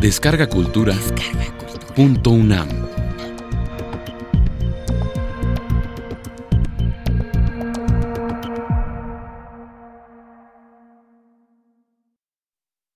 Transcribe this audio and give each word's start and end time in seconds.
Descarga 0.00 0.48
Cultura. 0.48 0.96
Punto 1.94 2.30
UNAM. 2.30 2.70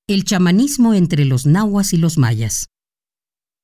El 0.06 0.24
chamanismo 0.24 0.94
entre 0.94 1.26
los 1.26 1.44
nahuas 1.44 1.92
y 1.92 1.98
los 1.98 2.16
mayas. 2.16 2.68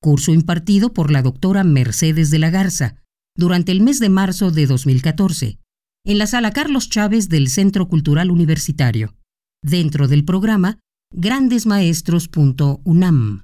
Curso 0.02 0.32
impartido 0.34 0.92
por 0.92 1.10
la 1.10 1.22
doctora 1.22 1.64
Mercedes 1.64 2.30
de 2.30 2.40
la 2.40 2.50
Garza 2.50 3.02
durante 3.34 3.72
el 3.72 3.80
mes 3.80 4.00
de 4.00 4.10
marzo 4.10 4.50
de 4.50 4.66
2014 4.66 5.58
en 6.04 6.18
la 6.18 6.26
sala 6.26 6.50
Carlos 6.50 6.90
Chávez 6.90 7.30
del 7.30 7.48
Centro 7.48 7.88
Cultural 7.88 8.30
Universitario, 8.30 9.14
dentro 9.62 10.08
del 10.08 10.26
programa 10.26 10.78
grandesmaestros.unam. 11.12 13.42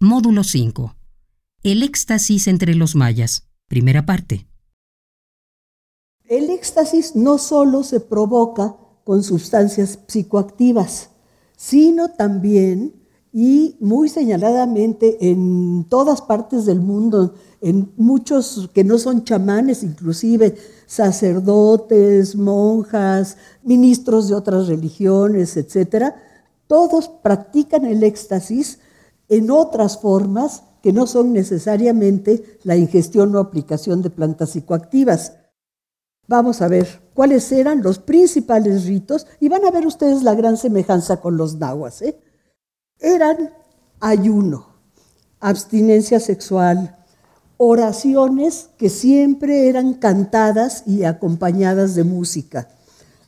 Módulo 0.00 0.42
5. 0.42 0.96
El 1.62 1.84
éxtasis 1.84 2.48
entre 2.48 2.74
los 2.74 2.96
mayas. 2.96 3.44
Primera 3.68 4.04
parte. 4.04 4.48
El 6.24 6.50
éxtasis 6.50 7.14
no 7.14 7.38
solo 7.38 7.84
se 7.84 8.00
provoca 8.00 8.74
con 9.04 9.22
sustancias 9.22 10.00
psicoactivas, 10.08 11.10
sino 11.56 12.10
también 12.10 12.96
y 13.32 13.76
muy 13.80 14.08
señaladamente 14.08 15.30
en 15.30 15.86
todas 15.88 16.20
partes 16.20 16.66
del 16.66 16.80
mundo, 16.80 17.36
en 17.60 17.92
muchos 17.96 18.68
que 18.74 18.82
no 18.82 18.98
son 18.98 19.22
chamanes, 19.22 19.84
inclusive 19.84 20.56
sacerdotes, 20.86 22.34
monjas, 22.34 23.36
ministros 23.62 24.26
de 24.28 24.34
otras 24.34 24.66
religiones, 24.66 25.56
etcétera, 25.56 26.25
todos 26.66 27.08
practican 27.08 27.84
el 27.84 28.02
éxtasis 28.02 28.80
en 29.28 29.50
otras 29.50 29.98
formas 30.00 30.62
que 30.82 30.92
no 30.92 31.06
son 31.06 31.32
necesariamente 31.32 32.58
la 32.62 32.76
ingestión 32.76 33.34
o 33.34 33.40
aplicación 33.40 34.02
de 34.02 34.10
plantas 34.10 34.50
psicoactivas. 34.50 35.32
Vamos 36.28 36.62
a 36.62 36.68
ver 36.68 37.02
cuáles 37.14 37.50
eran 37.52 37.82
los 37.82 37.98
principales 37.98 38.86
ritos 38.86 39.26
y 39.40 39.48
van 39.48 39.64
a 39.64 39.70
ver 39.70 39.86
ustedes 39.86 40.22
la 40.22 40.34
gran 40.34 40.56
semejanza 40.56 41.20
con 41.20 41.36
los 41.36 41.56
nahuas. 41.56 42.02
¿eh? 42.02 42.18
Eran 42.98 43.52
ayuno, 44.00 44.68
abstinencia 45.40 46.20
sexual, 46.20 46.96
oraciones 47.56 48.70
que 48.76 48.88
siempre 48.88 49.68
eran 49.68 49.94
cantadas 49.94 50.82
y 50.86 51.04
acompañadas 51.04 51.94
de 51.94 52.04
música, 52.04 52.68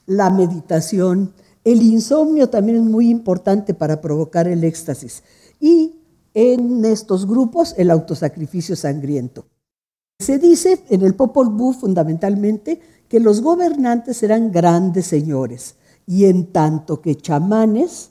la 0.07 0.31
meditación, 0.31 1.33
el 1.73 1.83
insomnio 1.83 2.49
también 2.49 2.79
es 2.79 2.85
muy 2.85 3.11
importante 3.11 3.75
para 3.75 4.01
provocar 4.01 4.49
el 4.49 4.65
éxtasis 4.65 5.23
y 5.61 5.97
en 6.33 6.85
estos 6.85 7.27
grupos 7.27 7.75
el 7.77 7.91
autosacrificio 7.91 8.75
sangriento. 8.75 9.47
Se 10.19 10.39
dice 10.39 10.83
en 10.89 11.03
el 11.03 11.15
Popol 11.15 11.51
Vuh 11.51 11.75
fundamentalmente 11.75 12.81
que 13.09 13.21
los 13.21 13.43
gobernantes 13.43 14.23
eran 14.23 14.51
grandes 14.51 15.07
señores 15.07 15.75
y 16.07 16.25
en 16.25 16.53
tanto 16.53 17.03
que 17.03 17.17
chamanes, 17.17 18.11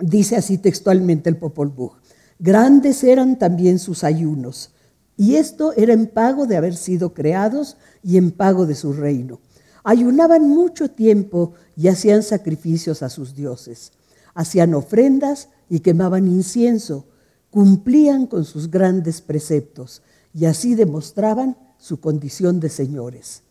dice 0.00 0.36
así 0.36 0.58
textualmente 0.58 1.30
el 1.30 1.36
Popol 1.36 1.68
Vuh, 1.68 1.92
grandes 2.40 3.04
eran 3.04 3.38
también 3.38 3.78
sus 3.78 4.02
ayunos 4.02 4.70
y 5.16 5.36
esto 5.36 5.74
era 5.76 5.92
en 5.92 6.08
pago 6.08 6.46
de 6.46 6.56
haber 6.56 6.74
sido 6.74 7.14
creados 7.14 7.76
y 8.02 8.16
en 8.16 8.32
pago 8.32 8.66
de 8.66 8.74
su 8.74 8.92
reino. 8.92 9.38
Ayunaban 9.84 10.48
mucho 10.48 10.90
tiempo 10.90 11.52
y 11.76 11.88
hacían 11.88 12.22
sacrificios 12.22 13.02
a 13.02 13.08
sus 13.08 13.34
dioses. 13.34 13.92
Hacían 14.34 14.74
ofrendas 14.74 15.48
y 15.68 15.80
quemaban 15.80 16.26
incienso. 16.26 17.06
Cumplían 17.50 18.26
con 18.26 18.44
sus 18.44 18.70
grandes 18.70 19.20
preceptos 19.20 20.02
y 20.32 20.44
así 20.44 20.74
demostraban 20.74 21.56
su 21.78 22.00
condición 22.00 22.60
de 22.60 22.68
señores. 22.68 23.42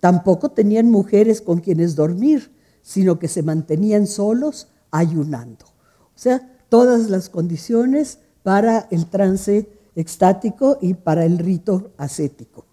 Tampoco 0.00 0.50
tenían 0.50 0.90
mujeres 0.90 1.40
con 1.40 1.60
quienes 1.60 1.94
dormir, 1.94 2.50
sino 2.82 3.18
que 3.18 3.28
se 3.28 3.42
mantenían 3.42 4.06
solos 4.06 4.68
ayunando. 4.90 5.66
O 5.66 6.18
sea, 6.18 6.56
todas 6.68 7.10
las 7.10 7.28
condiciones 7.28 8.18
para 8.42 8.86
el 8.90 9.06
trance 9.06 9.68
extático 9.94 10.78
y 10.80 10.94
para 10.94 11.24
el 11.24 11.38
rito 11.38 11.92
ascético. 11.96 12.65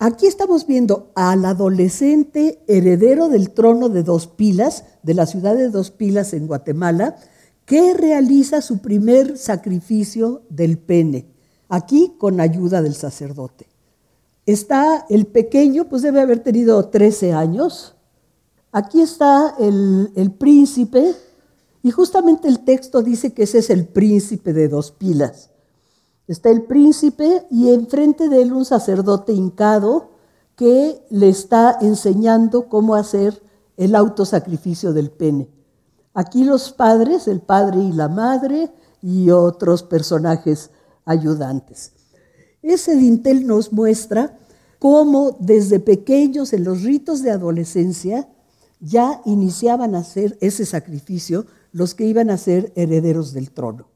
Aquí 0.00 0.26
estamos 0.28 0.64
viendo 0.64 1.10
al 1.16 1.44
adolescente 1.44 2.62
heredero 2.68 3.28
del 3.28 3.50
trono 3.50 3.88
de 3.88 4.04
Dos 4.04 4.28
Pilas, 4.28 4.84
de 5.02 5.14
la 5.14 5.26
ciudad 5.26 5.56
de 5.56 5.70
Dos 5.70 5.90
Pilas 5.90 6.34
en 6.34 6.46
Guatemala, 6.46 7.16
que 7.64 7.94
realiza 7.94 8.62
su 8.62 8.78
primer 8.78 9.36
sacrificio 9.36 10.42
del 10.50 10.78
pene, 10.78 11.26
aquí 11.68 12.14
con 12.16 12.40
ayuda 12.40 12.80
del 12.80 12.94
sacerdote. 12.94 13.66
Está 14.46 15.04
el 15.10 15.26
pequeño, 15.26 15.88
pues 15.88 16.02
debe 16.02 16.20
haber 16.20 16.44
tenido 16.44 16.88
13 16.88 17.32
años. 17.32 17.96
Aquí 18.70 19.00
está 19.00 19.56
el, 19.58 20.12
el 20.14 20.30
príncipe, 20.30 21.12
y 21.82 21.90
justamente 21.90 22.46
el 22.46 22.60
texto 22.60 23.02
dice 23.02 23.32
que 23.32 23.42
ese 23.42 23.58
es 23.58 23.68
el 23.68 23.84
príncipe 23.84 24.52
de 24.52 24.68
Dos 24.68 24.92
Pilas. 24.92 25.50
Está 26.28 26.50
el 26.50 26.62
príncipe 26.62 27.46
y 27.50 27.72
enfrente 27.72 28.28
de 28.28 28.42
él 28.42 28.52
un 28.52 28.66
sacerdote 28.66 29.32
hincado 29.32 30.10
que 30.56 31.02
le 31.08 31.30
está 31.30 31.78
enseñando 31.80 32.68
cómo 32.68 32.94
hacer 32.94 33.42
el 33.78 33.94
autosacrificio 33.94 34.92
del 34.92 35.10
pene. 35.10 35.48
Aquí 36.12 36.44
los 36.44 36.70
padres, 36.72 37.28
el 37.28 37.40
padre 37.40 37.80
y 37.80 37.92
la 37.92 38.08
madre 38.08 38.70
y 39.00 39.30
otros 39.30 39.82
personajes 39.82 40.70
ayudantes. 41.06 41.92
Ese 42.60 42.96
dintel 42.96 43.46
nos 43.46 43.72
muestra 43.72 44.38
cómo 44.78 45.36
desde 45.40 45.80
pequeños 45.80 46.52
en 46.52 46.64
los 46.64 46.82
ritos 46.82 47.22
de 47.22 47.30
adolescencia 47.30 48.28
ya 48.80 49.22
iniciaban 49.24 49.94
a 49.94 50.00
hacer 50.00 50.36
ese 50.42 50.66
sacrificio 50.66 51.46
los 51.72 51.94
que 51.94 52.04
iban 52.04 52.28
a 52.28 52.36
ser 52.36 52.72
herederos 52.74 53.32
del 53.32 53.50
trono. 53.50 53.86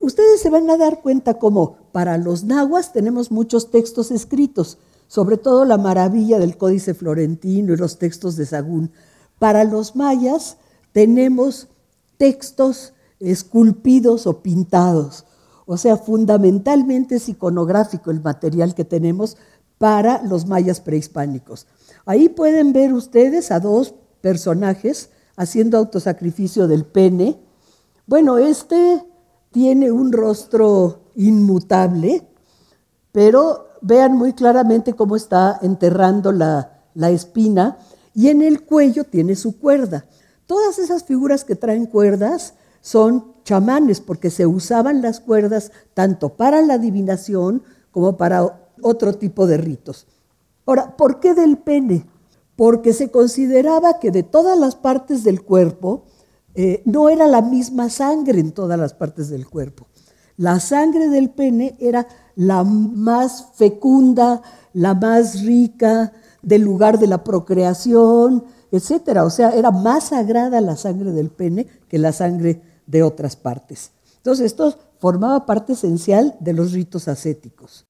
Ustedes 0.00 0.40
se 0.40 0.48
van 0.48 0.68
a 0.70 0.78
dar 0.78 1.02
cuenta 1.02 1.34
cómo 1.34 1.76
para 1.92 2.16
los 2.16 2.42
nahuas 2.42 2.94
tenemos 2.94 3.30
muchos 3.30 3.70
textos 3.70 4.10
escritos, 4.10 4.78
sobre 5.08 5.36
todo 5.36 5.66
la 5.66 5.76
maravilla 5.76 6.38
del 6.38 6.56
Códice 6.56 6.94
Florentino 6.94 7.74
y 7.74 7.76
los 7.76 7.98
textos 7.98 8.36
de 8.36 8.46
Sagún. 8.46 8.92
Para 9.38 9.64
los 9.64 9.94
mayas 9.96 10.56
tenemos 10.92 11.68
textos 12.16 12.94
esculpidos 13.20 14.26
o 14.26 14.42
pintados, 14.42 15.26
o 15.66 15.76
sea, 15.76 15.98
fundamentalmente 15.98 17.16
es 17.16 17.28
iconográfico 17.28 18.10
el 18.10 18.22
material 18.22 18.74
que 18.74 18.86
tenemos 18.86 19.36
para 19.76 20.22
los 20.22 20.46
mayas 20.46 20.80
prehispánicos. 20.80 21.66
Ahí 22.06 22.30
pueden 22.30 22.72
ver 22.72 22.94
ustedes 22.94 23.50
a 23.52 23.60
dos 23.60 23.94
personajes 24.22 25.10
haciendo 25.36 25.76
autosacrificio 25.76 26.68
del 26.68 26.86
pene. 26.86 27.38
Bueno, 28.06 28.38
este 28.38 29.04
tiene 29.50 29.90
un 29.90 30.12
rostro 30.12 31.00
inmutable, 31.16 32.26
pero 33.12 33.68
vean 33.80 34.16
muy 34.16 34.32
claramente 34.32 34.94
cómo 34.94 35.16
está 35.16 35.58
enterrando 35.62 36.32
la, 36.32 36.76
espina 36.94 37.78
y 38.14 38.28
en 38.28 38.42
el 38.42 38.64
cuello 38.64 39.04
tiene 39.04 39.34
su 39.34 39.58
cuerda. 39.58 40.04
Todas 40.46 40.78
esas 40.78 41.04
figuras 41.04 41.44
que 41.44 41.56
traen 41.56 41.86
cuerdas 41.86 42.54
son 42.80 43.34
chamanes 43.44 44.00
porque 44.00 44.30
se 44.30 44.46
usaban 44.46 45.02
las 45.02 45.20
cuerdas 45.20 45.72
tanto 45.94 46.30
para 46.30 46.60
la 46.62 46.74
adivinación 46.74 47.62
como 47.90 48.16
para 48.16 48.60
otro 48.82 49.14
tipo 49.14 49.46
de 49.46 49.56
ritos. 49.56 50.06
Ahora, 50.66 50.96
¿por 50.96 51.20
qué 51.20 51.34
del 51.34 51.58
pene? 51.58 52.06
Porque 52.56 52.92
se 52.92 53.10
consideraba 53.10 53.98
que 53.98 54.10
de 54.10 54.22
todas 54.22 54.58
las 54.58 54.76
partes 54.76 55.24
del 55.24 55.42
cuerpo, 55.42 56.04
eh, 56.54 56.82
no 56.84 57.08
era 57.08 57.26
la 57.26 57.42
misma 57.42 57.90
sangre 57.90 58.40
en 58.40 58.52
todas 58.52 58.78
las 58.78 58.94
partes 58.94 59.28
del 59.28 59.48
cuerpo. 59.48 59.86
La 60.36 60.58
sangre 60.58 61.08
del 61.08 61.30
pene 61.30 61.76
era 61.80 62.06
la 62.34 62.64
más 62.64 63.48
fecunda, 63.54 64.42
la 64.72 64.94
más 64.94 65.42
rica, 65.42 66.12
del 66.42 66.62
lugar 66.62 66.98
de 66.98 67.06
la 67.06 67.22
procreación, 67.22 68.44
etc. 68.72 69.18
O 69.24 69.30
sea, 69.30 69.50
era 69.50 69.70
más 69.70 70.04
sagrada 70.04 70.60
la 70.60 70.76
sangre 70.76 71.12
del 71.12 71.30
pene 71.30 71.66
que 71.88 71.98
la 71.98 72.12
sangre 72.12 72.62
de 72.86 73.02
otras 73.02 73.36
partes. 73.36 73.92
Entonces, 74.16 74.46
esto 74.46 74.74
formaba 74.98 75.46
parte 75.46 75.74
esencial 75.74 76.36
de 76.40 76.52
los 76.52 76.72
ritos 76.72 77.08
ascéticos. 77.08 77.86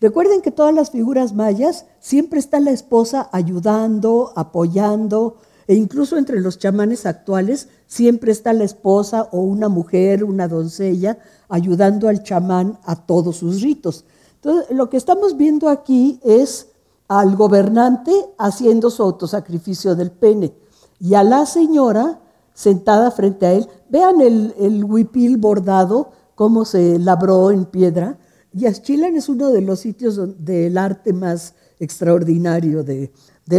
Recuerden 0.00 0.42
que 0.42 0.52
todas 0.52 0.74
las 0.74 0.90
figuras 0.90 1.34
mayas 1.34 1.86
siempre 1.98 2.38
está 2.38 2.60
la 2.60 2.70
esposa 2.70 3.28
ayudando, 3.32 4.32
apoyando, 4.36 5.36
e 5.68 5.74
incluso 5.74 6.16
entre 6.16 6.40
los 6.40 6.58
chamanes 6.58 7.04
actuales 7.04 7.68
siempre 7.86 8.32
está 8.32 8.54
la 8.54 8.64
esposa 8.64 9.28
o 9.32 9.40
una 9.40 9.68
mujer, 9.68 10.24
una 10.24 10.48
doncella, 10.48 11.18
ayudando 11.50 12.08
al 12.08 12.22
chamán 12.22 12.78
a 12.84 12.96
todos 12.96 13.36
sus 13.36 13.60
ritos. 13.60 14.06
Entonces, 14.36 14.74
lo 14.74 14.88
que 14.88 14.96
estamos 14.96 15.36
viendo 15.36 15.68
aquí 15.68 16.20
es 16.24 16.68
al 17.06 17.36
gobernante 17.36 18.12
haciendo 18.38 18.88
su 18.88 19.02
autosacrificio 19.02 19.94
del 19.94 20.10
pene 20.10 20.54
y 20.98 21.14
a 21.14 21.22
la 21.22 21.44
señora 21.44 22.18
sentada 22.54 23.10
frente 23.10 23.44
a 23.44 23.52
él. 23.52 23.68
Vean 23.90 24.22
el, 24.22 24.54
el 24.58 24.82
huipil 24.82 25.36
bordado, 25.36 26.12
cómo 26.34 26.64
se 26.64 26.98
labró 26.98 27.50
en 27.50 27.66
piedra. 27.66 28.18
Yaxchilán 28.54 29.16
es 29.16 29.28
uno 29.28 29.50
de 29.50 29.60
los 29.60 29.80
sitios 29.80 30.18
del 30.42 30.78
arte 30.78 31.12
más 31.12 31.54
extraordinario 31.78 32.82
de 32.84 33.10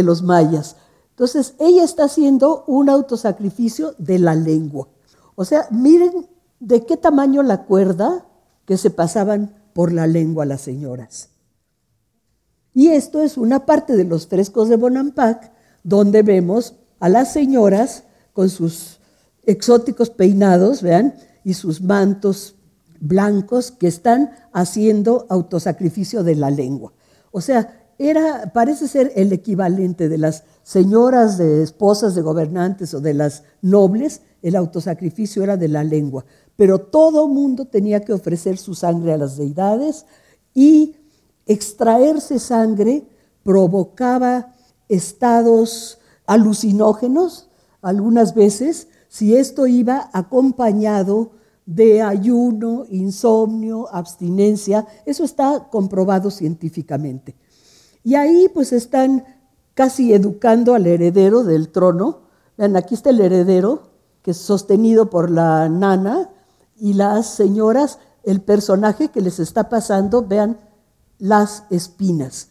los 0.02 0.22
mayas. 0.22 0.74
Entonces, 1.20 1.52
ella 1.58 1.84
está 1.84 2.04
haciendo 2.04 2.64
un 2.66 2.88
autosacrificio 2.88 3.94
de 3.98 4.18
la 4.18 4.34
lengua. 4.34 4.88
O 5.34 5.44
sea, 5.44 5.68
miren 5.70 6.26
de 6.60 6.86
qué 6.86 6.96
tamaño 6.96 7.42
la 7.42 7.64
cuerda 7.66 8.24
que 8.64 8.78
se 8.78 8.88
pasaban 8.88 9.54
por 9.74 9.92
la 9.92 10.06
lengua 10.06 10.46
las 10.46 10.62
señoras. 10.62 11.28
Y 12.72 12.88
esto 12.88 13.20
es 13.20 13.36
una 13.36 13.66
parte 13.66 13.98
de 13.98 14.04
los 14.04 14.28
frescos 14.28 14.70
de 14.70 14.76
Bonampak, 14.76 15.52
donde 15.82 16.22
vemos 16.22 16.76
a 17.00 17.10
las 17.10 17.34
señoras 17.34 18.04
con 18.32 18.48
sus 18.48 18.98
exóticos 19.44 20.08
peinados, 20.08 20.80
vean, 20.80 21.16
y 21.44 21.52
sus 21.52 21.82
mantos 21.82 22.54
blancos 22.98 23.72
que 23.72 23.88
están 23.88 24.30
haciendo 24.54 25.26
autosacrificio 25.28 26.22
de 26.22 26.36
la 26.36 26.50
lengua. 26.50 26.94
O 27.30 27.42
sea, 27.42 27.79
era, 28.02 28.50
parece 28.54 28.88
ser 28.88 29.12
el 29.14 29.30
equivalente 29.30 30.08
de 30.08 30.16
las 30.16 30.44
señoras 30.62 31.36
de 31.36 31.62
esposas 31.62 32.14
de 32.14 32.22
gobernantes 32.22 32.94
o 32.94 33.00
de 33.02 33.12
las 33.12 33.42
nobles, 33.60 34.22
el 34.40 34.56
autosacrificio 34.56 35.42
era 35.42 35.58
de 35.58 35.68
la 35.68 35.84
lengua. 35.84 36.24
Pero 36.56 36.78
todo 36.78 37.28
mundo 37.28 37.66
tenía 37.66 38.00
que 38.00 38.14
ofrecer 38.14 38.56
su 38.56 38.74
sangre 38.74 39.12
a 39.12 39.18
las 39.18 39.36
deidades 39.36 40.06
y 40.54 40.96
extraerse 41.44 42.38
sangre 42.38 43.06
provocaba 43.42 44.54
estados 44.88 45.98
alucinógenos 46.24 47.50
algunas 47.82 48.34
veces 48.34 48.88
si 49.08 49.36
esto 49.36 49.66
iba 49.66 50.08
acompañado 50.14 51.32
de 51.66 52.00
ayuno, 52.00 52.86
insomnio, 52.88 53.94
abstinencia, 53.94 54.86
eso 55.04 55.22
está 55.22 55.68
comprobado 55.70 56.30
científicamente. 56.30 57.36
Y 58.02 58.14
ahí 58.14 58.48
pues 58.52 58.72
están 58.72 59.24
casi 59.74 60.12
educando 60.12 60.74
al 60.74 60.86
heredero 60.86 61.44
del 61.44 61.70
trono. 61.70 62.20
Vean, 62.56 62.76
aquí 62.76 62.94
está 62.94 63.10
el 63.10 63.20
heredero, 63.20 63.90
que 64.22 64.32
es 64.32 64.36
sostenido 64.36 65.10
por 65.10 65.30
la 65.30 65.68
nana, 65.68 66.30
y 66.76 66.94
las 66.94 67.26
señoras, 67.34 67.98
el 68.22 68.40
personaje 68.40 69.08
que 69.08 69.20
les 69.20 69.38
está 69.38 69.68
pasando, 69.68 70.26
vean 70.26 70.58
las 71.18 71.64
espinas. 71.70 72.48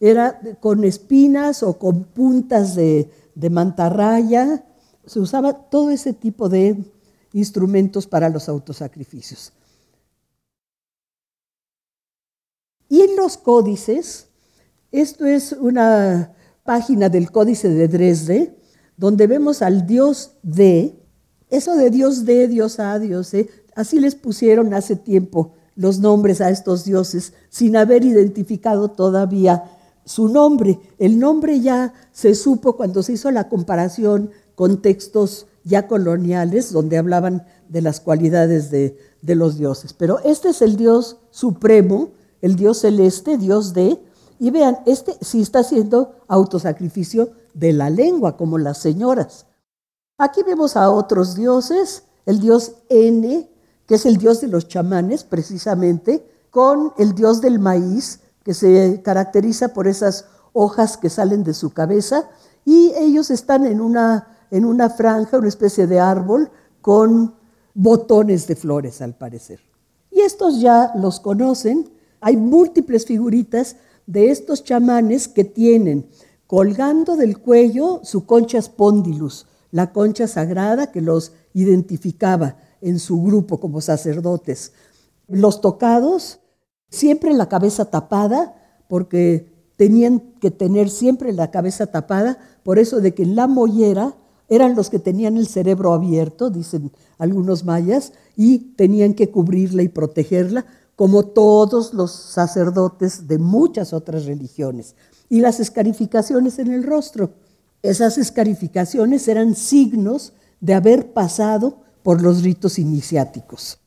Era 0.00 0.40
con 0.60 0.84
espinas 0.84 1.62
o 1.62 1.78
con 1.78 2.04
puntas 2.04 2.74
de, 2.74 3.10
de 3.34 3.50
mantarraya, 3.50 4.64
se 5.06 5.20
usaba 5.20 5.52
todo 5.52 5.90
ese 5.90 6.12
tipo 6.12 6.48
de 6.48 6.82
instrumentos 7.32 8.06
para 8.06 8.28
los 8.28 8.48
autosacrificios. 8.48 9.52
Y 12.88 13.00
en 13.02 13.16
los 13.16 13.36
códices, 13.36 14.28
esto 15.00 15.26
es 15.26 15.52
una 15.52 16.32
página 16.62 17.08
del 17.08 17.32
Códice 17.32 17.68
de 17.68 17.88
Dresde, 17.88 18.56
donde 18.96 19.26
vemos 19.26 19.60
al 19.60 19.88
dios 19.88 20.32
de, 20.44 20.94
eso 21.50 21.74
de 21.74 21.90
dios 21.90 22.24
de, 22.24 22.46
dios 22.46 22.78
a, 22.78 23.00
dios 23.00 23.34
e, 23.34 23.48
así 23.74 23.98
les 23.98 24.14
pusieron 24.14 24.72
hace 24.72 24.94
tiempo 24.94 25.52
los 25.74 25.98
nombres 25.98 26.40
a 26.40 26.50
estos 26.50 26.84
dioses, 26.84 27.32
sin 27.48 27.76
haber 27.76 28.04
identificado 28.04 28.88
todavía 28.88 29.64
su 30.04 30.28
nombre. 30.28 30.78
El 31.00 31.18
nombre 31.18 31.60
ya 31.60 31.92
se 32.12 32.36
supo 32.36 32.76
cuando 32.76 33.02
se 33.02 33.14
hizo 33.14 33.32
la 33.32 33.48
comparación 33.48 34.30
con 34.54 34.80
textos 34.80 35.48
ya 35.64 35.88
coloniales, 35.88 36.70
donde 36.70 36.98
hablaban 36.98 37.44
de 37.68 37.82
las 37.82 37.98
cualidades 37.98 38.70
de, 38.70 38.96
de 39.22 39.34
los 39.34 39.58
dioses. 39.58 39.92
Pero 39.92 40.20
este 40.20 40.50
es 40.50 40.62
el 40.62 40.76
dios 40.76 41.16
supremo, 41.32 42.10
el 42.42 42.54
dios 42.54 42.82
celeste, 42.82 43.38
dios 43.38 43.74
de, 43.74 43.98
y 44.38 44.50
vean, 44.50 44.78
este 44.86 45.16
sí 45.20 45.40
está 45.40 45.60
haciendo 45.60 46.16
autosacrificio 46.28 47.30
de 47.54 47.72
la 47.72 47.90
lengua, 47.90 48.36
como 48.36 48.58
las 48.58 48.78
señoras. 48.78 49.46
Aquí 50.18 50.42
vemos 50.42 50.76
a 50.76 50.90
otros 50.90 51.34
dioses, 51.34 52.04
el 52.26 52.40
dios 52.40 52.76
N, 52.88 53.48
que 53.86 53.94
es 53.94 54.06
el 54.06 54.16
dios 54.16 54.40
de 54.40 54.48
los 54.48 54.68
chamanes, 54.68 55.24
precisamente, 55.24 56.26
con 56.50 56.92
el 56.98 57.14
dios 57.14 57.40
del 57.40 57.58
maíz, 57.58 58.20
que 58.42 58.54
se 58.54 59.00
caracteriza 59.02 59.68
por 59.68 59.88
esas 59.88 60.26
hojas 60.52 60.96
que 60.96 61.10
salen 61.10 61.44
de 61.44 61.54
su 61.54 61.72
cabeza, 61.72 62.28
y 62.64 62.92
ellos 62.96 63.30
están 63.30 63.66
en 63.66 63.80
una, 63.80 64.46
en 64.50 64.64
una 64.64 64.90
franja, 64.90 65.38
una 65.38 65.48
especie 65.48 65.86
de 65.86 66.00
árbol, 66.00 66.50
con 66.80 67.34
botones 67.74 68.46
de 68.46 68.56
flores, 68.56 69.00
al 69.02 69.14
parecer. 69.14 69.60
Y 70.10 70.20
estos 70.20 70.60
ya 70.60 70.92
los 70.94 71.18
conocen, 71.20 71.90
hay 72.20 72.36
múltiples 72.36 73.04
figuritas 73.04 73.76
de 74.06 74.30
estos 74.30 74.64
chamanes 74.64 75.28
que 75.28 75.44
tienen 75.44 76.06
colgando 76.46 77.16
del 77.16 77.38
cuello 77.38 78.00
su 78.04 78.26
concha 78.26 78.60
spondylus, 78.60 79.46
la 79.70 79.92
concha 79.92 80.28
sagrada 80.28 80.92
que 80.92 81.00
los 81.00 81.32
identificaba 81.52 82.56
en 82.80 82.98
su 82.98 83.20
grupo 83.22 83.58
como 83.58 83.80
sacerdotes. 83.80 84.72
Los 85.26 85.60
tocados, 85.60 86.40
siempre 86.90 87.32
la 87.32 87.48
cabeza 87.48 87.86
tapada, 87.86 88.54
porque 88.88 89.52
tenían 89.76 90.20
que 90.40 90.50
tener 90.50 90.90
siempre 90.90 91.32
la 91.32 91.50
cabeza 91.50 91.86
tapada, 91.86 92.38
por 92.62 92.78
eso 92.78 93.00
de 93.00 93.14
que 93.14 93.22
en 93.22 93.34
la 93.34 93.46
mollera 93.46 94.14
eran 94.48 94.76
los 94.76 94.90
que 94.90 94.98
tenían 94.98 95.36
el 95.36 95.48
cerebro 95.48 95.94
abierto, 95.94 96.50
dicen 96.50 96.92
algunos 97.18 97.64
mayas, 97.64 98.12
y 98.36 98.74
tenían 98.76 99.14
que 99.14 99.30
cubrirla 99.30 99.82
y 99.82 99.88
protegerla, 99.88 100.66
como 100.96 101.24
todos 101.24 101.92
los 101.92 102.12
sacerdotes 102.12 103.26
de 103.26 103.38
muchas 103.38 103.92
otras 103.92 104.26
religiones. 104.26 104.94
Y 105.28 105.40
las 105.40 105.60
escarificaciones 105.60 106.58
en 106.58 106.72
el 106.72 106.84
rostro. 106.84 107.34
Esas 107.82 108.18
escarificaciones 108.18 109.26
eran 109.28 109.54
signos 109.54 110.32
de 110.60 110.74
haber 110.74 111.12
pasado 111.12 111.78
por 112.02 112.22
los 112.22 112.42
ritos 112.42 112.78
iniciáticos. 112.78 113.78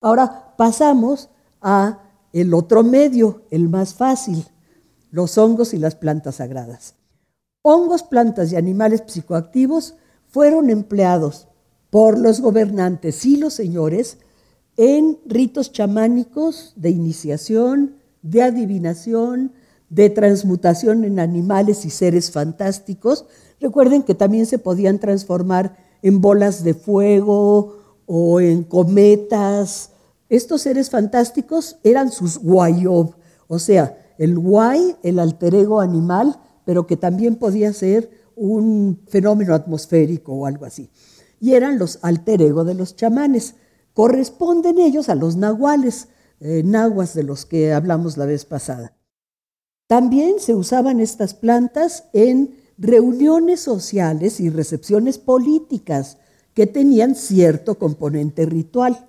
Ahora 0.00 0.54
pasamos 0.56 1.30
a 1.60 2.00
el 2.32 2.52
otro 2.52 2.82
medio, 2.82 3.42
el 3.50 3.68
más 3.68 3.94
fácil, 3.94 4.46
los 5.10 5.38
hongos 5.38 5.72
y 5.72 5.78
las 5.78 5.94
plantas 5.94 6.36
sagradas. 6.36 6.94
Hongos, 7.62 8.02
plantas 8.02 8.52
y 8.52 8.56
animales 8.56 9.02
psicoactivos 9.06 9.94
fueron 10.28 10.68
empleados 10.68 11.48
por 11.90 12.18
los 12.18 12.40
gobernantes 12.40 13.24
y 13.24 13.36
los 13.36 13.54
señores 13.54 14.18
en 14.76 15.18
ritos 15.26 15.72
chamánicos 15.72 16.72
de 16.76 16.90
iniciación, 16.90 17.96
de 18.22 18.42
adivinación, 18.42 19.52
de 19.88 20.10
transmutación 20.10 21.04
en 21.04 21.20
animales 21.20 21.84
y 21.84 21.90
seres 21.90 22.30
fantásticos. 22.30 23.26
Recuerden 23.60 24.02
que 24.02 24.14
también 24.14 24.46
se 24.46 24.58
podían 24.58 24.98
transformar 24.98 25.76
en 26.02 26.20
bolas 26.20 26.64
de 26.64 26.74
fuego 26.74 27.76
o 28.06 28.40
en 28.40 28.64
cometas. 28.64 29.90
Estos 30.28 30.62
seres 30.62 30.90
fantásticos 30.90 31.76
eran 31.84 32.10
sus 32.10 32.38
guayob, 32.38 33.14
o 33.46 33.58
sea, 33.58 33.98
el 34.18 34.38
guay, 34.38 34.96
el 35.02 35.18
alter 35.18 35.54
ego 35.54 35.80
animal, 35.80 36.38
pero 36.64 36.86
que 36.86 36.96
también 36.96 37.36
podía 37.36 37.72
ser 37.72 38.10
un 38.36 39.00
fenómeno 39.06 39.54
atmosférico 39.54 40.32
o 40.32 40.46
algo 40.46 40.64
así. 40.64 40.90
Y 41.40 41.54
eran 41.54 41.78
los 41.78 41.98
alter 42.02 42.42
ego 42.42 42.64
de 42.64 42.74
los 42.74 42.96
chamanes 42.96 43.54
corresponden 43.94 44.78
ellos 44.78 45.08
a 45.08 45.14
los 45.14 45.36
nahuales, 45.36 46.08
eh, 46.40 46.62
nahuas 46.64 47.14
de 47.14 47.22
los 47.22 47.46
que 47.46 47.72
hablamos 47.72 48.16
la 48.16 48.26
vez 48.26 48.44
pasada. 48.44 48.96
También 49.86 50.40
se 50.40 50.54
usaban 50.54 51.00
estas 51.00 51.34
plantas 51.34 52.04
en 52.12 52.56
reuniones 52.76 53.60
sociales 53.60 54.40
y 54.40 54.50
recepciones 54.50 55.18
políticas 55.18 56.18
que 56.54 56.66
tenían 56.66 57.14
cierto 57.14 57.78
componente 57.78 58.46
ritual. 58.46 59.08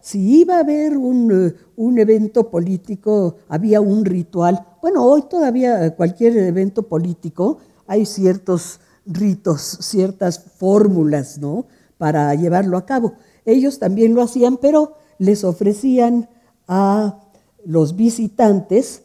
Si 0.00 0.40
iba 0.40 0.56
a 0.56 0.60
haber 0.60 0.96
un, 0.96 1.48
eh, 1.48 1.54
un, 1.76 1.98
evento 1.98 2.50
político, 2.50 3.36
había 3.48 3.80
un 3.80 4.04
ritual. 4.04 4.66
Bueno, 4.82 5.04
hoy 5.04 5.22
todavía 5.22 5.96
cualquier 5.96 6.36
evento 6.36 6.84
político 6.84 7.58
hay 7.86 8.04
ciertos 8.04 8.80
ritos, 9.06 9.78
ciertas 9.80 10.38
fórmulas, 10.38 11.38
¿no? 11.38 11.66
Para 11.98 12.34
llevarlo 12.34 12.76
a 12.76 12.84
cabo. 12.84 13.14
Ellos 13.46 13.78
también 13.78 14.14
lo 14.14 14.22
hacían, 14.22 14.58
pero 14.58 14.94
les 15.18 15.44
ofrecían 15.44 16.28
a 16.68 17.22
los 17.64 17.96
visitantes 17.96 19.02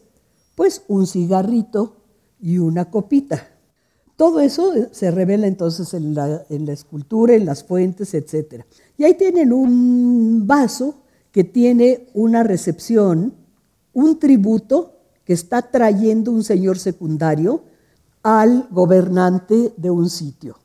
pues 0.55 0.83
un 0.87 1.07
cigarrito 1.07 1.95
y 2.39 2.57
una 2.57 2.89
copita. 2.89 3.47
Todo 4.17 4.39
eso 4.39 4.73
se 4.91 5.09
revela 5.09 5.47
entonces 5.47 5.93
en 5.93 6.13
la, 6.13 6.43
en 6.49 6.65
la 6.65 6.73
escultura, 6.73 7.33
en 7.33 7.45
las 7.45 7.63
fuentes, 7.63 8.13
etc. 8.13 8.65
Y 8.97 9.03
ahí 9.03 9.15
tienen 9.15 9.53
un 9.53 10.45
vaso 10.45 10.95
que 11.31 11.43
tiene 11.43 12.07
una 12.13 12.43
recepción, 12.43 13.33
un 13.93 14.19
tributo 14.19 14.99
que 15.23 15.33
está 15.33 15.61
trayendo 15.71 16.31
un 16.31 16.43
señor 16.43 16.77
secundario 16.77 17.63
al 18.21 18.67
gobernante 18.69 19.73
de 19.77 19.89
un 19.89 20.09
sitio. 20.09 20.57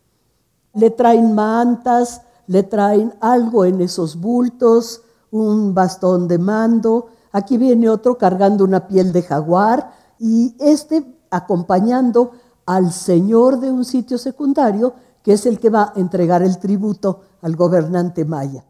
Le 0.74 0.90
traen 0.90 1.34
mantas, 1.34 2.22
le 2.46 2.62
traen 2.62 3.14
algo 3.20 3.64
en 3.64 3.80
esos 3.80 4.16
bultos, 4.16 5.02
un 5.30 5.74
bastón 5.74 6.28
de 6.28 6.38
mando. 6.38 7.08
Aquí 7.32 7.56
viene 7.56 7.88
otro 7.88 8.16
cargando 8.16 8.64
una 8.64 8.86
piel 8.86 9.12
de 9.12 9.22
jaguar 9.22 9.92
y 10.18 10.54
este 10.58 11.16
acompañando 11.30 12.32
al 12.64 12.92
señor 12.92 13.60
de 13.60 13.70
un 13.70 13.84
sitio 13.84 14.18
secundario, 14.18 14.94
que 15.22 15.32
es 15.32 15.46
el 15.46 15.58
que 15.58 15.70
va 15.70 15.92
a 15.94 16.00
entregar 16.00 16.42
el 16.42 16.58
tributo 16.58 17.20
al 17.42 17.56
gobernante 17.56 18.24
maya. 18.24 18.64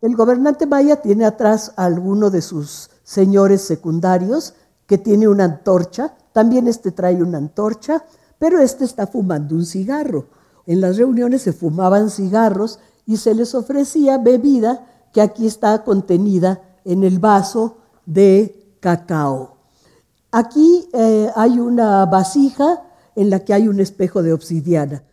El 0.00 0.16
gobernante 0.16 0.66
maya 0.66 0.96
tiene 0.96 1.24
atrás 1.24 1.72
a 1.76 1.84
alguno 1.84 2.30
de 2.30 2.42
sus 2.42 2.90
señores 3.02 3.62
secundarios 3.62 4.54
que 4.86 4.98
tiene 4.98 5.28
una 5.28 5.44
antorcha, 5.44 6.14
también 6.32 6.68
este 6.68 6.90
trae 6.90 7.22
una 7.22 7.38
antorcha, 7.38 8.04
pero 8.38 8.60
este 8.60 8.84
está 8.84 9.06
fumando 9.06 9.54
un 9.54 9.64
cigarro. 9.64 10.26
En 10.66 10.80
las 10.80 10.96
reuniones 10.96 11.42
se 11.42 11.52
fumaban 11.52 12.10
cigarros 12.10 12.80
y 13.06 13.16
se 13.16 13.34
les 13.34 13.54
ofrecía 13.54 14.18
bebida 14.18 14.86
que 15.12 15.20
aquí 15.20 15.46
está 15.46 15.84
contenida 15.84 16.62
en 16.84 17.04
el 17.04 17.18
vaso 17.18 17.78
de 18.06 18.76
cacao. 18.80 19.56
Aquí 20.30 20.88
eh, 20.92 21.30
hay 21.36 21.58
una 21.58 22.04
vasija 22.06 22.82
en 23.14 23.30
la 23.30 23.44
que 23.44 23.54
hay 23.54 23.68
un 23.68 23.80
espejo 23.80 24.22
de 24.22 24.32
obsidiana. 24.32 25.04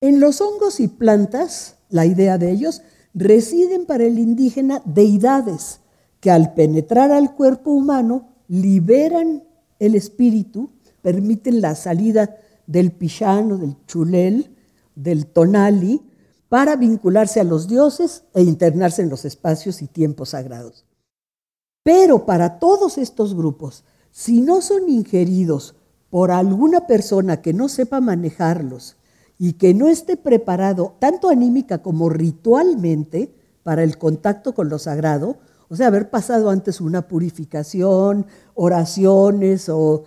En 0.00 0.20
los 0.20 0.40
hongos 0.40 0.80
y 0.80 0.88
plantas, 0.88 1.76
la 1.88 2.06
idea 2.06 2.38
de 2.38 2.52
ellos, 2.52 2.82
residen 3.12 3.86
para 3.86 4.04
el 4.04 4.18
indígena 4.18 4.80
deidades 4.84 5.80
que 6.20 6.30
al 6.30 6.54
penetrar 6.54 7.10
al 7.10 7.34
cuerpo 7.34 7.72
humano 7.72 8.28
liberan 8.46 9.42
el 9.78 9.94
espíritu, 9.94 10.70
permiten 11.02 11.60
la 11.60 11.74
salida 11.74 12.36
del 12.66 12.92
pichano, 12.92 13.58
del 13.58 13.76
chulel, 13.86 14.54
del 14.94 15.26
tonali, 15.26 16.02
para 16.50 16.74
vincularse 16.74 17.38
a 17.38 17.44
los 17.44 17.68
dioses 17.68 18.24
e 18.34 18.42
internarse 18.42 19.02
en 19.02 19.08
los 19.08 19.24
espacios 19.24 19.82
y 19.82 19.86
tiempos 19.86 20.30
sagrados. 20.30 20.84
Pero 21.84 22.26
para 22.26 22.58
todos 22.58 22.98
estos 22.98 23.36
grupos, 23.36 23.84
si 24.10 24.40
no 24.40 24.60
son 24.60 24.88
ingeridos 24.88 25.76
por 26.10 26.32
alguna 26.32 26.88
persona 26.88 27.40
que 27.40 27.52
no 27.52 27.68
sepa 27.68 28.00
manejarlos 28.00 28.96
y 29.38 29.52
que 29.52 29.74
no 29.74 29.86
esté 29.88 30.16
preparado 30.16 30.96
tanto 30.98 31.28
anímica 31.28 31.82
como 31.82 32.08
ritualmente 32.08 33.32
para 33.62 33.84
el 33.84 33.96
contacto 33.96 34.52
con 34.52 34.68
lo 34.68 34.80
sagrado, 34.80 35.38
o 35.68 35.76
sea, 35.76 35.86
haber 35.86 36.10
pasado 36.10 36.50
antes 36.50 36.80
una 36.80 37.06
purificación, 37.06 38.26
oraciones 38.54 39.68
o, 39.68 40.04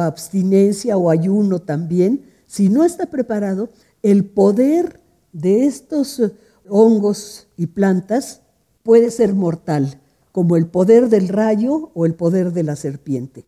abstinencia 0.00 0.96
o 0.96 1.10
ayuno 1.10 1.58
también, 1.58 2.24
si 2.46 2.70
no 2.70 2.82
está 2.82 3.06
preparado, 3.06 3.68
el 4.02 4.24
poder 4.24 5.01
de 5.32 5.66
estos 5.66 6.20
eh, 6.20 6.32
hongos 6.68 7.48
y 7.56 7.66
plantas 7.66 8.42
puede 8.82 9.10
ser 9.10 9.34
mortal, 9.34 10.00
como 10.30 10.56
el 10.56 10.66
poder 10.66 11.08
del 11.08 11.28
rayo 11.28 11.90
o 11.94 12.06
el 12.06 12.14
poder 12.14 12.52
de 12.52 12.62
la 12.62 12.76
serpiente. 12.76 13.46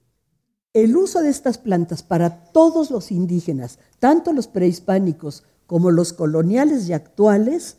El 0.72 0.96
uso 0.96 1.22
de 1.22 1.30
estas 1.30 1.58
plantas 1.58 2.02
para 2.02 2.50
todos 2.52 2.90
los 2.90 3.12
indígenas, 3.12 3.78
tanto 4.00 4.32
los 4.32 4.48
prehispánicos 4.48 5.44
como 5.66 5.90
los 5.90 6.12
coloniales 6.12 6.88
y 6.88 6.92
actuales, 6.92 7.76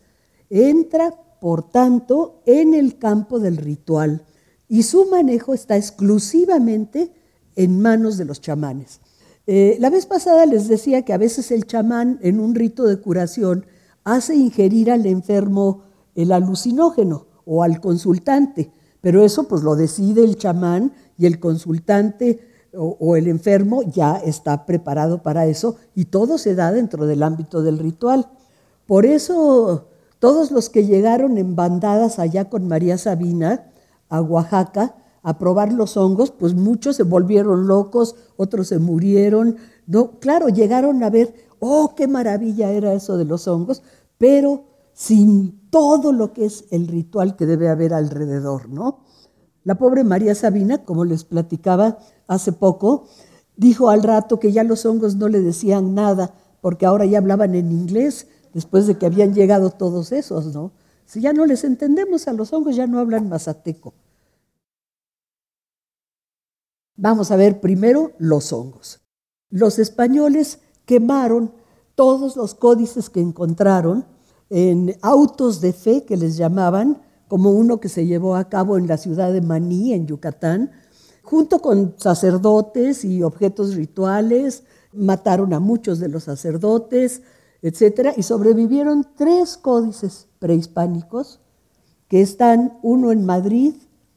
entra, 0.49 1.13
por 1.41 1.69
tanto, 1.69 2.41
en 2.45 2.73
el 2.73 2.97
campo 2.97 3.39
del 3.39 3.57
ritual 3.57 4.25
y 4.67 4.83
su 4.83 5.05
manejo 5.05 5.53
está 5.53 5.77
exclusivamente 5.77 7.11
en 7.55 7.81
manos 7.81 8.17
de 8.17 8.25
los 8.25 8.41
chamanes. 8.41 8.99
Eh, 9.47 9.77
la 9.79 9.89
vez 9.89 10.05
pasada 10.05 10.45
les 10.45 10.67
decía 10.67 11.03
que 11.03 11.13
a 11.13 11.17
veces 11.17 11.51
el 11.51 11.67
chamán 11.67 12.19
en 12.23 12.39
un 12.39 12.55
rito 12.55 12.85
de 12.85 12.97
curación 12.97 13.65
hace 14.05 14.35
ingerir 14.35 14.91
al 14.91 15.05
enfermo 15.05 15.81
el 16.15 16.31
alucinógeno 16.31 17.25
o 17.45 17.63
al 17.63 17.81
consultante, 17.81 18.71
pero 19.01 19.25
eso 19.25 19.47
pues 19.47 19.61
lo 19.63 19.75
decide 19.75 20.23
el 20.23 20.37
chamán 20.37 20.93
y 21.17 21.25
el 21.25 21.39
consultante 21.39 22.39
o, 22.77 23.15
el 23.15 23.27
enfermo 23.27 23.83
ya 23.83 24.17
está 24.17 24.65
preparado 24.65 25.21
para 25.21 25.45
eso 25.45 25.77
y 25.95 26.05
todo 26.05 26.37
se 26.37 26.55
da 26.55 26.71
dentro 26.71 27.05
del 27.05 27.23
ámbito 27.23 27.61
del 27.61 27.79
ritual. 27.79 28.27
Por 28.85 29.05
eso 29.05 29.87
todos 30.19 30.51
los 30.51 30.69
que 30.69 30.85
llegaron 30.85 31.37
en 31.37 31.55
bandadas 31.55 32.19
allá 32.19 32.49
con 32.49 32.67
María 32.67 32.97
Sabina 32.97 33.71
a 34.09 34.21
Oaxaca 34.21 34.95
a 35.23 35.37
probar 35.39 35.73
los 35.73 35.97
hongos, 35.97 36.31
pues 36.31 36.53
muchos 36.53 36.97
se 36.97 37.03
volvieron 37.03 37.67
locos, 37.67 38.15
otros 38.37 38.67
se 38.67 38.77
murieron. 38.77 39.55
No, 39.87 40.19
claro, 40.19 40.49
llegaron 40.49 41.01
a 41.03 41.09
ver 41.09 41.33
oh, 41.59 41.93
qué 41.95 42.07
maravilla 42.07 42.71
era 42.71 42.93
eso 42.93 43.17
de 43.17 43.25
los 43.25 43.47
hongos, 43.47 43.83
pero 44.17 44.65
sin 44.93 45.69
todo 45.69 46.11
lo 46.11 46.33
que 46.33 46.45
es 46.45 46.65
el 46.71 46.87
ritual 46.87 47.35
que 47.35 47.45
debe 47.45 47.69
haber 47.69 47.93
alrededor, 47.93 48.69
¿no? 48.69 49.03
La 49.63 49.75
pobre 49.75 50.03
María 50.03 50.35
Sabina, 50.35 50.83
como 50.85 51.05
les 51.05 51.23
platicaba 51.23 51.97
hace 52.27 52.51
poco, 52.51 53.07
dijo 53.57 53.89
al 53.89 54.03
rato 54.03 54.39
que 54.39 54.51
ya 54.51 54.63
los 54.63 54.85
hongos 54.85 55.15
no 55.15 55.27
le 55.27 55.41
decían 55.41 55.95
nada, 55.95 56.35
porque 56.61 56.85
ahora 56.85 57.05
ya 57.05 57.17
hablaban 57.17 57.55
en 57.55 57.71
inglés, 57.71 58.27
después 58.53 58.87
de 58.87 58.97
que 58.97 59.05
habían 59.05 59.33
llegado 59.33 59.71
todos 59.71 60.11
esos, 60.11 60.53
¿no? 60.53 60.71
Si 61.05 61.21
ya 61.21 61.33
no 61.33 61.45
les 61.45 61.63
entendemos 61.63 62.27
a 62.27 62.33
los 62.33 62.53
hongos, 62.53 62.75
ya 62.75 62.87
no 62.87 62.99
hablan 62.99 63.29
mazateco. 63.29 63.93
Vamos 66.95 67.31
a 67.31 67.35
ver 67.35 67.59
primero 67.59 68.13
los 68.17 68.53
hongos. 68.53 69.01
Los 69.49 69.79
españoles 69.79 70.59
quemaron 70.85 71.51
todos 71.95 72.35
los 72.35 72.53
códices 72.53 73.09
que 73.09 73.21
encontraron 73.21 74.05
en 74.49 74.95
autos 75.01 75.61
de 75.61 75.73
fe 75.73 76.03
que 76.03 76.17
les 76.17 76.37
llamaban, 76.37 77.01
como 77.27 77.51
uno 77.51 77.79
que 77.79 77.89
se 77.89 78.05
llevó 78.05 78.35
a 78.35 78.49
cabo 78.49 78.77
en 78.77 78.87
la 78.87 78.97
ciudad 78.97 79.33
de 79.33 79.41
Maní, 79.41 79.93
en 79.93 80.05
Yucatán, 80.05 80.71
junto 81.23 81.59
con 81.59 81.95
sacerdotes 81.97 83.03
y 83.03 83.23
objetos 83.23 83.75
rituales, 83.75 84.63
mataron 84.93 85.53
a 85.53 85.59
muchos 85.59 85.99
de 85.99 86.07
los 86.07 86.25
sacerdotes, 86.25 87.23
etc. 87.61 88.13
Y 88.15 88.23
sobrevivieron 88.23 89.07
tres 89.15 89.57
códices 89.57 90.27
prehispánicos 90.39 91.39
que 92.07 92.21
están 92.21 92.77
uno 92.83 93.11
en 93.11 93.25
Madrid, 93.25 93.73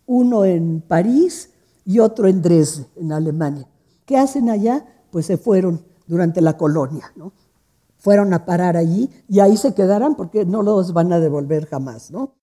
uno 0.06 0.44
en 0.44 0.82
París 0.86 1.50
y 1.86 2.00
otro 2.00 2.28
en 2.28 2.42
Dresde, 2.42 2.86
en 2.96 3.12
Alemania. 3.12 3.66
¿Qué 4.04 4.18
hacen 4.18 4.50
allá? 4.50 4.86
Pues 5.10 5.26
se 5.26 5.38
fueron 5.38 5.87
durante 6.08 6.40
la 6.40 6.56
colonia, 6.56 7.12
¿no? 7.14 7.32
Fueron 7.98 8.32
a 8.32 8.44
parar 8.44 8.76
allí 8.76 9.10
y 9.28 9.40
ahí 9.40 9.56
se 9.56 9.74
quedarán 9.74 10.16
porque 10.16 10.44
no 10.44 10.62
los 10.62 10.92
van 10.92 11.12
a 11.12 11.20
devolver 11.20 11.66
jamás, 11.66 12.10
¿no? 12.10 12.34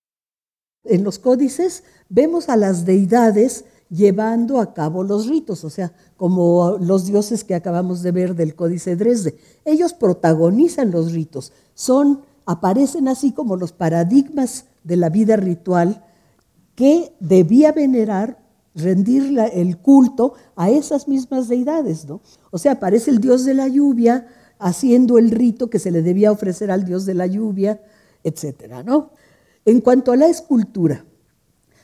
En 0.84 1.03
los 1.03 1.19
códices 1.19 1.84
vemos 2.10 2.48
a 2.48 2.55
las 2.55 2.86
deidades 2.86 3.65
llevando 3.89 4.60
a 4.60 4.74
cabo 4.74 5.03
los 5.03 5.27
ritos, 5.27 5.63
o 5.63 5.69
sea, 5.69 5.93
como 6.17 6.77
los 6.79 7.05
dioses 7.05 7.43
que 7.43 7.55
acabamos 7.55 8.01
de 8.01 8.12
ver 8.12 8.36
del 8.36 8.55
Códice 8.55 8.95
Dresde. 8.95 9.38
Ellos 9.63 9.93
protagonizan 9.93 10.91
los 10.91 11.12
ritos, 11.12 11.51
son, 11.74 12.22
aparecen 12.45 13.07
así 13.07 13.31
como 13.31 13.55
los 13.55 13.72
paradigmas 13.72 14.65
de 14.84 14.98
la 14.98 15.10
vida 15.10 15.36
ritual 15.36 16.05
que 16.75 17.15
debía 17.19 17.72
venerar 17.72 18.44
rendir 18.75 19.39
el 19.53 19.77
culto 19.77 20.34
a 20.55 20.70
esas 20.70 21.08
mismas 21.08 21.48
deidades, 21.48 22.05
¿no? 22.05 22.22
O 22.51 22.58
sea, 22.58 22.74
aparece 22.74 23.10
el 23.10 23.20
dios 23.20 23.46
de 23.46 23.53
la 23.53 23.67
lluvia 23.67 24.27
haciendo 24.60 25.17
el 25.17 25.32
rito 25.32 25.70
que 25.70 25.79
se 25.79 25.91
le 25.91 26.01
debía 26.01 26.32
ofrecer 26.32 26.70
al 26.72 26.86
dios 26.86 27.05
de 27.05 27.13
la 27.13 27.25
lluvia, 27.25 27.82
etcétera, 28.24 28.84
¿no? 28.84 29.12
En 29.63 29.82
cuanto 29.82 30.12
a 30.12 30.17
la 30.17 30.27
escultura, 30.27 31.05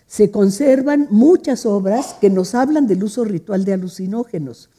se 0.06 0.30
conservan 0.30 1.08
muchas 1.10 1.66
obras 1.66 2.16
que 2.20 2.30
nos 2.30 2.54
hablan 2.54 2.86
del 2.86 3.04
uso 3.04 3.24
ritual 3.24 3.64
de 3.64 3.74
alucinógenos. 3.74 4.70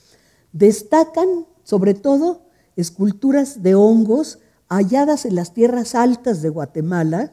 Destacan, 0.53 1.47
sobre 1.65 1.95
todo, 1.95 2.43
esculturas 2.77 3.63
de 3.63 3.75
hongos 3.75 4.39
halladas 4.69 5.25
en 5.25 5.35
las 5.35 5.55
tierras 5.55 5.95
altas 5.95 6.43
de 6.43 6.51
Guatemala 6.51 7.33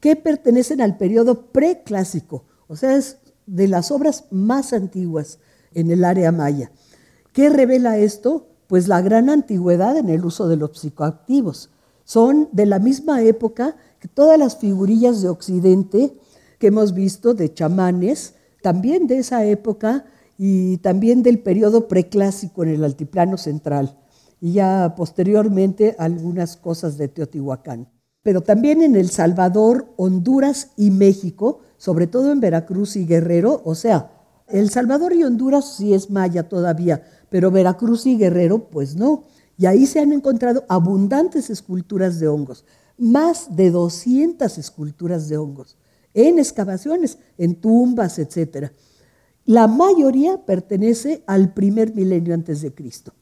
que 0.00 0.14
pertenecen 0.14 0.80
al 0.80 0.96
periodo 0.96 1.46
preclásico, 1.46 2.44
o 2.68 2.76
sea, 2.76 2.96
es 2.96 3.18
de 3.46 3.68
las 3.68 3.90
obras 3.90 4.24
más 4.30 4.72
antiguas 4.72 5.38
en 5.72 5.90
el 5.90 6.04
área 6.04 6.32
maya. 6.32 6.70
¿Qué 7.32 7.50
revela 7.50 7.98
esto? 7.98 8.48
Pues 8.66 8.88
la 8.88 9.00
gran 9.00 9.28
antigüedad 9.28 9.96
en 9.96 10.08
el 10.08 10.24
uso 10.24 10.48
de 10.48 10.56
los 10.56 10.78
psicoactivos. 10.78 11.70
Son 12.04 12.48
de 12.52 12.66
la 12.66 12.78
misma 12.78 13.22
época 13.22 13.76
que 13.98 14.08
todas 14.08 14.38
las 14.38 14.58
figurillas 14.58 15.22
de 15.22 15.28
Occidente 15.28 16.18
que 16.58 16.68
hemos 16.68 16.94
visto 16.94 17.34
de 17.34 17.52
chamanes, 17.52 18.34
también 18.62 19.06
de 19.06 19.18
esa 19.18 19.44
época 19.44 20.04
y 20.38 20.78
también 20.78 21.22
del 21.22 21.38
periodo 21.40 21.88
preclásico 21.88 22.62
en 22.62 22.70
el 22.70 22.84
altiplano 22.84 23.36
central 23.36 23.98
y 24.40 24.52
ya 24.52 24.94
posteriormente 24.94 25.96
algunas 25.98 26.58
cosas 26.58 26.98
de 26.98 27.08
Teotihuacán. 27.08 27.88
Pero 28.22 28.42
también 28.42 28.82
en 28.82 28.94
El 28.94 29.10
Salvador, 29.10 29.92
Honduras 29.96 30.72
y 30.76 30.90
México 30.90 31.60
sobre 31.76 32.06
todo 32.06 32.32
en 32.32 32.40
Veracruz 32.40 32.96
y 32.96 33.06
Guerrero, 33.06 33.62
o 33.64 33.74
sea, 33.74 34.10
El 34.46 34.70
Salvador 34.70 35.14
y 35.14 35.24
Honduras 35.24 35.76
sí 35.76 35.94
es 35.94 36.10
maya 36.10 36.48
todavía, 36.48 37.02
pero 37.30 37.50
Veracruz 37.50 38.06
y 38.06 38.16
Guerrero 38.16 38.68
pues 38.70 38.96
no. 38.96 39.24
Y 39.56 39.66
ahí 39.66 39.86
se 39.86 40.00
han 40.00 40.12
encontrado 40.12 40.64
abundantes 40.68 41.50
esculturas 41.50 42.18
de 42.18 42.28
hongos, 42.28 42.64
más 42.98 43.56
de 43.56 43.70
200 43.70 44.58
esculturas 44.58 45.28
de 45.28 45.36
hongos, 45.36 45.76
en 46.12 46.38
excavaciones, 46.38 47.18
en 47.38 47.54
tumbas, 47.56 48.18
etc. 48.18 48.70
La 49.44 49.66
mayoría 49.66 50.44
pertenece 50.44 51.22
al 51.26 51.52
primer 51.52 51.94
milenio 51.94 52.34
antes 52.34 52.62
de 52.62 52.72
Cristo. 52.72 53.12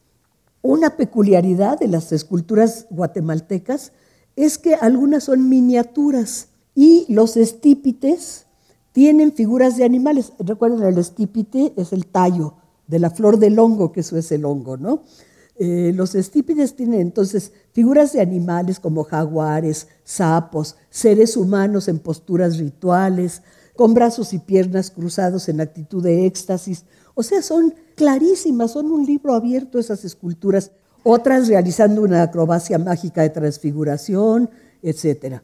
Una 0.62 0.96
peculiaridad 0.96 1.78
de 1.80 1.88
las 1.88 2.12
esculturas 2.12 2.86
guatemaltecas 2.90 3.92
es 4.36 4.58
que 4.58 4.74
algunas 4.74 5.24
son 5.24 5.48
miniaturas 5.48 6.48
y 6.74 7.06
los 7.08 7.36
estípites 7.36 8.46
tienen 8.92 9.32
figuras 9.32 9.76
de 9.76 9.84
animales. 9.84 10.32
Recuerden, 10.38 10.82
el 10.82 10.98
estípite 10.98 11.72
es 11.76 11.92
el 11.92 12.06
tallo 12.06 12.54
de 12.86 12.98
la 12.98 13.10
flor 13.10 13.38
del 13.38 13.58
hongo, 13.58 13.92
que 13.92 14.00
eso 14.00 14.16
es 14.16 14.30
el 14.32 14.44
hongo, 14.44 14.76
¿no? 14.76 15.02
Eh, 15.56 15.92
los 15.94 16.14
estípites 16.14 16.74
tienen 16.74 17.00
entonces 17.00 17.52
figuras 17.72 18.12
de 18.12 18.20
animales 18.20 18.80
como 18.80 19.04
jaguares, 19.04 19.88
sapos, 20.02 20.76
seres 20.90 21.36
humanos 21.36 21.88
en 21.88 21.98
posturas 21.98 22.58
rituales, 22.58 23.42
con 23.76 23.94
brazos 23.94 24.32
y 24.32 24.38
piernas 24.38 24.90
cruzados 24.90 25.48
en 25.48 25.60
actitud 25.60 26.02
de 26.02 26.26
éxtasis. 26.26 26.84
O 27.14 27.22
sea, 27.22 27.42
son 27.42 27.74
clarísimas, 27.94 28.72
son 28.72 28.90
un 28.90 29.04
libro 29.04 29.34
abierto 29.34 29.78
esas 29.78 30.04
esculturas, 30.04 30.72
otras 31.04 31.48
realizando 31.48 32.02
una 32.02 32.22
acrobacia 32.22 32.78
mágica 32.78 33.22
de 33.22 33.30
transfiguración, 33.30 34.50
etc. 34.82 35.42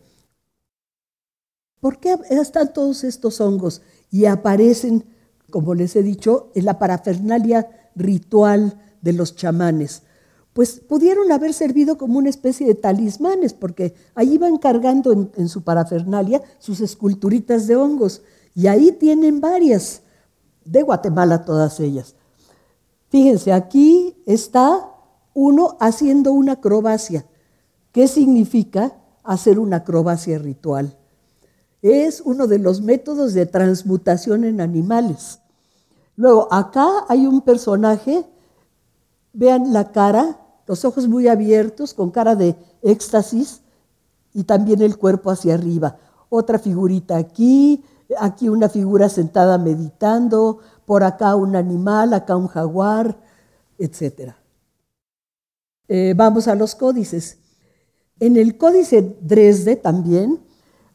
¿Por 1.81 2.01
qué 2.01 2.17
están 2.31 2.73
todos 2.73 3.05
estos 3.05 3.41
hongos 3.41 3.83
y 4.11 4.25
aparecen, 4.25 5.05
como 5.51 5.75
les 5.75 5.95
he 5.97 6.03
dicho, 6.03 6.51
en 6.55 6.65
la 6.65 6.79
parafernalia 6.79 7.91
ritual 7.95 8.81
de 9.01 9.13
los 9.13 9.37
chamanes? 9.37 10.03
Pues 10.53 10.81
pudieron 10.81 11.31
haber 11.31 11.55
servido 11.55 11.97
como 11.97 12.19
una 12.19 12.31
especie 12.31 12.67
de 12.67 12.75
talismanes, 12.75 13.55
porque 13.55 13.95
ahí 14.17 14.35
iban 14.35 14.59
cargando 14.59 15.31
en, 15.37 15.49
su 15.49 15.63
parafernalia 15.63 16.43
sus 16.59 16.81
esculturitas 16.81 17.69
de 17.69 17.77
hongos. 17.77 18.23
Y 18.57 18.67
ahí 18.67 18.91
tienen 18.91 19.41
varias, 19.41 20.03
de 20.65 20.83
Guatemala 20.83 21.45
todas 21.45 21.79
ellas. 21.79 22.17
Fíjense, 23.09 23.53
aquí 23.53 24.17
está 24.27 24.91
uno 25.33 25.77
haciendo 25.79 26.33
una 26.33 26.55
acrobacia. 26.55 27.25
¿Qué 27.93 28.09
significa 28.09 28.97
hacer 29.23 29.61
una 29.61 29.77
acrobacia 29.77 30.39
ritual? 30.39 30.98
Es 31.83 32.21
uno 32.21 32.47
de 32.47 32.59
los 32.59 32.81
métodos 32.81 33.35
de 33.35 33.47
transmutación 33.47 34.45
en 34.45 34.61
animales. 34.61 35.41
Luego, 36.17 36.53
acá 36.53 37.05
hay 37.09 37.27
un 37.27 37.43
personaje, 37.43 38.25
vean 39.33 39.73
la 39.73 39.93
cara, 39.93 40.41
los 40.67 40.85
ojos 40.85 41.07
muy 41.07 41.29
abiertos, 41.29 41.95
con 41.95 42.11
cara 42.11 42.35
de 42.35 42.57
éxtasis, 42.83 43.61
y 44.35 44.45
también 44.45 44.83
el 44.83 44.99
cuerpo 44.99 45.31
hacia 45.31 45.55
arriba. 45.55 45.97
Otra 46.29 46.59
figurita 46.59 47.17
aquí, 47.17 47.85
aquí 48.19 48.49
una 48.49 48.69
figura 48.69 49.09
sentada 49.09 49.59
meditando, 49.59 50.59
por 50.85 51.05
acá 51.05 51.37
un 51.37 51.55
animal, 51.55 52.15
acá 52.15 52.37
un 52.37 52.49
jaguar, 52.49 53.17
etc. 53.79 54.33
Eh, 55.87 56.15
vamos 56.17 56.49
a 56.49 56.55
los 56.55 56.75
códices. 56.75 57.39
En 58.21 58.37
el 58.37 58.59
códice 58.59 59.17
Dresde 59.21 59.77
también 59.77 60.41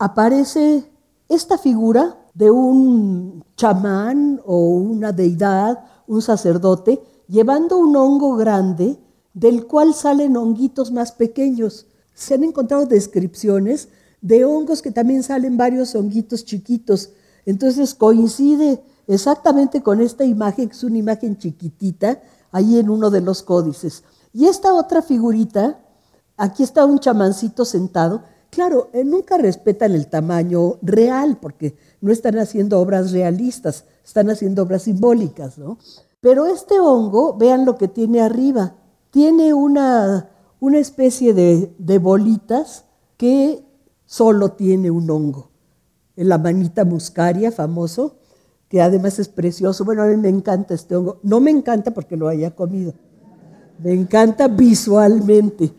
aparece 0.03 0.91
esta 1.29 1.57
figura 1.57 2.17
de 2.33 2.51
un 2.51 3.45
chamán 3.55 4.41
o 4.45 4.57
una 4.57 5.13
deidad, 5.13 5.85
un 6.07 6.21
sacerdote, 6.21 7.01
llevando 7.29 7.77
un 7.77 7.95
hongo 7.95 8.35
grande 8.35 8.99
del 9.33 9.65
cual 9.65 9.93
salen 9.93 10.35
honguitos 10.35 10.91
más 10.91 11.13
pequeños. 11.13 11.87
Se 12.13 12.33
han 12.33 12.43
encontrado 12.43 12.85
descripciones 12.85 13.87
de 14.19 14.43
hongos 14.43 14.81
que 14.81 14.91
también 14.91 15.23
salen 15.23 15.55
varios 15.55 15.95
honguitos 15.95 16.43
chiquitos. 16.43 17.11
Entonces 17.45 17.93
coincide 17.93 18.83
exactamente 19.07 19.81
con 19.81 20.01
esta 20.01 20.25
imagen, 20.25 20.67
que 20.67 20.75
es 20.75 20.83
una 20.83 20.97
imagen 20.97 21.37
chiquitita, 21.37 22.21
ahí 22.51 22.77
en 22.77 22.89
uno 22.89 23.09
de 23.09 23.21
los 23.21 23.41
códices. 23.41 24.03
Y 24.33 24.47
esta 24.47 24.73
otra 24.73 25.01
figurita, 25.01 25.79
aquí 26.35 26.61
está 26.61 26.83
un 26.83 26.99
chamancito 26.99 27.63
sentado, 27.63 28.23
Claro, 28.53 28.91
eh, 28.93 29.03
nunca 29.03 29.39
respetan 29.39 29.93
el 29.93 30.05
tamaño 30.05 30.75
real 30.83 31.39
porque 31.41 31.75
no 32.01 32.11
están 32.11 32.37
haciendo 32.37 32.79
obras 32.79 33.11
realistas, 33.11 33.85
están 34.05 34.29
haciendo 34.29 34.61
obras 34.61 34.83
simbólicas, 34.83 35.57
¿no? 35.57 35.79
Pero 36.21 36.45
este 36.45 36.79
hongo, 36.79 37.35
vean 37.35 37.65
lo 37.65 37.79
que 37.79 37.87
tiene 37.87 38.21
arriba, 38.21 38.75
tiene 39.09 39.55
una, 39.55 40.29
una 40.59 40.77
especie 40.77 41.33
de, 41.33 41.73
de 41.79 41.97
bolitas 41.97 42.85
que 43.17 43.65
solo 44.05 44.51
tiene 44.51 44.91
un 44.91 45.09
hongo. 45.09 45.49
La 46.15 46.37
manita 46.37 46.85
muscaria, 46.85 47.51
famoso, 47.51 48.17
que 48.69 48.83
además 48.83 49.17
es 49.17 49.29
precioso. 49.29 49.83
Bueno, 49.83 50.03
a 50.03 50.05
mí 50.05 50.17
me 50.17 50.29
encanta 50.29 50.75
este 50.75 50.95
hongo. 50.95 51.17
No 51.23 51.39
me 51.39 51.49
encanta 51.49 51.89
porque 51.89 52.17
lo 52.17 52.27
haya 52.27 52.51
comido. 52.51 52.93
Me 53.79 53.93
encanta 53.93 54.47
visualmente. 54.47 55.73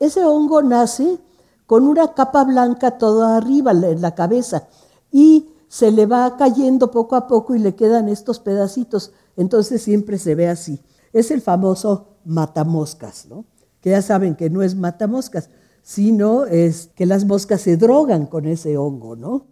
Ese 0.00 0.24
hongo 0.24 0.60
nace 0.60 1.20
con 1.66 1.86
una 1.86 2.14
capa 2.14 2.44
blanca 2.44 2.98
toda 2.98 3.36
arriba 3.36 3.72
en 3.72 4.00
la 4.00 4.14
cabeza 4.14 4.68
y 5.10 5.50
se 5.68 5.90
le 5.90 6.06
va 6.06 6.36
cayendo 6.36 6.90
poco 6.90 7.16
a 7.16 7.26
poco 7.26 7.54
y 7.54 7.58
le 7.58 7.74
quedan 7.74 8.08
estos 8.08 8.38
pedacitos. 8.38 9.12
Entonces 9.36 9.82
siempre 9.82 10.18
se 10.18 10.34
ve 10.34 10.48
así. 10.48 10.80
Es 11.12 11.30
el 11.30 11.42
famoso 11.42 12.18
matamoscas, 12.24 13.26
¿no? 13.26 13.44
que 13.80 13.90
ya 13.90 14.02
saben 14.02 14.34
que 14.34 14.50
no 14.50 14.62
es 14.62 14.74
matamoscas, 14.74 15.50
sino 15.82 16.46
es 16.46 16.88
que 16.94 17.06
las 17.06 17.24
moscas 17.24 17.60
se 17.60 17.76
drogan 17.76 18.26
con 18.26 18.46
ese 18.46 18.76
hongo. 18.76 19.16
¿no? 19.16 19.46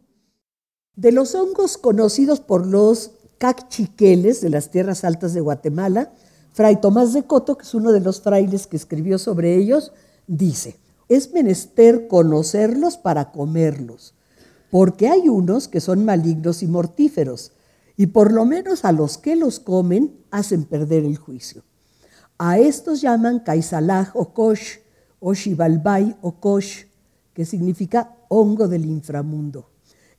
De 0.96 1.12
los 1.12 1.34
hongos 1.34 1.78
conocidos 1.78 2.40
por 2.40 2.66
los 2.66 3.12
cacchiqueles 3.38 4.40
de 4.40 4.50
las 4.50 4.70
tierras 4.70 5.04
altas 5.04 5.34
de 5.34 5.40
Guatemala, 5.40 6.12
Fray 6.52 6.80
Tomás 6.80 7.12
de 7.12 7.24
Coto, 7.24 7.56
que 7.56 7.64
es 7.64 7.74
uno 7.74 7.92
de 7.92 8.00
los 8.00 8.20
frailes 8.20 8.66
que 8.66 8.76
escribió 8.76 9.18
sobre 9.18 9.56
ellos, 9.56 9.92
dice, 10.26 10.78
es 11.08 11.32
menester 11.32 12.08
conocerlos 12.08 12.96
para 12.96 13.32
comerlos, 13.32 14.14
porque 14.70 15.08
hay 15.08 15.28
unos 15.28 15.68
que 15.68 15.80
son 15.80 16.04
malignos 16.04 16.62
y 16.62 16.66
mortíferos, 16.66 17.52
y 17.96 18.06
por 18.06 18.32
lo 18.32 18.44
menos 18.44 18.84
a 18.84 18.92
los 18.92 19.18
que 19.18 19.36
los 19.36 19.60
comen 19.60 20.16
hacen 20.30 20.64
perder 20.64 21.04
el 21.04 21.16
juicio. 21.16 21.62
A 22.38 22.58
estos 22.58 23.00
llaman 23.00 23.40
Kaisalaj 23.40 24.10
o 24.14 24.34
Kosh, 24.34 24.78
o 25.20 25.32
que 27.32 27.44
significa 27.44 28.16
hongo 28.28 28.68
del 28.68 28.84
inframundo. 28.84 29.70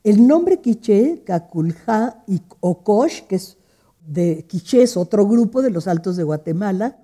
El 0.03 0.27
nombre 0.27 0.61
quiché, 0.61 1.23
Kakulja 1.25 2.23
y 2.27 2.41
Okosh, 2.59 3.21
que 3.21 3.35
es 3.37 3.57
de 4.05 4.45
quiché, 4.47 4.83
es 4.83 4.97
otro 4.97 5.27
grupo 5.27 5.61
de 5.61 5.71
los 5.71 5.87
altos 5.87 6.15
de 6.15 6.23
Guatemala, 6.23 6.99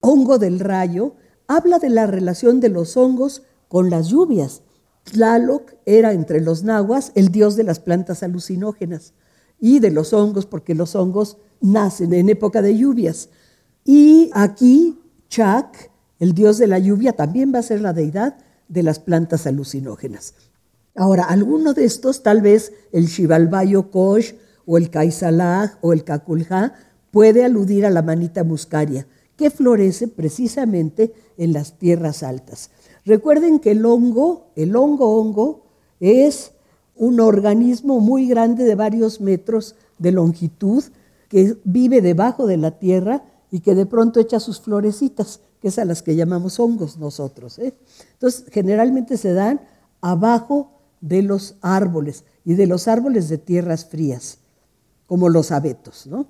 hongo 0.00 0.38
del 0.38 0.60
rayo, 0.60 1.16
habla 1.48 1.78
de 1.78 1.90
la 1.90 2.06
relación 2.06 2.60
de 2.60 2.68
los 2.68 2.96
hongos 2.96 3.42
con 3.68 3.90
las 3.90 4.08
lluvias. 4.08 4.62
Tlaloc 5.04 5.74
era 5.84 6.12
entre 6.12 6.40
los 6.40 6.64
nahuas 6.64 7.12
el 7.14 7.28
dios 7.28 7.56
de 7.56 7.64
las 7.64 7.78
plantas 7.80 8.22
alucinógenas 8.22 9.14
y 9.60 9.78
de 9.78 9.90
los 9.90 10.12
hongos, 10.12 10.46
porque 10.46 10.74
los 10.74 10.94
hongos 10.94 11.38
nacen 11.60 12.12
en 12.12 12.28
época 12.28 12.62
de 12.62 12.76
lluvias. 12.76 13.30
Y 13.84 14.30
aquí 14.34 14.98
Chak, 15.28 15.90
el 16.18 16.32
dios 16.32 16.58
de 16.58 16.66
la 16.66 16.78
lluvia, 16.78 17.12
también 17.12 17.52
va 17.54 17.60
a 17.60 17.62
ser 17.62 17.80
la 17.80 17.92
deidad 17.92 18.36
de 18.68 18.82
las 18.82 18.98
plantas 18.98 19.46
alucinógenas. 19.46 20.34
Ahora, 20.94 21.24
alguno 21.24 21.74
de 21.74 21.84
estos, 21.84 22.22
tal 22.22 22.40
vez 22.40 22.72
el 22.92 23.06
Shivalbayo 23.06 23.90
Kosh 23.90 24.32
o 24.64 24.78
el 24.78 24.90
Kaisalaj 24.90 25.78
o 25.82 25.92
el 25.92 26.04
Kakulja, 26.04 26.72
puede 27.10 27.44
aludir 27.44 27.86
a 27.86 27.90
la 27.90 28.02
manita 28.02 28.44
muscaria, 28.44 29.06
que 29.36 29.50
florece 29.50 30.08
precisamente 30.08 31.12
en 31.36 31.52
las 31.52 31.78
tierras 31.78 32.22
altas. 32.22 32.70
Recuerden 33.04 33.60
que 33.60 33.72
el 33.72 33.84
hongo, 33.84 34.48
el 34.56 34.74
hongo 34.74 35.20
hongo, 35.20 35.66
es 36.00 36.52
un 36.94 37.20
organismo 37.20 38.00
muy 38.00 38.26
grande 38.26 38.64
de 38.64 38.74
varios 38.74 39.20
metros 39.20 39.76
de 39.98 40.12
longitud 40.12 40.82
que 41.28 41.56
vive 41.64 42.00
debajo 42.00 42.46
de 42.46 42.56
la 42.56 42.78
tierra 42.78 43.24
y 43.50 43.60
que 43.60 43.74
de 43.74 43.86
pronto 43.86 44.20
echa 44.20 44.40
sus 44.40 44.60
florecitas, 44.60 45.40
que 45.60 45.68
es 45.68 45.78
a 45.78 45.84
las 45.84 46.02
que 46.02 46.16
llamamos 46.16 46.58
hongos 46.58 46.98
nosotros. 46.98 47.58
¿eh? 47.58 47.74
Entonces, 48.14 48.46
generalmente 48.50 49.16
se 49.16 49.32
dan 49.32 49.60
abajo 50.00 50.72
de 51.00 51.22
los 51.22 51.56
árboles 51.60 52.24
y 52.44 52.54
de 52.54 52.66
los 52.66 52.88
árboles 52.88 53.28
de 53.28 53.38
tierras 53.38 53.84
frías, 53.84 54.38
como 55.06 55.28
los 55.28 55.52
abetos. 55.52 56.06
¿no? 56.06 56.26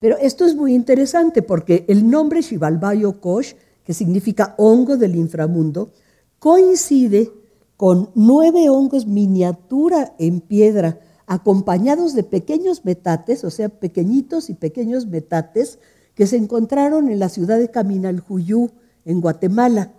Pero 0.00 0.16
esto 0.16 0.46
es 0.46 0.56
muy 0.56 0.74
interesante 0.74 1.42
porque 1.42 1.84
el 1.86 2.08
nombre 2.08 2.40
Shivalbayo 2.40 3.20
Kosh, 3.20 3.52
que 3.84 3.92
significa 3.92 4.54
hongo 4.56 4.96
del 4.96 5.14
inframundo, 5.14 5.92
coincide 6.38 7.30
con 7.76 8.10
nueve 8.14 8.70
hongos 8.70 9.06
miniatura 9.06 10.14
en 10.18 10.40
piedra, 10.40 11.00
acompañados 11.26 12.14
de 12.14 12.22
pequeños 12.22 12.84
metates, 12.84 13.44
o 13.44 13.50
sea, 13.50 13.68
pequeñitos 13.68 14.48
y 14.48 14.54
pequeños 14.54 15.06
metates, 15.06 15.78
que 16.14 16.26
se 16.26 16.36
encontraron 16.36 17.10
en 17.10 17.18
la 17.18 17.28
ciudad 17.28 17.58
de 17.58 17.70
Caminaljuyú, 17.70 18.70
en 19.04 19.20
Guatemala. 19.20 19.92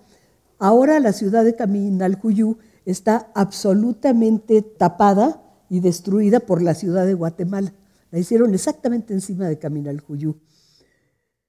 Ahora 0.58 1.00
la 1.00 1.14
ciudad 1.14 1.44
de 1.46 1.56
Caminalcuyú 1.56 2.58
está 2.86 3.32
absolutamente 3.36 4.64
tapada 4.64 5.44
y 5.70 5.80
destruida 5.80 6.40
por 6.40 6.62
la 6.62 6.74
ciudad 6.74 7.06
de 7.06 7.14
Guatemala. 7.14 7.74
La 8.12 8.20
hicieron 8.20 8.54
exactamente 8.54 9.14
encima 9.14 9.48
de 9.48 9.58
Caminalcuyú. 9.58 10.36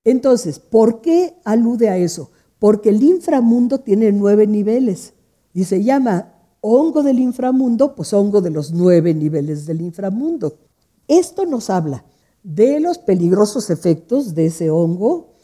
Entonces, 0.04 0.58
¿por 0.58 1.00
qué 1.00 1.36
alude 1.44 1.88
a 1.88 1.98
eso? 1.98 2.30
Porque 2.58 2.90
el 2.90 3.02
inframundo 3.02 3.80
tiene 3.80 4.12
nueve 4.12 4.46
niveles 4.46 5.14
y 5.52 5.64
se 5.64 5.82
llama 5.82 6.34
hongo 6.60 7.02
del 7.02 7.18
inframundo, 7.18 7.94
pues 7.94 8.12
hongo 8.12 8.40
de 8.40 8.50
los 8.50 8.72
nueve 8.72 9.12
niveles 9.14 9.66
del 9.66 9.80
inframundo. 9.80 10.58
Esto 11.08 11.44
nos 11.44 11.70
habla 11.70 12.04
de 12.42 12.80
los 12.80 12.98
peligrosos 12.98 13.70
efectos 13.70 14.34
de 14.34 14.46
ese 14.46 14.70
hongo, 14.70 15.34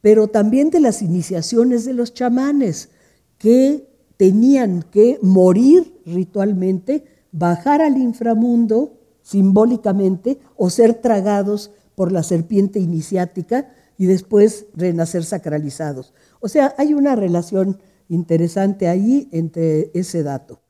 pero 0.00 0.28
también 0.28 0.70
de 0.70 0.80
las 0.80 1.02
iniciaciones 1.02 1.84
de 1.84 1.92
los 1.92 2.14
chamanes, 2.14 2.90
que 3.38 3.88
tenían 4.16 4.82
que 4.82 5.18
morir 5.22 6.00
ritualmente, 6.04 7.04
bajar 7.30 7.80
al 7.80 7.96
inframundo 7.96 8.97
simbólicamente 9.28 10.40
o 10.56 10.70
ser 10.70 10.94
tragados 11.02 11.70
por 11.94 12.12
la 12.12 12.22
serpiente 12.22 12.80
iniciática 12.80 13.70
y 13.98 14.06
después 14.06 14.64
renacer 14.72 15.22
sacralizados. 15.22 16.14
O 16.40 16.48
sea, 16.48 16.74
hay 16.78 16.94
una 16.94 17.14
relación 17.14 17.78
interesante 18.08 18.88
ahí 18.88 19.28
entre 19.30 19.90
ese 19.92 20.22
dato. 20.22 20.60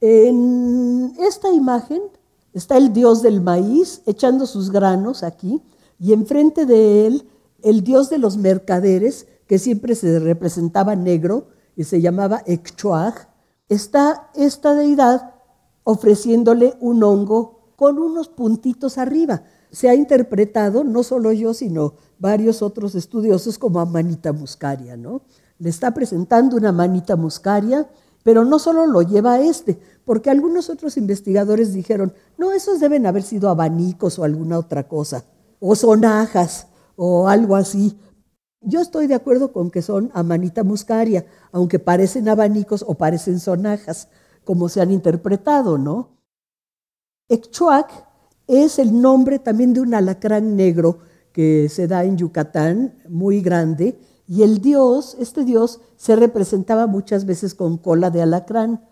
En 0.00 1.12
esta 1.18 1.52
imagen 1.52 2.00
está 2.54 2.78
el 2.78 2.94
dios 2.94 3.20
del 3.20 3.42
maíz 3.42 4.00
echando 4.06 4.46
sus 4.46 4.70
granos 4.70 5.22
aquí 5.22 5.62
y 5.98 6.14
enfrente 6.14 6.64
de 6.64 7.06
él 7.06 7.28
el 7.62 7.84
dios 7.84 8.08
de 8.08 8.16
los 8.16 8.38
mercaderes 8.38 9.26
que 9.46 9.58
siempre 9.58 9.94
se 9.94 10.18
representaba 10.20 10.96
negro 10.96 11.48
y 11.76 11.84
se 11.84 12.00
llamaba 12.00 12.42
Ekchuach. 12.46 13.28
Está 13.68 14.30
esta 14.34 14.74
deidad 14.74 15.35
ofreciéndole 15.86 16.74
un 16.80 17.02
hongo 17.04 17.72
con 17.76 17.98
unos 17.98 18.28
puntitos 18.28 18.98
arriba. 18.98 19.44
Se 19.70 19.88
ha 19.88 19.94
interpretado, 19.94 20.82
no 20.82 21.02
solo 21.02 21.32
yo, 21.32 21.54
sino 21.54 21.94
varios 22.18 22.60
otros 22.60 22.94
estudiosos, 22.94 23.58
como 23.58 23.80
a 23.80 23.86
manita 23.86 24.32
muscaria, 24.32 24.96
¿no? 24.96 25.22
Le 25.58 25.70
está 25.70 25.94
presentando 25.94 26.56
una 26.56 26.72
manita 26.72 27.16
muscaria 27.16 27.88
pero 28.26 28.44
no 28.44 28.58
solo 28.58 28.88
lo 28.88 29.02
lleva 29.02 29.34
a 29.34 29.40
este, 29.40 29.78
porque 30.04 30.30
algunos 30.30 30.68
otros 30.68 30.96
investigadores 30.96 31.72
dijeron, 31.72 32.12
no, 32.36 32.52
esos 32.52 32.80
deben 32.80 33.06
haber 33.06 33.22
sido 33.22 33.48
abanicos 33.48 34.18
o 34.18 34.24
alguna 34.24 34.58
otra 34.58 34.88
cosa, 34.88 35.22
o 35.60 35.76
sonajas 35.76 36.66
o 36.96 37.28
algo 37.28 37.54
así. 37.54 37.96
Yo 38.60 38.80
estoy 38.80 39.06
de 39.06 39.14
acuerdo 39.14 39.52
con 39.52 39.70
que 39.70 39.80
son 39.80 40.10
amanita 40.12 40.64
muscaria, 40.64 41.24
aunque 41.52 41.78
parecen 41.78 42.28
abanicos 42.28 42.84
o 42.84 42.94
parecen 42.94 43.38
sonajas, 43.38 44.08
como 44.46 44.68
se 44.68 44.80
han 44.80 44.92
interpretado, 44.92 45.76
¿no? 45.76 46.16
Ekchuac 47.28 48.06
es 48.46 48.78
el 48.78 49.02
nombre 49.02 49.40
también 49.40 49.74
de 49.74 49.80
un 49.80 49.92
alacrán 49.92 50.54
negro 50.54 51.00
que 51.32 51.68
se 51.68 51.88
da 51.88 52.04
en 52.04 52.16
Yucatán, 52.16 52.94
muy 53.08 53.42
grande, 53.42 53.98
y 54.28 54.42
el 54.42 54.60
dios, 54.60 55.16
este 55.18 55.44
dios, 55.44 55.80
se 55.96 56.14
representaba 56.14 56.86
muchas 56.86 57.26
veces 57.26 57.54
con 57.54 57.76
cola 57.76 58.10
de 58.10 58.22
alacrán. 58.22 58.86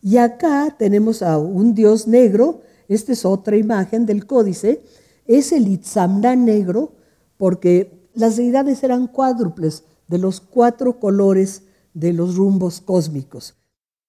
Y 0.00 0.18
acá 0.18 0.74
tenemos 0.78 1.22
a 1.22 1.38
un 1.38 1.74
dios 1.74 2.06
negro, 2.06 2.62
esta 2.88 3.12
es 3.12 3.24
otra 3.24 3.56
imagen 3.56 4.06
del 4.06 4.24
códice, 4.24 4.84
es 5.26 5.50
el 5.50 5.66
Itzamna 5.66 6.36
negro, 6.36 6.92
porque 7.36 8.08
las 8.14 8.36
deidades 8.36 8.84
eran 8.84 9.08
cuádruples 9.08 9.82
de 10.06 10.18
los 10.18 10.40
cuatro 10.40 11.00
colores 11.00 11.64
de 11.92 12.12
los 12.12 12.36
rumbos 12.36 12.80
cósmicos. 12.80 13.56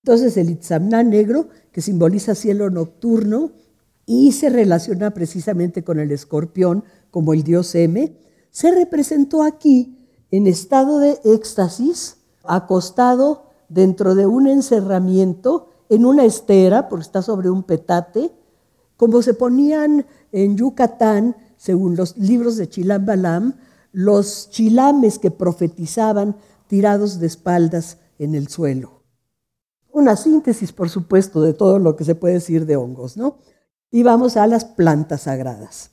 Entonces 0.05 0.37
el 0.37 0.51
Itzamna 0.51 1.01
negro, 1.01 1.47
que 1.71 1.81
simboliza 1.81 2.35
cielo 2.35 2.69
nocturno 2.69 3.53
y 4.05 4.33
se 4.33 4.51
relaciona 4.51 5.15
precisamente 5.15 5.83
con 5.83 5.99
el 5.99 6.11
escorpión 6.11 6.83
como 7.09 7.33
el 7.33 7.41
dios 7.41 7.73
M, 7.73 8.15
se 8.51 8.69
representó 8.69 9.41
aquí 9.41 9.97
en 10.29 10.45
estado 10.45 10.99
de 10.99 11.19
éxtasis, 11.23 12.17
acostado 12.43 13.49
dentro 13.67 14.13
de 14.13 14.27
un 14.27 14.45
encerramiento, 14.45 15.69
en 15.89 16.05
una 16.05 16.23
estera, 16.23 16.87
porque 16.87 17.01
está 17.01 17.23
sobre 17.23 17.49
un 17.49 17.63
petate, 17.63 18.31
como 18.97 19.23
se 19.23 19.33
ponían 19.33 20.05
en 20.31 20.55
Yucatán, 20.55 21.35
según 21.57 21.95
los 21.95 22.15
libros 22.15 22.57
de 22.57 22.69
Chilam 22.69 23.07
Balam, 23.07 23.55
los 23.91 24.51
chilames 24.51 25.17
que 25.17 25.31
profetizaban 25.31 26.35
tirados 26.67 27.19
de 27.19 27.25
espaldas 27.25 27.97
en 28.19 28.35
el 28.35 28.49
suelo. 28.49 28.94
Una 29.95 30.17
síntesis, 30.17 30.73
por 30.73 30.89
supuesto, 30.89 31.41
de 31.41 31.53
todo 31.53 31.79
lo 31.79 31.95
que 31.95 32.03
se 32.03 32.15
puede 32.15 32.33
decir 32.33 32.65
de 32.65 32.75
hongos, 32.75 33.15
¿no? 33.15 33.37
Y 33.91 34.03
vamos 34.03 34.35
a 34.35 34.45
las 34.45 34.65
plantas 34.65 35.21
sagradas. 35.21 35.91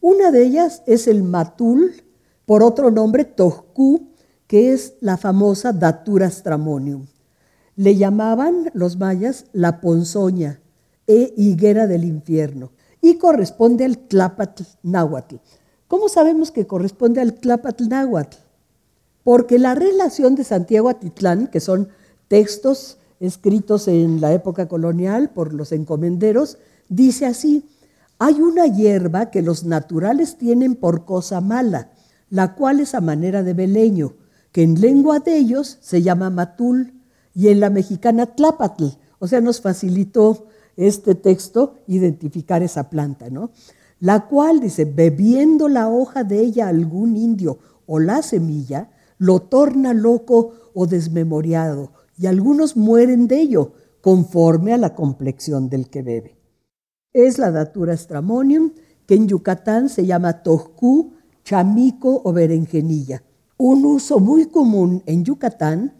Una 0.00 0.30
de 0.30 0.42
ellas 0.42 0.82
es 0.86 1.06
el 1.06 1.22
matul, 1.22 2.02
por 2.46 2.62
otro 2.62 2.90
nombre 2.90 3.26
Tojku, 3.26 4.08
que 4.46 4.72
es 4.72 4.94
la 5.00 5.18
famosa 5.18 5.74
Datura 5.74 6.30
stramonium. 6.30 7.08
Le 7.74 7.96
llamaban 7.96 8.70
los 8.72 8.96
mayas 8.96 9.44
la 9.52 9.82
ponzoña 9.82 10.62
e 11.06 11.34
higuera 11.36 11.86
del 11.86 12.04
infierno 12.04 12.72
y 13.02 13.18
corresponde 13.18 13.84
al 13.84 13.98
Tlapatl 13.98 14.62
náhuatl. 14.82 15.36
¿Cómo 15.88 16.08
sabemos 16.08 16.52
que 16.52 16.66
corresponde 16.66 17.20
al 17.20 17.34
Tlapatl 17.34 17.86
náhuatl? 17.86 18.38
Porque 19.24 19.58
la 19.58 19.74
relación 19.74 20.36
de 20.36 20.44
Santiago 20.44 20.88
Atitlán, 20.88 21.48
que 21.48 21.60
son 21.60 21.90
textos 22.28 22.96
escritos 23.20 23.88
en 23.88 24.20
la 24.20 24.32
época 24.32 24.68
colonial 24.68 25.30
por 25.30 25.54
los 25.54 25.72
encomenderos, 25.72 26.58
dice 26.88 27.26
así, 27.26 27.68
hay 28.18 28.40
una 28.40 28.66
hierba 28.66 29.30
que 29.30 29.42
los 29.42 29.64
naturales 29.64 30.36
tienen 30.38 30.74
por 30.74 31.04
cosa 31.04 31.40
mala, 31.40 31.90
la 32.30 32.54
cual 32.54 32.80
es 32.80 32.94
a 32.94 33.00
manera 33.00 33.42
de 33.42 33.52
beleño, 33.52 34.14
que 34.52 34.62
en 34.62 34.80
lengua 34.80 35.20
de 35.20 35.36
ellos 35.36 35.78
se 35.80 36.02
llama 36.02 36.30
matul 36.30 36.94
y 37.34 37.48
en 37.48 37.60
la 37.60 37.68
mexicana 37.68 38.26
tlapatl. 38.26 38.86
O 39.18 39.28
sea, 39.28 39.40
nos 39.40 39.60
facilitó 39.60 40.46
este 40.76 41.14
texto 41.14 41.74
identificar 41.86 42.62
esa 42.62 42.88
planta, 42.88 43.28
¿no? 43.30 43.50
La 44.00 44.26
cual 44.26 44.60
dice, 44.60 44.84
bebiendo 44.84 45.68
la 45.68 45.88
hoja 45.88 46.24
de 46.24 46.40
ella 46.40 46.68
algún 46.68 47.16
indio 47.16 47.58
o 47.86 47.98
la 47.98 48.22
semilla, 48.22 48.90
lo 49.18 49.40
torna 49.40 49.94
loco 49.94 50.52
o 50.74 50.86
desmemoriado, 50.86 51.92
y 52.18 52.26
algunos 52.26 52.76
mueren 52.76 53.28
de 53.28 53.40
ello, 53.40 53.72
conforme 54.00 54.72
a 54.72 54.78
la 54.78 54.94
complexión 54.94 55.68
del 55.68 55.88
que 55.90 56.02
bebe. 56.02 56.38
Es 57.12 57.38
la 57.38 57.50
datura 57.50 57.96
stramonium, 57.96 58.72
que 59.06 59.14
en 59.14 59.28
Yucatán 59.28 59.88
se 59.88 60.06
llama 60.06 60.42
tojcu 60.42 61.14
chamico 61.44 62.22
o 62.24 62.32
berenjenilla. 62.32 63.22
Un 63.56 63.84
uso 63.84 64.18
muy 64.18 64.46
común 64.46 65.02
en 65.06 65.24
Yucatán 65.24 65.94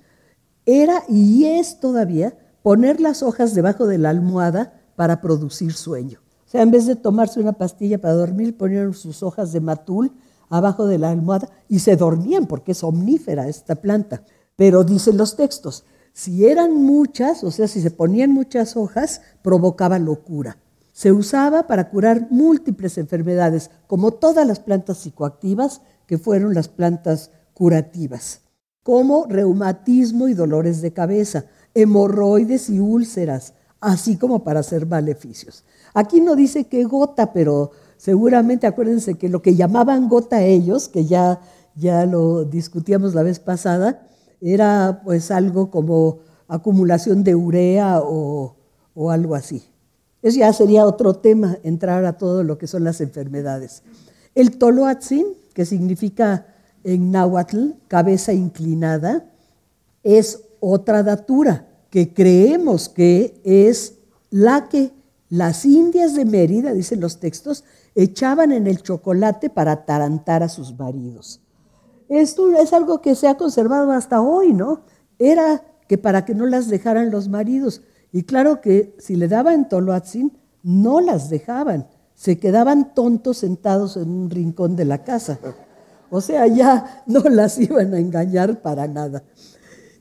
era 0.66 1.04
y 1.08 1.44
es 1.44 1.78
todavía 1.78 2.36
poner 2.62 3.00
las 3.00 3.22
hojas 3.22 3.54
debajo 3.54 3.86
de 3.86 3.98
la 3.98 4.10
almohada 4.10 4.82
para 4.96 5.20
producir 5.20 5.72
sueño. 5.72 6.20
O 6.44 6.48
sea, 6.48 6.62
en 6.62 6.70
vez 6.70 6.86
de 6.86 6.96
tomarse 6.96 7.40
una 7.40 7.52
pastilla 7.52 8.00
para 8.00 8.14
dormir, 8.14 8.56
ponían 8.56 8.92
sus 8.92 9.22
hojas 9.22 9.52
de 9.52 9.60
matul 9.60 10.12
abajo 10.48 10.86
de 10.86 10.98
la 10.98 11.10
almohada 11.10 11.48
y 11.68 11.78
se 11.78 11.96
dormían 11.96 12.46
porque 12.46 12.72
es 12.72 12.82
omnífera 12.84 13.48
esta 13.48 13.76
planta. 13.76 14.22
Pero 14.56 14.84
dicen 14.84 15.16
los 15.16 15.36
textos, 15.36 15.84
si 16.16 16.46
eran 16.46 16.72
muchas, 16.72 17.44
o 17.44 17.50
sea, 17.50 17.68
si 17.68 17.82
se 17.82 17.90
ponían 17.90 18.30
muchas 18.32 18.74
hojas, 18.74 19.20
provocaba 19.42 19.98
locura. 19.98 20.56
Se 20.94 21.12
usaba 21.12 21.66
para 21.66 21.90
curar 21.90 22.28
múltiples 22.30 22.96
enfermedades, 22.96 23.70
como 23.86 24.12
todas 24.12 24.46
las 24.46 24.58
plantas 24.58 24.96
psicoactivas 24.96 25.82
que 26.06 26.16
fueron 26.16 26.54
las 26.54 26.68
plantas 26.68 27.32
curativas, 27.52 28.40
como 28.82 29.26
reumatismo 29.26 30.28
y 30.28 30.32
dolores 30.32 30.80
de 30.80 30.94
cabeza, 30.94 31.44
hemorroides 31.74 32.70
y 32.70 32.80
úlceras, 32.80 33.52
así 33.82 34.16
como 34.16 34.42
para 34.42 34.60
hacer 34.60 34.86
maleficios. 34.86 35.64
Aquí 35.92 36.22
no 36.22 36.34
dice 36.34 36.64
qué 36.64 36.84
gota, 36.84 37.34
pero 37.34 37.72
seguramente 37.98 38.66
acuérdense 38.66 39.18
que 39.18 39.28
lo 39.28 39.42
que 39.42 39.54
llamaban 39.54 40.08
gota 40.08 40.42
ellos, 40.42 40.88
que 40.88 41.04
ya, 41.04 41.42
ya 41.74 42.06
lo 42.06 42.46
discutíamos 42.46 43.14
la 43.14 43.22
vez 43.22 43.38
pasada, 43.38 44.06
era 44.40 45.00
pues 45.04 45.30
algo 45.30 45.70
como 45.70 46.20
acumulación 46.48 47.24
de 47.24 47.34
urea 47.34 48.00
o, 48.00 48.56
o 48.94 49.10
algo 49.10 49.34
así. 49.34 49.64
Eso 50.22 50.38
ya 50.38 50.52
sería 50.52 50.86
otro 50.86 51.14
tema, 51.14 51.58
entrar 51.62 52.04
a 52.04 52.18
todo 52.18 52.42
lo 52.42 52.58
que 52.58 52.66
son 52.66 52.84
las 52.84 53.00
enfermedades. 53.00 53.82
El 54.34 54.58
toloatzin, 54.58 55.26
que 55.54 55.64
significa 55.64 56.46
en 56.84 57.10
náhuatl 57.10 57.72
cabeza 57.88 58.32
inclinada, 58.32 59.24
es 60.02 60.40
otra 60.60 61.02
datura 61.02 61.66
que 61.90 62.12
creemos 62.12 62.88
que 62.88 63.40
es 63.44 63.94
la 64.30 64.68
que 64.68 64.92
las 65.28 65.64
indias 65.64 66.14
de 66.14 66.24
Mérida, 66.24 66.72
dicen 66.72 67.00
los 67.00 67.18
textos, 67.18 67.64
echaban 67.94 68.52
en 68.52 68.66
el 68.66 68.82
chocolate 68.82 69.50
para 69.50 69.72
atarantar 69.72 70.42
a 70.42 70.48
sus 70.48 70.78
maridos. 70.78 71.40
Esto 72.08 72.50
es 72.52 72.72
algo 72.72 73.00
que 73.00 73.14
se 73.14 73.28
ha 73.28 73.36
conservado 73.36 73.90
hasta 73.92 74.20
hoy, 74.20 74.52
¿no? 74.52 74.82
Era 75.18 75.64
que 75.88 75.98
para 75.98 76.24
que 76.24 76.34
no 76.34 76.46
las 76.46 76.68
dejaran 76.68 77.10
los 77.10 77.28
maridos. 77.28 77.82
Y 78.12 78.22
claro 78.22 78.60
que 78.60 78.94
si 78.98 79.16
le 79.16 79.28
daban 79.28 79.68
Toloatzin, 79.68 80.32
no 80.62 81.00
las 81.00 81.30
dejaban. 81.30 81.88
Se 82.14 82.38
quedaban 82.38 82.94
tontos 82.94 83.38
sentados 83.38 83.96
en 83.96 84.10
un 84.10 84.30
rincón 84.30 84.76
de 84.76 84.84
la 84.84 85.04
casa. 85.04 85.38
O 86.10 86.20
sea, 86.20 86.46
ya 86.46 87.02
no 87.06 87.20
las 87.20 87.58
iban 87.58 87.92
a 87.94 87.98
engañar 87.98 88.62
para 88.62 88.86
nada. 88.86 89.22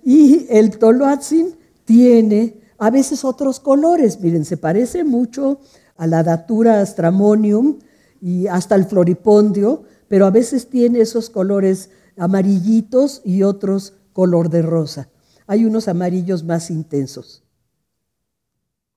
Y 0.04 0.48
el 0.50 0.78
Toloatzin 0.78 1.56
tiene 1.84 2.62
a 2.78 2.90
veces 2.90 3.26
otros 3.26 3.60
colores. 3.60 4.20
Miren, 4.20 4.46
se 4.46 4.58
parece 4.58 5.04
mucho 5.04 5.60
a 5.98 6.08
la 6.08 6.24
Datura 6.24 6.86
stramonium 6.86 7.80
y 8.22 8.48
hasta 8.48 8.76
el 8.76 8.86
floripondio, 8.86 9.84
pero 10.16 10.28
a 10.28 10.32
veces 10.32 10.70
tiene 10.70 11.02
esos 11.02 11.30
colores 11.30 11.90
amarillitos 12.16 13.22
y 13.26 13.44
otros 13.44 13.96
color 14.14 14.50
de 14.50 14.62
rosa. 14.62 15.10
Hay 15.46 15.66
unos 15.66 15.90
amarillos 15.90 16.46
más 16.46 16.72
intensos. 16.72 17.44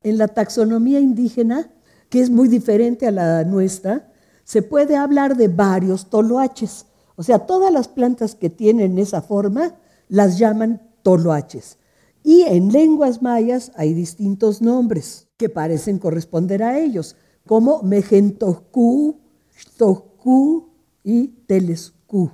En 0.00 0.16
la 0.16 0.28
taxonomía 0.28 1.00
indígena, 1.00 1.72
que 2.08 2.20
es 2.20 2.30
muy 2.30 2.46
diferente 2.46 3.08
a 3.08 3.10
la 3.10 3.42
nuestra, 3.42 4.12
se 4.44 4.62
puede 4.62 4.94
hablar 4.94 5.36
de 5.36 5.48
varios 5.48 6.08
toloaches. 6.08 6.86
O 7.16 7.24
sea, 7.24 7.40
todas 7.46 7.72
las 7.72 7.88
plantas 7.88 8.36
que 8.36 8.48
tienen 8.48 8.96
esa 8.96 9.20
forma 9.20 9.74
las 10.06 10.38
llaman 10.38 10.88
toloaches. 11.02 11.78
Y 12.22 12.42
en 12.42 12.70
lenguas 12.70 13.22
mayas 13.22 13.72
hay 13.74 13.92
distintos 13.92 14.62
nombres 14.62 15.26
que 15.36 15.48
parecen 15.48 15.98
corresponder 15.98 16.62
a 16.62 16.78
ellos, 16.78 17.16
como 17.44 17.82
Mejentocú, 17.82 19.18
Xtocú 19.50 20.67
y 21.08 21.28
Telescú. 21.46 22.32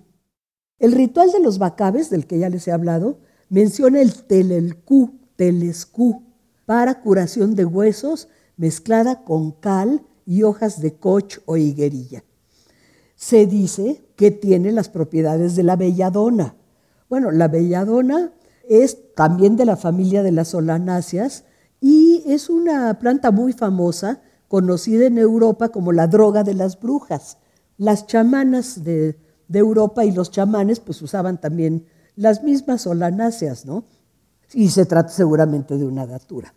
El 0.80 0.90
ritual 0.90 1.30
de 1.30 1.38
los 1.38 1.58
bacabes, 1.58 2.10
del 2.10 2.26
que 2.26 2.40
ya 2.40 2.48
les 2.48 2.66
he 2.66 2.72
hablado, 2.72 3.20
menciona 3.48 4.00
el 4.00 4.24
telelcú, 4.24 5.20
telescú, 5.36 6.24
para 6.66 7.00
curación 7.00 7.54
de 7.54 7.66
huesos 7.66 8.26
mezclada 8.56 9.22
con 9.22 9.52
cal 9.52 10.02
y 10.26 10.42
hojas 10.42 10.80
de 10.80 10.92
coch 10.96 11.38
o 11.46 11.56
higuerilla. 11.56 12.24
Se 13.14 13.46
dice 13.46 14.02
que 14.16 14.32
tiene 14.32 14.72
las 14.72 14.88
propiedades 14.88 15.54
de 15.54 15.62
la 15.62 15.76
belladona. 15.76 16.56
Bueno, 17.08 17.30
la 17.30 17.46
belladona 17.46 18.32
es 18.68 19.14
también 19.14 19.54
de 19.54 19.66
la 19.66 19.76
familia 19.76 20.24
de 20.24 20.32
las 20.32 20.48
solanáceas 20.48 21.44
y 21.80 22.24
es 22.26 22.50
una 22.50 22.98
planta 22.98 23.30
muy 23.30 23.52
famosa, 23.52 24.20
conocida 24.48 25.06
en 25.06 25.18
Europa 25.18 25.68
como 25.68 25.92
la 25.92 26.08
droga 26.08 26.42
de 26.42 26.54
las 26.54 26.80
brujas. 26.80 27.38
Las 27.76 28.06
chamanas 28.06 28.84
de, 28.84 29.18
Europa 29.52 30.04
y 30.04 30.10
los 30.10 30.30
chamanes 30.30 30.80
pues 30.80 31.00
usaban 31.02 31.40
también 31.40 31.86
las 32.16 32.42
mismas 32.42 32.82
solanáceas, 32.82 33.64
¿no? 33.66 33.84
Y 34.52 34.68
se 34.70 34.84
trata 34.84 35.10
seguramente 35.10 35.76
de 35.76 35.84
una 35.84 36.06
datura. 36.06 36.54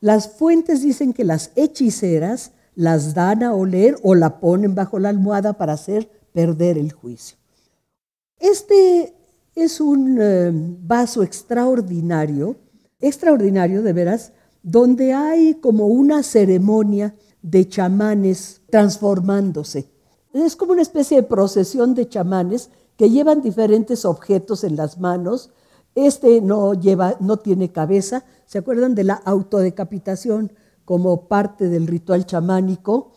Las 0.00 0.28
fuentes 0.28 0.82
dicen 0.82 1.12
que 1.12 1.24
las 1.24 1.50
hechiceras 1.56 2.52
las 2.74 3.14
dan 3.14 3.42
a 3.42 3.54
oler 3.54 3.96
o 4.02 4.14
la 4.14 4.40
ponen 4.40 4.74
bajo 4.74 4.98
la 4.98 5.08
almohada 5.08 5.54
para 5.54 5.72
hacer 5.74 6.08
perder 6.32 6.78
el 6.78 6.92
juicio. 6.92 7.36
Este 8.38 9.14
es 9.54 9.80
un 9.80 10.18
eh, 10.20 10.50
vaso 10.52 11.22
extraordinario, 11.22 12.56
extraordinario 13.00 13.82
de 13.82 13.92
veras, 13.92 14.32
donde 14.62 15.12
hay 15.12 15.54
como 15.54 15.86
una 15.86 16.22
ceremonia 16.22 17.14
de 17.42 17.68
chamanes 17.68 18.62
transformándose. 18.70 19.91
Es 20.32 20.56
como 20.56 20.72
una 20.72 20.82
especie 20.82 21.18
de 21.18 21.22
procesión 21.22 21.94
de 21.94 22.08
chamanes 22.08 22.70
que 22.96 23.10
llevan 23.10 23.42
diferentes 23.42 24.04
objetos 24.04 24.64
en 24.64 24.76
las 24.76 24.98
manos. 24.98 25.50
Este 25.94 26.40
no 26.40 26.74
lleva, 26.74 27.16
no 27.20 27.38
tiene 27.38 27.70
cabeza. 27.70 28.24
¿Se 28.46 28.58
acuerdan 28.58 28.94
de 28.94 29.04
la 29.04 29.14
autodecapitación 29.14 30.52
como 30.84 31.28
parte 31.28 31.68
del 31.68 31.86
ritual 31.86 32.26
chamánico? 32.26 33.12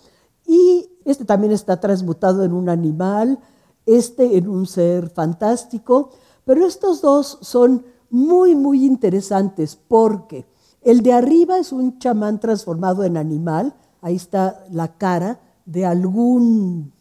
Y 0.45 0.89
este 1.06 1.25
también 1.25 1.54
está 1.54 1.80
transmutado 1.80 2.43
en 2.43 2.54
un 2.54 2.69
animal, 2.69 3.39
este 3.86 4.38
en 4.38 4.47
un 4.47 4.67
ser 4.67 5.10
fantástico. 5.10 6.12
Pero 6.45 6.65
estos 6.65 7.01
dos 7.01 7.38
son 7.41 7.86
muy, 8.10 8.56
muy 8.56 8.86
interesantes 8.86 9.75
porque 9.75 10.45
el 10.82 11.01
de 11.01 11.13
arriba 11.13 11.58
es 11.58 11.71
un 11.71 11.97
chamán 11.97 12.39
transformado 12.39 13.04
en 13.04 13.17
animal, 13.17 13.75
ahí 14.01 14.15
está 14.15 14.63
la 14.69 14.97
cara 14.97 15.39
de 15.65 15.86
algún, 15.86 16.93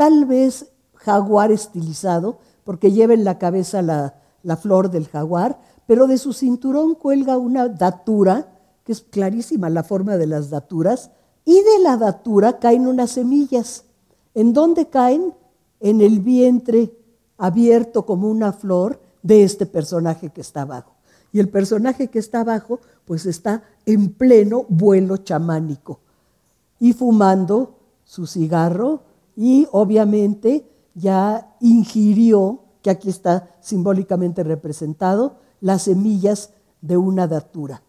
tal 0.00 0.24
vez 0.24 0.72
jaguar 0.94 1.52
estilizado, 1.52 2.38
porque 2.64 2.90
lleva 2.90 3.12
en 3.12 3.22
la 3.22 3.36
cabeza 3.36 3.82
la, 3.82 4.56
flor 4.56 4.90
del 4.90 5.06
jaguar, 5.06 5.60
pero 5.86 6.06
de 6.06 6.16
su 6.16 6.32
cinturón 6.32 6.94
cuelga 6.94 7.36
una 7.36 7.68
datura, 7.68 8.48
que 8.82 8.92
es 8.92 9.02
clarísima 9.02 9.68
la 9.68 9.82
forma 9.82 10.16
de 10.16 10.26
las 10.26 10.48
daturas, 10.48 11.10
y 11.44 11.52
de 11.52 11.80
la 11.82 11.98
datura 11.98 12.58
caen 12.58 12.86
unas 12.86 13.10
semillas. 13.10 13.84
¿En 14.32 14.54
dónde 14.54 14.88
caen? 14.88 15.34
En 15.80 16.00
el 16.00 16.20
vientre 16.20 16.96
abierto 17.36 18.06
como 18.06 18.30
una 18.30 18.54
flor 18.54 19.02
de 19.22 19.42
este 19.42 19.66
personaje 19.66 20.30
que 20.30 20.40
está 20.40 20.62
abajo. 20.62 20.94
Y 21.30 21.40
el 21.40 21.50
personaje 21.50 22.08
que 22.08 22.20
está 22.20 22.40
abajo, 22.40 22.80
pues 23.04 23.26
está 23.26 23.64
en 23.84 24.14
pleno 24.14 24.64
vuelo 24.70 25.18
chamánico 25.18 26.00
y 26.78 26.94
fumando 26.94 27.76
su 28.02 28.26
cigarro 28.26 29.09
y 29.42 29.66
obviamente 29.72 30.70
ya 30.94 31.56
ingirió, 31.60 32.60
que 32.82 32.90
aquí 32.90 33.08
está 33.08 33.56
simbólicamente 33.62 34.44
representado, 34.44 35.38
las 35.62 35.84
semillas 35.84 36.50
de 36.82 36.98
una 36.98 37.26
datura. 37.26 37.82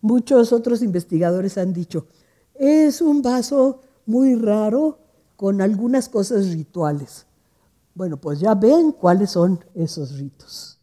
Muchos 0.00 0.52
otros 0.52 0.82
investigadores 0.82 1.58
han 1.58 1.72
dicho, 1.72 2.06
es 2.54 3.00
un 3.00 3.22
vaso 3.22 3.82
muy 4.04 4.34
raro 4.34 4.98
con 5.36 5.60
algunas 5.60 6.08
cosas 6.08 6.50
rituales. 6.50 7.24
Bueno, 7.94 8.16
pues 8.16 8.40
ya 8.40 8.56
ven 8.56 8.90
cuáles 8.90 9.30
son 9.30 9.64
esos 9.76 10.18
ritos. 10.18 10.80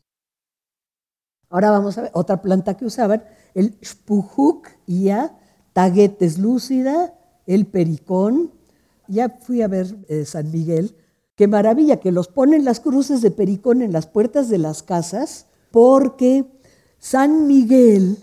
Ahora 1.50 1.72
vamos 1.72 1.98
a 1.98 2.04
ver 2.04 2.12
otra 2.14 2.42
planta 2.42 2.78
que 2.78 2.86
usaban, 2.86 3.26
el 3.54 3.78
spujuk 3.84 4.70
ya, 4.88 5.38
taguetes 5.74 6.40
lúcida, 6.40 7.14
el 7.46 7.66
pericón. 7.66 8.52
Ya 9.08 9.30
fui 9.42 9.62
a 9.62 9.68
ver 9.68 9.96
eh, 10.08 10.26
San 10.26 10.52
Miguel. 10.52 10.96
Qué 11.36 11.48
maravilla 11.48 12.00
que 12.00 12.12
los 12.12 12.28
ponen 12.28 12.64
las 12.66 12.80
cruces 12.80 13.22
de 13.22 13.32
pericón 13.32 13.82
en 13.82 13.92
las 13.92 14.08
puertas 14.08 14.50
de 14.50 14.58
las 14.58 14.84
casas, 14.84 15.48
porque 15.72 16.46
San 16.98 17.48
Miguel 17.48 18.18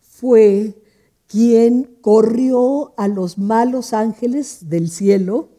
fue 0.00 0.82
quien 1.26 1.98
corrió 2.00 2.94
a 2.96 3.08
los 3.08 3.38
malos 3.38 3.92
ángeles 3.92 4.68
del 4.68 4.90
cielo, 4.90 5.50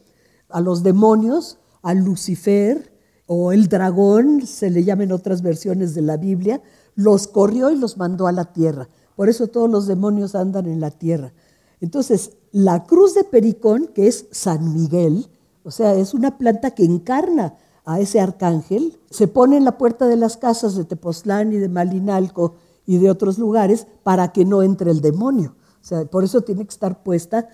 a 0.48 0.60
los 0.60 0.82
demonios, 0.82 1.58
a 1.82 1.94
Lucifer 1.94 2.92
o 3.26 3.52
el 3.52 3.68
dragón, 3.68 4.46
se 4.46 4.70
le 4.70 4.82
llaman 4.82 5.12
otras 5.12 5.42
versiones 5.42 5.94
de 5.94 6.02
la 6.02 6.16
Biblia, 6.16 6.62
los 6.96 7.28
corrió 7.28 7.70
y 7.70 7.76
los 7.76 7.96
mandó 7.96 8.26
a 8.26 8.32
la 8.32 8.52
tierra. 8.52 8.88
Por 9.14 9.28
eso 9.28 9.46
todos 9.46 9.70
los 9.70 9.86
demonios 9.86 10.34
andan 10.34 10.66
en 10.66 10.80
la 10.80 10.90
tierra. 10.90 11.32
Entonces, 11.80 12.32
la 12.52 12.84
cruz 12.84 13.14
de 13.14 13.24
Pericón, 13.24 13.88
que 13.88 14.06
es 14.06 14.26
San 14.30 14.72
Miguel, 14.72 15.28
o 15.62 15.70
sea, 15.70 15.94
es 15.94 16.14
una 16.14 16.38
planta 16.38 16.72
que 16.72 16.84
encarna 16.84 17.56
a 17.84 18.00
ese 18.00 18.20
arcángel, 18.20 18.98
se 19.10 19.28
pone 19.28 19.56
en 19.56 19.64
la 19.64 19.78
puerta 19.78 20.06
de 20.06 20.16
las 20.16 20.36
casas 20.36 20.74
de 20.74 20.84
Tepoztlán 20.84 21.52
y 21.52 21.56
de 21.56 21.68
Malinalco 21.68 22.54
y 22.86 22.98
de 22.98 23.10
otros 23.10 23.38
lugares 23.38 23.86
para 24.02 24.32
que 24.32 24.44
no 24.44 24.62
entre 24.62 24.90
el 24.90 25.00
demonio. 25.00 25.56
O 25.80 25.84
sea, 25.84 26.04
por 26.04 26.24
eso 26.24 26.42
tiene 26.42 26.64
que 26.64 26.70
estar 26.70 27.02
puesta 27.02 27.48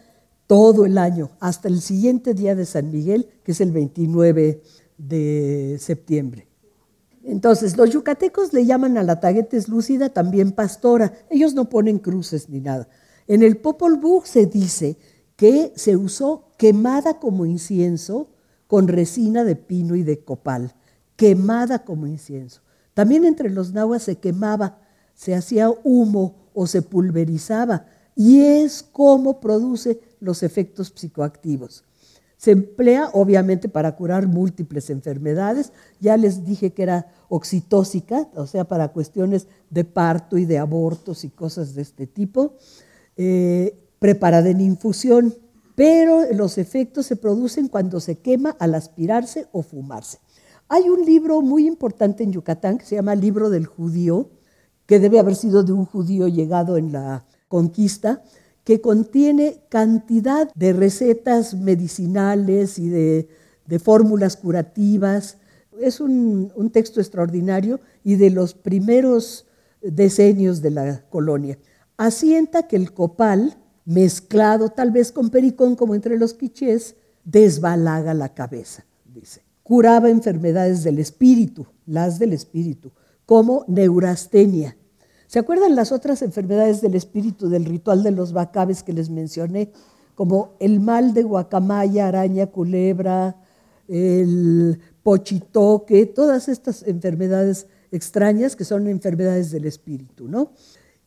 todo 0.46 0.84
el 0.84 0.98
año, 0.98 1.30
hasta 1.40 1.68
el 1.68 1.80
siguiente 1.80 2.34
día 2.34 2.54
de 2.54 2.66
San 2.66 2.90
Miguel, 2.90 3.28
que 3.42 3.52
es 3.52 3.60
el 3.60 3.72
29 3.72 4.62
de 4.98 5.76
septiembre. 5.80 6.48
Entonces, 7.24 7.76
los 7.76 7.90
yucatecos 7.90 8.52
le 8.52 8.64
llaman 8.64 8.96
a 8.98 9.02
la 9.02 9.18
taguetes 9.18 9.68
lúcida 9.68 10.10
también 10.10 10.52
pastora. 10.52 11.12
Ellos 11.28 11.54
no 11.54 11.68
ponen 11.68 11.98
cruces 11.98 12.48
ni 12.48 12.60
nada. 12.60 12.88
En 13.26 13.42
el 13.42 13.56
Popol 13.56 13.96
Vuh 13.96 14.22
se 14.24 14.46
dice 14.46 14.96
que 15.36 15.72
se 15.76 15.96
usó 15.96 16.52
quemada 16.56 17.18
como 17.18 17.44
incienso 17.46 18.28
con 18.66 18.88
resina 18.88 19.44
de 19.44 19.56
pino 19.56 19.96
y 19.96 20.02
de 20.02 20.24
copal. 20.24 20.74
Quemada 21.16 21.84
como 21.84 22.06
incienso. 22.06 22.62
También 22.94 23.24
entre 23.24 23.50
los 23.50 23.72
nahuas 23.72 24.02
se 24.02 24.16
quemaba, 24.16 24.78
se 25.14 25.34
hacía 25.34 25.70
humo 25.84 26.50
o 26.54 26.66
se 26.66 26.82
pulverizaba. 26.82 27.86
Y 28.14 28.40
es 28.40 28.82
como 28.82 29.40
produce 29.40 30.00
los 30.20 30.42
efectos 30.42 30.92
psicoactivos. 30.94 31.84
Se 32.38 32.52
emplea 32.52 33.10
obviamente 33.12 33.68
para 33.68 33.96
curar 33.96 34.26
múltiples 34.26 34.90
enfermedades. 34.90 35.72
Ya 36.00 36.16
les 36.16 36.44
dije 36.44 36.72
que 36.72 36.82
era 36.82 37.12
oxitóxica, 37.28 38.28
o 38.34 38.46
sea, 38.46 38.64
para 38.64 38.88
cuestiones 38.88 39.46
de 39.70 39.84
parto 39.84 40.38
y 40.38 40.44
de 40.44 40.58
abortos 40.58 41.24
y 41.24 41.30
cosas 41.30 41.74
de 41.74 41.82
este 41.82 42.06
tipo. 42.06 42.54
Eh, 43.16 43.78
preparada 43.98 44.50
en 44.50 44.60
infusión, 44.60 45.34
pero 45.74 46.30
los 46.34 46.58
efectos 46.58 47.06
se 47.06 47.16
producen 47.16 47.68
cuando 47.68 47.98
se 47.98 48.18
quema 48.18 48.50
al 48.58 48.74
aspirarse 48.74 49.46
o 49.52 49.62
fumarse. 49.62 50.18
Hay 50.68 50.88
un 50.88 51.04
libro 51.04 51.40
muy 51.40 51.66
importante 51.66 52.24
en 52.24 52.32
Yucatán 52.32 52.76
que 52.76 52.84
se 52.84 52.96
llama 52.96 53.14
Libro 53.14 53.48
del 53.48 53.66
Judío, 53.66 54.30
que 54.84 54.98
debe 54.98 55.18
haber 55.18 55.34
sido 55.34 55.62
de 55.62 55.72
un 55.72 55.86
judío 55.86 56.28
llegado 56.28 56.76
en 56.76 56.92
la 56.92 57.24
conquista, 57.48 58.22
que 58.64 58.80
contiene 58.80 59.62
cantidad 59.68 60.52
de 60.54 60.72
recetas 60.72 61.54
medicinales 61.54 62.78
y 62.78 62.88
de, 62.88 63.28
fórmulas 63.82 64.36
curativas. 64.36 65.38
Es 65.80 66.00
un, 66.00 66.52
un 66.54 66.70
texto 66.70 67.00
extraordinario 67.00 67.80
y 68.04 68.16
de 68.16 68.30
los 68.30 68.54
primeros 68.54 69.46
decenios 69.80 70.62
de 70.62 70.70
la 70.70 71.04
colonia. 71.08 71.58
Asienta 71.96 72.68
que 72.68 72.76
el 72.76 72.92
copal, 72.92 73.56
mezclado 73.84 74.68
tal 74.68 74.90
vez 74.90 75.12
con 75.12 75.30
pericón 75.30 75.76
como 75.76 75.94
entre 75.94 76.18
los 76.18 76.34
quichés, 76.34 76.96
desbalaga 77.24 78.14
la 78.14 78.34
cabeza, 78.34 78.84
dice. 79.04 79.42
Curaba 79.62 80.10
enfermedades 80.10 80.84
del 80.84 80.98
espíritu, 80.98 81.66
las 81.86 82.18
del 82.18 82.32
espíritu, 82.32 82.92
como 83.24 83.64
neurastenia. 83.66 84.76
¿Se 85.26 85.40
acuerdan 85.40 85.74
las 85.74 85.90
otras 85.90 86.22
enfermedades 86.22 86.80
del 86.80 86.94
espíritu 86.94 87.48
del 87.48 87.64
ritual 87.64 88.04
de 88.04 88.12
los 88.12 88.32
bacabes 88.32 88.84
que 88.84 88.92
les 88.92 89.10
mencioné? 89.10 89.72
Como 90.14 90.54
el 90.60 90.80
mal 90.80 91.14
de 91.14 91.24
guacamaya, 91.24 92.06
araña, 92.06 92.46
culebra, 92.46 93.36
el 93.88 94.78
pochitoque, 95.02 96.06
todas 96.06 96.48
estas 96.48 96.84
enfermedades 96.84 97.66
extrañas 97.90 98.54
que 98.54 98.64
son 98.64 98.86
enfermedades 98.86 99.50
del 99.50 99.64
espíritu, 99.64 100.28
¿no? 100.28 100.52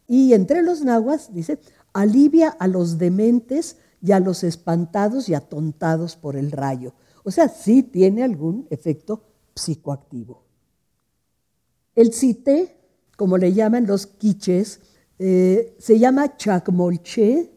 Y 0.10 0.34
entre 0.34 0.64
los 0.64 0.82
nahuas, 0.84 1.32
dice, 1.36 1.60
alivia 1.94 2.50
a 2.50 2.68
los 2.68 2.98
dementes 2.98 3.78
y 4.02 4.12
a 4.12 4.20
los 4.20 4.44
espantados 4.44 5.30
y 5.30 5.36
atontados 5.36 6.16
por 6.16 6.36
el 6.36 6.52
rayo. 6.52 6.96
O 7.24 7.30
sea, 7.30 7.48
sí 7.48 7.84
tiene 7.84 8.24
algún 8.24 8.66
efecto 8.72 9.22
psicoactivo. 9.54 10.44
El 11.94 12.12
cité, 12.12 12.76
como 13.18 13.38
le 13.38 13.54
llaman 13.54 13.86
los 13.86 14.08
quiches, 14.08 14.80
eh, 15.20 15.76
se 15.78 16.00
llama 16.00 16.38
chacmolche, 16.38 17.52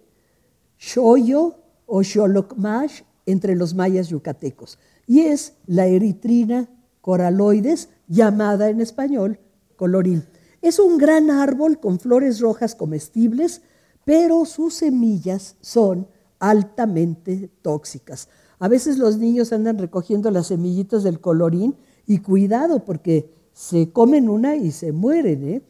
shoyo 0.78 1.56
o 1.86 2.02
xolocmash 2.02 3.00
entre 3.24 3.56
los 3.56 3.72
mayas 3.72 4.08
yucatecos. 4.08 4.78
Y 5.06 5.20
es 5.20 5.54
la 5.66 5.86
eritrina 5.86 6.68
coraloides, 7.00 7.88
llamada 8.08 8.68
en 8.68 8.82
español 8.82 9.40
colorín. 9.76 10.24
Es 10.62 10.78
un 10.78 10.96
gran 10.96 11.28
árbol 11.28 11.80
con 11.80 11.98
flores 11.98 12.38
rojas 12.38 12.76
comestibles, 12.76 13.62
pero 14.04 14.44
sus 14.44 14.74
semillas 14.74 15.56
son 15.60 16.06
altamente 16.38 17.50
tóxicas. 17.62 18.28
A 18.60 18.68
veces 18.68 18.96
los 18.96 19.18
niños 19.18 19.52
andan 19.52 19.76
recogiendo 19.78 20.30
las 20.30 20.46
semillitas 20.46 21.02
del 21.02 21.20
colorín 21.20 21.74
y 22.06 22.18
cuidado 22.18 22.84
porque 22.84 23.28
se 23.52 23.90
comen 23.90 24.28
una 24.28 24.54
y 24.54 24.70
se 24.70 24.92
mueren. 24.92 25.48
¿eh? 25.48 25.62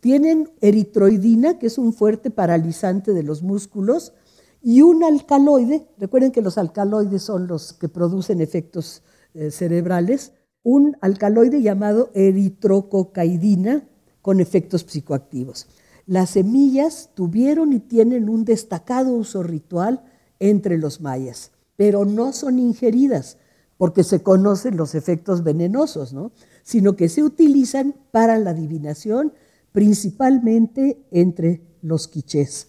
Tienen 0.00 0.50
eritroidina, 0.62 1.58
que 1.58 1.66
es 1.66 1.76
un 1.76 1.92
fuerte 1.92 2.30
paralizante 2.30 3.12
de 3.12 3.22
los 3.22 3.42
músculos, 3.42 4.14
y 4.62 4.80
un 4.80 5.04
alcaloide, 5.04 5.86
recuerden 5.98 6.32
que 6.32 6.40
los 6.40 6.56
alcaloides 6.56 7.22
son 7.22 7.46
los 7.48 7.74
que 7.74 7.90
producen 7.90 8.40
efectos 8.40 9.02
eh, 9.34 9.50
cerebrales, 9.50 10.32
un 10.62 10.96
alcaloide 11.02 11.60
llamado 11.60 12.10
eritrococaidina 12.14 13.86
con 14.28 14.40
efectos 14.40 14.84
psicoactivos. 14.86 15.68
Las 16.04 16.28
semillas 16.28 17.08
tuvieron 17.14 17.72
y 17.72 17.78
tienen 17.78 18.28
un 18.28 18.44
destacado 18.44 19.14
uso 19.14 19.42
ritual 19.42 20.04
entre 20.38 20.76
los 20.76 21.00
mayas, 21.00 21.52
pero 21.76 22.04
no 22.04 22.34
son 22.34 22.58
ingeridas 22.58 23.38
porque 23.78 24.04
se 24.04 24.22
conocen 24.22 24.76
los 24.76 24.94
efectos 24.94 25.44
venenosos, 25.44 26.12
¿no? 26.12 26.32
sino 26.62 26.94
que 26.94 27.08
se 27.08 27.22
utilizan 27.22 27.94
para 28.10 28.38
la 28.38 28.50
adivinación, 28.50 29.32
principalmente 29.72 31.02
entre 31.10 31.62
los 31.80 32.06
quichés. 32.06 32.68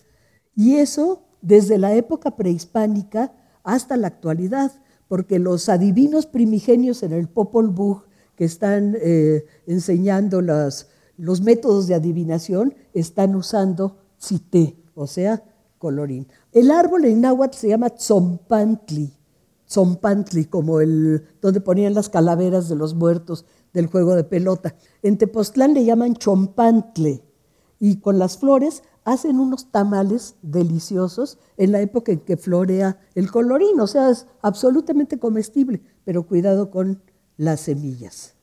Y 0.56 0.76
eso 0.76 1.26
desde 1.41 1.78
la 1.78 1.93
época 1.93 2.38
prehispánica 2.38 3.34
hasta 3.65 3.98
la 3.98 4.08
actualidad, 4.08 4.72
porque 5.10 5.39
los 5.39 5.67
adivinos 5.67 6.26
primigenios 6.26 7.04
en 7.04 7.12
el 7.12 7.28
Popol 7.28 7.67
Vuh 7.67 8.04
que 8.38 8.45
están 8.45 8.95
eh, 9.02 9.43
enseñando 9.67 10.41
los 11.19 11.41
métodos 11.41 11.88
de 11.88 11.95
adivinación 11.95 12.73
están 12.93 13.36
usando 13.36 13.97
cité, 14.17 14.77
o 14.95 15.05
sea, 15.05 15.43
colorín. 15.77 16.27
El 16.53 16.71
árbol 16.71 17.05
en 17.05 17.21
náhuatl 17.21 17.58
se 17.58 17.67
llama 17.67 17.89
tzompantli, 17.89 19.13
tzompantli, 19.67 20.45
como 20.45 20.79
el 20.79 21.25
donde 21.41 21.60
ponían 21.60 21.93
las 21.93 22.10
calaveras 22.10 22.69
de 22.69 22.75
los 22.75 22.95
muertos 22.95 23.45
del 23.73 23.88
juego 23.88 24.15
de 24.15 24.23
pelota. 24.23 24.75
En 25.03 25.17
Tepoztlán 25.17 25.73
le 25.73 25.84
llaman 25.84 26.15
chompantle 26.15 27.21
y 27.79 27.97
con 27.97 28.17
las 28.17 28.38
flores 28.38 28.84
hacen 29.03 29.39
unos 29.39 29.71
tamales 29.71 30.36
deliciosos 30.41 31.38
en 31.58 31.73
la 31.73 31.82
época 31.82 32.13
en 32.13 32.19
que 32.19 32.38
florea 32.38 32.99
el 33.15 33.29
colorín, 33.29 33.79
o 33.79 33.88
sea, 33.88 34.10
es 34.10 34.25
absolutamente 34.41 35.19
comestible, 35.19 35.82
pero 36.05 36.25
cuidado 36.25 36.71
con 36.71 37.01
las 37.36 37.62
semillas. 37.62 38.36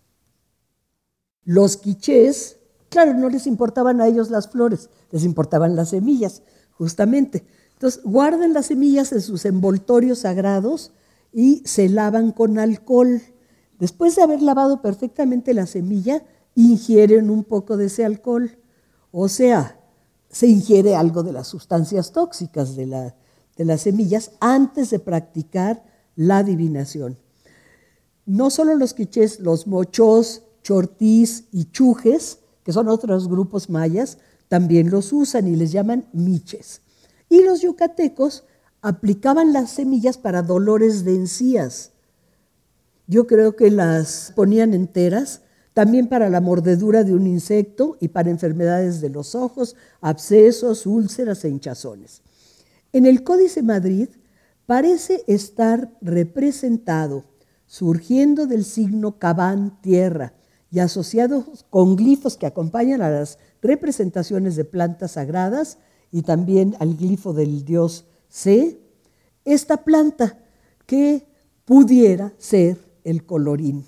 Los 1.44 1.76
quichés, 1.76 2.55
claro, 2.88 3.14
no 3.14 3.28
les 3.28 3.46
importaban 3.46 4.00
a 4.00 4.06
ellos 4.06 4.30
las 4.30 4.48
flores, 4.48 4.90
les 5.10 5.24
importaban 5.24 5.76
las 5.76 5.90
semillas, 5.90 6.42
justamente. 6.72 7.46
Entonces, 7.72 8.02
guardan 8.04 8.52
las 8.52 8.66
semillas 8.66 9.12
en 9.12 9.20
sus 9.20 9.44
envoltorios 9.44 10.20
sagrados 10.20 10.92
y 11.32 11.62
se 11.66 11.88
lavan 11.88 12.32
con 12.32 12.58
alcohol. 12.58 13.20
Después 13.78 14.16
de 14.16 14.22
haber 14.22 14.40
lavado 14.40 14.80
perfectamente 14.80 15.52
la 15.52 15.66
semilla, 15.66 16.22
ingieren 16.54 17.30
un 17.30 17.44
poco 17.44 17.76
de 17.76 17.86
ese 17.86 18.04
alcohol. 18.04 18.58
O 19.12 19.28
sea, 19.28 19.78
se 20.30 20.46
ingiere 20.46 20.96
algo 20.96 21.22
de 21.22 21.32
las 21.32 21.48
sustancias 21.48 22.12
tóxicas 22.12 22.76
de, 22.76 22.86
las 23.56 23.80
semillas 23.80 24.32
antes 24.40 24.90
de 24.90 24.98
practicar 24.98 25.84
la 26.14 26.38
adivinación. 26.38 27.18
No 28.24 28.50
solo 28.50 28.74
los 28.74 28.92
quichés, 28.94 29.40
los 29.40 29.66
mochos, 29.66 30.42
chortís 30.62 31.44
y 31.52 31.66
chujes, 31.66 32.40
que 32.66 32.72
son 32.72 32.88
otros 32.88 33.28
grupos 33.28 33.70
mayas, 33.70 34.18
también 34.48 34.90
los 34.90 35.12
usan 35.12 35.46
y 35.46 35.54
les 35.54 35.70
llaman 35.70 36.08
miches. 36.12 36.80
Y 37.28 37.44
los 37.44 37.60
yucatecos 37.60 38.42
aplicaban 38.82 39.52
las 39.52 39.70
semillas 39.70 40.18
para 40.18 40.42
dolores 40.42 41.04
de 41.04 41.14
encías. 41.14 41.92
Yo 43.06 43.28
creo 43.28 43.54
que 43.54 43.70
las 43.70 44.32
ponían 44.34 44.74
enteras 44.74 45.42
también 45.74 46.08
para 46.08 46.28
la 46.28 46.40
mordedura 46.40 47.04
de 47.04 47.14
un 47.14 47.28
insecto 47.28 47.98
y 48.00 48.08
para 48.08 48.30
enfermedades 48.30 49.00
de 49.00 49.10
los 49.10 49.36
ojos, 49.36 49.76
abscesos, 50.00 50.86
úlceras 50.86 51.44
e 51.44 51.50
hinchazones. 51.50 52.22
En 52.92 53.06
el 53.06 53.22
Códice 53.22 53.62
Madrid 53.62 54.08
parece 54.66 55.22
estar 55.28 55.96
representado, 56.00 57.26
surgiendo 57.68 58.48
del 58.48 58.64
signo 58.64 59.20
cabán 59.20 59.80
tierra 59.82 60.32
y 60.76 60.78
asociado 60.78 61.46
con 61.70 61.96
glifos 61.96 62.36
que 62.36 62.44
acompañan 62.44 63.00
a 63.00 63.08
las 63.08 63.38
representaciones 63.62 64.56
de 64.56 64.66
plantas 64.66 65.12
sagradas 65.12 65.78
y 66.12 66.20
también 66.20 66.76
al 66.80 66.96
glifo 66.96 67.32
del 67.32 67.64
dios 67.64 68.04
C, 68.28 68.78
esta 69.46 69.84
planta 69.84 70.38
que 70.84 71.26
pudiera 71.64 72.34
ser 72.36 72.76
el 73.04 73.24
colorín. 73.24 73.86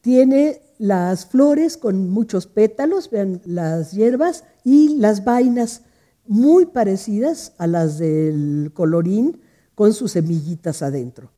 Tiene 0.00 0.62
las 0.78 1.26
flores 1.26 1.76
con 1.76 2.08
muchos 2.08 2.46
pétalos, 2.46 3.10
vean 3.10 3.42
las 3.44 3.90
hierbas, 3.90 4.44
y 4.62 4.96
las 4.96 5.24
vainas 5.24 5.82
muy 6.24 6.66
parecidas 6.66 7.52
a 7.58 7.66
las 7.66 7.98
del 7.98 8.70
colorín 8.74 9.40
con 9.74 9.92
sus 9.92 10.12
semillitas 10.12 10.82
adentro. 10.82 11.32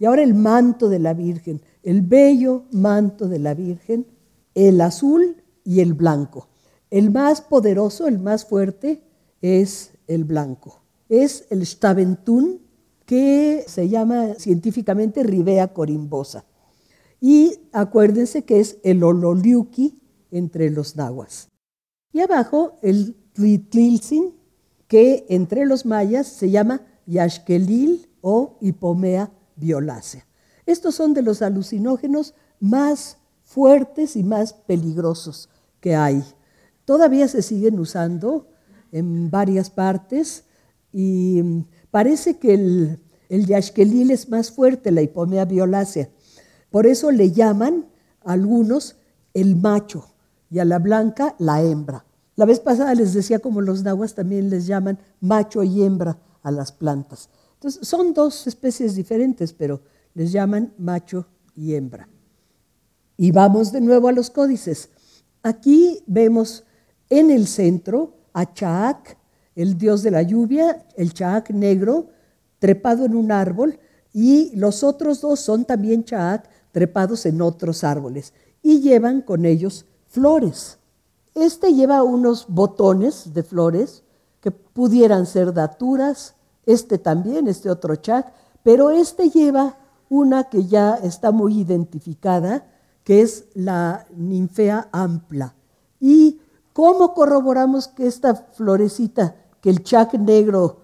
Y 0.00 0.06
ahora 0.06 0.24
el 0.24 0.34
manto 0.34 0.88
de 0.88 0.98
la 0.98 1.14
Virgen, 1.14 1.62
el 1.82 2.02
bello 2.02 2.64
manto 2.70 3.28
de 3.28 3.38
la 3.38 3.54
Virgen, 3.54 4.06
el 4.54 4.80
azul 4.80 5.42
y 5.64 5.80
el 5.80 5.94
blanco. 5.94 6.48
El 6.90 7.10
más 7.10 7.40
poderoso, 7.40 8.06
el 8.06 8.18
más 8.18 8.44
fuerte, 8.44 9.02
es 9.40 9.92
el 10.06 10.24
blanco. 10.24 10.82
Es 11.08 11.46
el 11.50 11.66
Staventún, 11.66 12.60
que 13.06 13.64
se 13.66 13.88
llama 13.88 14.34
científicamente 14.38 15.22
Rivea 15.22 15.72
corimbosa. 15.74 16.44
Y 17.20 17.58
acuérdense 17.72 18.44
que 18.44 18.60
es 18.60 18.78
el 18.84 19.02
Ololiuki 19.02 20.00
entre 20.30 20.70
los 20.70 20.96
nahuas. 20.96 21.48
Y 22.12 22.20
abajo 22.20 22.78
el 22.82 23.16
Tlitlilzin, 23.32 24.34
que 24.86 25.26
entre 25.28 25.66
los 25.66 25.86
mayas 25.86 26.26
se 26.26 26.50
llama 26.50 26.82
Yaxquelil 27.06 28.08
o 28.20 28.58
Hipomea 28.60 29.32
violácea. 29.56 30.26
Estos 30.66 30.94
son 30.94 31.14
de 31.14 31.22
los 31.22 31.42
alucinógenos 31.42 32.34
más 32.60 33.18
fuertes 33.42 34.16
y 34.16 34.22
más 34.22 34.52
peligrosos 34.52 35.48
que 35.80 35.96
hay. 35.96 36.24
Todavía 36.84 37.28
se 37.28 37.42
siguen 37.42 37.78
usando 37.78 38.48
en 38.92 39.30
varias 39.30 39.70
partes 39.70 40.44
y 40.92 41.42
parece 41.90 42.38
que 42.38 42.54
el, 42.54 43.00
el 43.28 43.50
es 43.50 44.28
más 44.28 44.50
fuerte, 44.50 44.90
la 44.90 45.02
hipomea 45.02 45.44
violácea 45.46 46.10
Por 46.70 46.86
eso 46.86 47.10
le 47.10 47.32
llaman 47.32 47.86
a 48.24 48.32
algunos 48.32 48.96
el 49.34 49.56
macho 49.56 50.06
y 50.50 50.58
a 50.58 50.64
la 50.64 50.78
blanca 50.78 51.34
la 51.38 51.62
hembra. 51.62 52.04
La 52.36 52.44
vez 52.44 52.60
pasada 52.60 52.94
les 52.94 53.14
decía 53.14 53.38
como 53.38 53.60
los 53.60 53.82
nahuas 53.82 54.14
también 54.14 54.50
les 54.50 54.66
llaman 54.66 54.98
macho 55.20 55.62
y 55.62 55.82
hembra 55.82 56.18
a 56.42 56.50
las 56.50 56.72
plantas. 56.72 57.30
Entonces 57.54 57.86
son 57.86 58.12
dos 58.14 58.46
especies 58.46 58.94
diferentes, 58.94 59.52
pero 59.52 59.82
les 60.14 60.32
llaman 60.32 60.72
macho 60.78 61.26
y 61.54 61.74
hembra. 61.74 62.08
Y 63.16 63.30
vamos 63.30 63.72
de 63.72 63.80
nuevo 63.80 64.08
a 64.08 64.12
los 64.12 64.30
códices. 64.30 64.90
Aquí 65.42 66.02
vemos 66.06 66.64
en 67.08 67.30
el 67.30 67.46
centro 67.46 68.16
a 68.32 68.52
Chaak, 68.52 69.18
el 69.54 69.76
dios 69.76 70.02
de 70.02 70.10
la 70.10 70.22
lluvia, 70.22 70.86
el 70.96 71.12
Chaak 71.12 71.50
negro, 71.50 72.08
trepado 72.58 73.04
en 73.04 73.14
un 73.14 73.32
árbol, 73.32 73.78
y 74.12 74.54
los 74.56 74.82
otros 74.82 75.20
dos 75.20 75.40
son 75.40 75.64
también 75.64 76.04
Chaak, 76.04 76.48
trepados 76.70 77.26
en 77.26 77.42
otros 77.42 77.84
árboles, 77.84 78.32
y 78.62 78.80
llevan 78.80 79.20
con 79.20 79.44
ellos 79.44 79.84
flores. 80.06 80.78
Este 81.34 81.74
lleva 81.74 82.02
unos 82.02 82.46
botones 82.48 83.34
de 83.34 83.42
flores 83.42 84.04
que 84.40 84.50
pudieran 84.50 85.26
ser 85.26 85.52
daturas, 85.52 86.34
este 86.64 86.98
también, 86.98 87.48
este 87.48 87.68
otro 87.70 87.96
Chaak, 87.96 88.32
pero 88.62 88.90
este 88.90 89.28
lleva 89.30 89.76
una 90.12 90.44
que 90.44 90.66
ya 90.66 90.96
está 90.96 91.32
muy 91.32 91.58
identificada, 91.58 92.66
que 93.02 93.22
es 93.22 93.46
la 93.54 94.06
ninfea 94.14 94.90
ampla. 94.92 95.54
¿Y 95.98 96.38
cómo 96.74 97.14
corroboramos 97.14 97.88
que 97.88 98.06
esta 98.06 98.34
florecita 98.34 99.36
que 99.62 99.70
el 99.70 99.82
chac 99.82 100.12
negro 100.12 100.82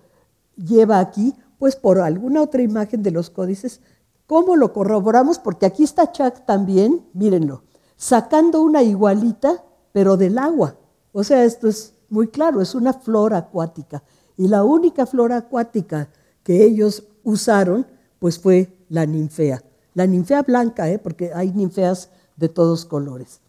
lleva 0.56 0.98
aquí? 0.98 1.34
Pues 1.58 1.76
por 1.76 2.00
alguna 2.00 2.40
otra 2.40 2.62
imagen 2.62 3.02
de 3.02 3.10
los 3.10 3.28
códices. 3.28 3.82
¿Cómo 4.26 4.56
lo 4.56 4.72
corroboramos? 4.72 5.38
Porque 5.38 5.66
aquí 5.66 5.84
está 5.84 6.10
chac 6.10 6.46
también, 6.46 7.04
mírenlo, 7.12 7.64
sacando 7.96 8.62
una 8.62 8.82
igualita, 8.82 9.62
pero 9.92 10.16
del 10.16 10.38
agua. 10.38 10.76
O 11.12 11.22
sea, 11.22 11.44
esto 11.44 11.68
es 11.68 11.92
muy 12.08 12.28
claro, 12.28 12.62
es 12.62 12.74
una 12.74 12.94
flor 12.94 13.34
acuática. 13.34 14.02
Y 14.38 14.48
la 14.48 14.64
única 14.64 15.04
flor 15.04 15.32
acuática 15.32 16.08
que 16.42 16.64
ellos 16.64 17.04
usaron, 17.24 17.86
pues 18.18 18.38
fue 18.38 18.76
la 18.88 19.06
ninfea. 19.06 19.62
La 19.94 20.06
ninfea 20.06 20.42
blanca, 20.42 20.88
¿eh? 20.88 20.98
porque 20.98 21.32
hay 21.34 21.52
ninfeas 21.52 22.10
de 22.36 22.48
todos 22.48 22.84
colores. 22.84 23.40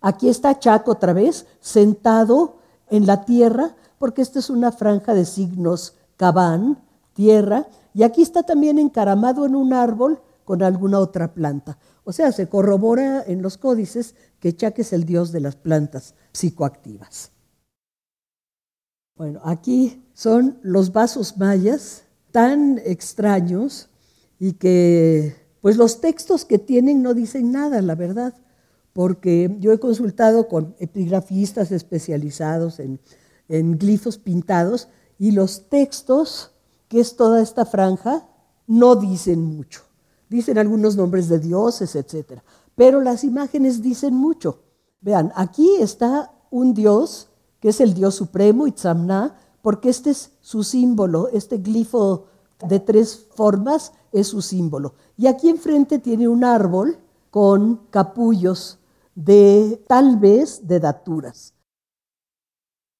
Aquí 0.00 0.28
está 0.28 0.58
Chaco 0.58 0.92
otra 0.92 1.12
vez, 1.12 1.46
sentado 1.60 2.58
en 2.90 3.06
la 3.06 3.24
tierra, 3.24 3.76
porque 3.98 4.22
esta 4.22 4.38
es 4.38 4.50
una 4.50 4.72
franja 4.72 5.14
de 5.14 5.24
signos 5.24 5.94
cabán, 6.16 6.82
tierra, 7.14 7.66
y 7.94 8.02
aquí 8.02 8.22
está 8.22 8.42
también 8.42 8.78
encaramado 8.78 9.46
en 9.46 9.56
un 9.56 9.72
árbol 9.72 10.20
con 10.44 10.62
alguna 10.62 10.98
otra 10.98 11.34
planta. 11.34 11.78
O 12.04 12.12
sea, 12.12 12.30
se 12.30 12.48
corrobora 12.48 13.22
en 13.26 13.42
los 13.42 13.58
códices 13.58 14.14
que 14.38 14.54
Chac 14.54 14.78
es 14.78 14.92
el 14.92 15.04
dios 15.04 15.32
de 15.32 15.40
las 15.40 15.56
plantas 15.56 16.14
psicoactivas. 16.32 17.32
Bueno, 19.16 19.40
aquí 19.44 20.04
son 20.12 20.58
los 20.62 20.92
vasos 20.92 21.36
mayas 21.38 22.05
tan 22.36 22.82
extraños 22.84 23.88
y 24.38 24.52
que 24.52 25.34
pues 25.62 25.78
los 25.78 26.02
textos 26.02 26.44
que 26.44 26.58
tienen 26.58 27.02
no 27.02 27.14
dicen 27.14 27.50
nada, 27.50 27.80
la 27.80 27.94
verdad, 27.94 28.34
porque 28.92 29.56
yo 29.58 29.72
he 29.72 29.80
consultado 29.80 30.46
con 30.46 30.76
epigrafistas 30.78 31.72
especializados 31.72 32.78
en, 32.78 33.00
glifos 33.78 34.18
pintados 34.18 34.88
y 35.18 35.30
los 35.30 35.70
textos, 35.70 36.52
que 36.88 37.00
es 37.00 37.16
toda 37.16 37.40
esta 37.40 37.64
franja, 37.64 38.28
no 38.66 38.96
dicen 38.96 39.40
mucho. 39.42 39.80
Dicen 40.28 40.58
algunos 40.58 40.94
nombres 40.94 41.30
de 41.30 41.38
dioses, 41.38 41.96
etc. 41.96 42.42
Pero 42.74 43.00
las 43.00 43.24
imágenes 43.24 43.80
dicen 43.80 44.12
mucho. 44.12 44.60
Vean, 45.00 45.32
aquí 45.36 45.70
está 45.80 46.34
un 46.50 46.74
dios, 46.74 47.30
que 47.60 47.70
es 47.70 47.80
el 47.80 47.94
dios 47.94 48.14
supremo, 48.14 48.66
Itzamna, 48.66 49.38
porque 49.66 49.88
este 49.88 50.10
es 50.10 50.30
su 50.42 50.62
símbolo, 50.62 51.26
este 51.32 51.58
glifo 51.58 52.26
de 52.68 52.78
tres 52.78 53.26
formas 53.34 53.92
es 54.12 54.28
su 54.28 54.40
símbolo. 54.40 54.94
Y 55.16 55.26
aquí 55.26 55.48
enfrente 55.48 55.98
tiene 55.98 56.28
un 56.28 56.44
árbol 56.44 56.98
con 57.32 57.88
capullos 57.90 58.78
de 59.16 59.82
tal 59.88 60.18
vez 60.18 60.68
de 60.68 60.78
daturas. 60.78 61.52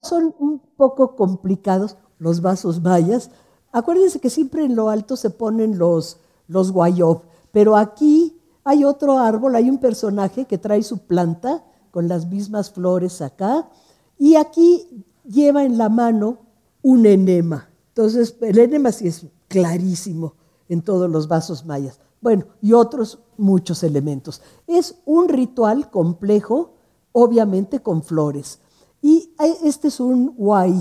Son 0.03 0.35
un 0.41 0.59
poco 0.59 1.15
complicados 1.15 1.99
los 2.19 2.41
vasos 2.41 2.83
mayas. 2.83 3.31
Acuérdense 3.71 4.19
que 4.19 4.29
siempre 4.29 4.65
en 4.65 4.75
lo 4.75 4.89
alto 4.89 5.15
se 5.15 5.31
ponen 5.31 5.79
los, 5.79 6.19
los 6.49 6.73
guayob, 6.73 7.23
pero 7.53 7.77
aquí 7.77 8.41
hay 8.65 8.83
otro 8.83 9.21
árbol, 9.21 9.55
hay 9.55 9.71
un 9.71 9.79
personaje 9.79 10.47
que 10.47 10.59
trae 10.59 10.83
su 10.83 10.99
planta 11.07 11.65
con 11.93 12.09
las 12.09 12.27
mismas 12.27 12.73
flores 12.73 13.23
acá, 13.23 13.71
y 14.19 14.35
aquí 14.35 15.05
lleva 15.23 15.63
en 15.63 15.79
la 15.79 15.89
mano 15.89 16.46
un 16.87 17.05
enema. 17.05 17.69
Entonces, 17.89 18.37
el 18.43 18.61
enema 18.61 18.93
sí 18.93 19.09
es 19.09 19.27
clarísimo 19.49 20.35
en 20.69 20.83
todos 20.83 21.11
los 21.11 21.27
vasos 21.27 21.67
mayas. 21.67 21.99
Bueno, 22.21 22.47
y 22.63 22.75
otros 22.75 23.19
muchos 23.37 23.83
elementos. 23.83 24.41
Es 24.69 24.95
un 25.05 25.29
ritual 25.29 25.91
complejo, 25.91 26.75
obviamente 27.11 27.81
con 27.81 28.05
flores. 28.05 28.61
Y 29.03 29.35
este 29.65 29.89
es 29.89 29.99
un 29.99 30.37
guay, 30.37 30.81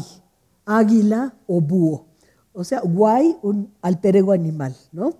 águila 0.66 1.34
o 1.48 1.60
búho. 1.60 2.06
O 2.54 2.64
sea, 2.64 2.82
guay, 2.82 3.40
un 3.42 3.74
alter 3.82 4.18
ego 4.18 4.32
animal, 4.32 4.76
¿no? 4.92 5.12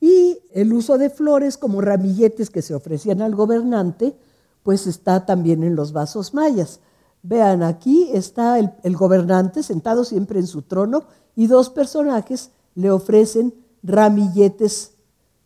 Y 0.00 0.38
el 0.52 0.70
uso 0.74 0.98
de 0.98 1.08
flores 1.08 1.56
como 1.56 1.80
ramilletes 1.80 2.50
que 2.50 2.60
se 2.60 2.74
ofrecían 2.74 3.22
al 3.22 3.34
gobernante, 3.34 4.18
pues 4.62 4.86
está 4.86 5.24
también 5.24 5.62
en 5.62 5.76
los 5.76 5.94
vasos 5.94 6.34
mayas. 6.34 6.80
Vean, 7.26 7.62
aquí 7.62 8.10
está 8.12 8.58
el, 8.58 8.96
gobernante 8.96 9.62
sentado 9.62 10.04
siempre 10.04 10.38
en 10.38 10.46
su 10.46 10.60
trono 10.60 11.04
y 11.34 11.46
dos 11.46 11.70
personajes 11.70 12.50
le 12.74 12.90
ofrecen 12.90 13.54
ramilletes 13.82 14.92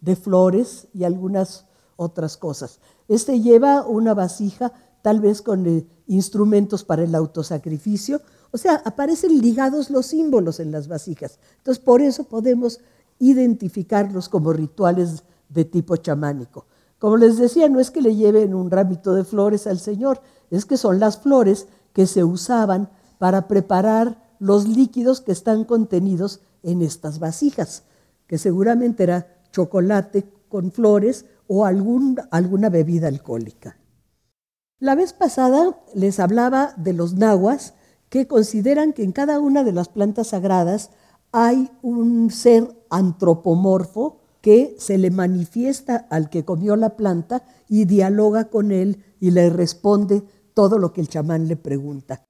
de 0.00 0.16
flores 0.16 0.88
y 0.92 1.04
algunas 1.04 1.66
otras 1.94 2.36
cosas. 2.36 2.80
Este 3.06 3.40
lleva 3.40 3.86
una 3.86 4.12
vasija, 4.12 4.72
tal 5.02 5.20
vez 5.20 5.40
con 5.40 5.68
eh, 5.68 5.86
instrumentos 6.08 6.82
para 6.82 7.04
el 7.04 7.14
autosacrificio. 7.14 8.22
O 8.50 8.58
sea, 8.58 8.82
aparecen 8.84 9.40
ligados 9.40 9.88
los 9.88 10.06
símbolos 10.06 10.58
en 10.58 10.72
las 10.72 10.88
vasijas. 10.88 11.38
Entonces, 11.58 11.82
por 11.82 12.02
eso 12.02 12.24
podemos 12.24 12.80
identificarlos 13.20 14.28
como 14.28 14.52
rituales 14.52 15.22
de 15.48 15.64
tipo 15.64 15.94
chamánico. 15.94 16.66
Como 16.98 17.16
les 17.16 17.38
decía, 17.38 17.68
no 17.68 17.78
es 17.78 17.92
que 17.92 18.02
le 18.02 18.16
lleven 18.16 18.52
un 18.52 18.68
ramito 18.68 19.14
de 19.14 19.22
flores 19.22 19.68
al 19.68 19.78
Señor, 19.78 20.20
es 20.50 20.64
que 20.64 20.76
son 20.76 20.98
las 21.00 21.18
flores 21.18 21.66
que 21.92 22.06
se 22.06 22.24
usaban 22.24 22.90
para 23.18 23.48
preparar 23.48 24.28
los 24.38 24.68
líquidos 24.68 25.20
que 25.20 25.32
están 25.32 25.64
contenidos 25.64 26.40
en 26.62 26.82
estas 26.82 27.18
vasijas, 27.18 27.84
que 28.26 28.38
seguramente 28.38 29.02
era 29.02 29.42
chocolate 29.52 30.30
con 30.48 30.72
flores 30.72 31.26
o 31.46 31.64
alguna 31.64 32.68
bebida 32.68 33.08
alcohólica. 33.08 33.78
La 34.78 34.94
vez 34.94 35.12
pasada 35.12 35.76
les 35.94 36.20
hablaba 36.20 36.72
de 36.76 36.92
los 36.92 37.14
nahuas 37.14 37.74
que 38.08 38.26
consideran 38.26 38.92
que 38.92 39.02
en 39.02 39.12
cada 39.12 39.40
una 39.40 39.64
de 39.64 39.72
las 39.72 39.88
plantas 39.88 40.28
sagradas 40.28 40.90
hay 41.32 41.70
un 41.82 42.30
ser 42.30 42.70
antropomorfo 42.90 44.20
que 44.40 44.76
se 44.78 44.96
le 44.98 45.10
manifiesta 45.10 46.06
al 46.10 46.30
que 46.30 46.44
comió 46.44 46.76
la 46.76 46.96
planta 46.96 47.42
y 47.68 47.86
dialoga 47.86 48.44
con 48.50 48.70
él 48.70 49.04
y 49.20 49.32
le 49.32 49.50
responde 49.50 50.22
todo 50.58 50.80
lo 50.80 50.92
que 50.92 51.00
el 51.00 51.08
chamán 51.08 51.46
le 51.46 51.54
pregunta. 51.54 52.26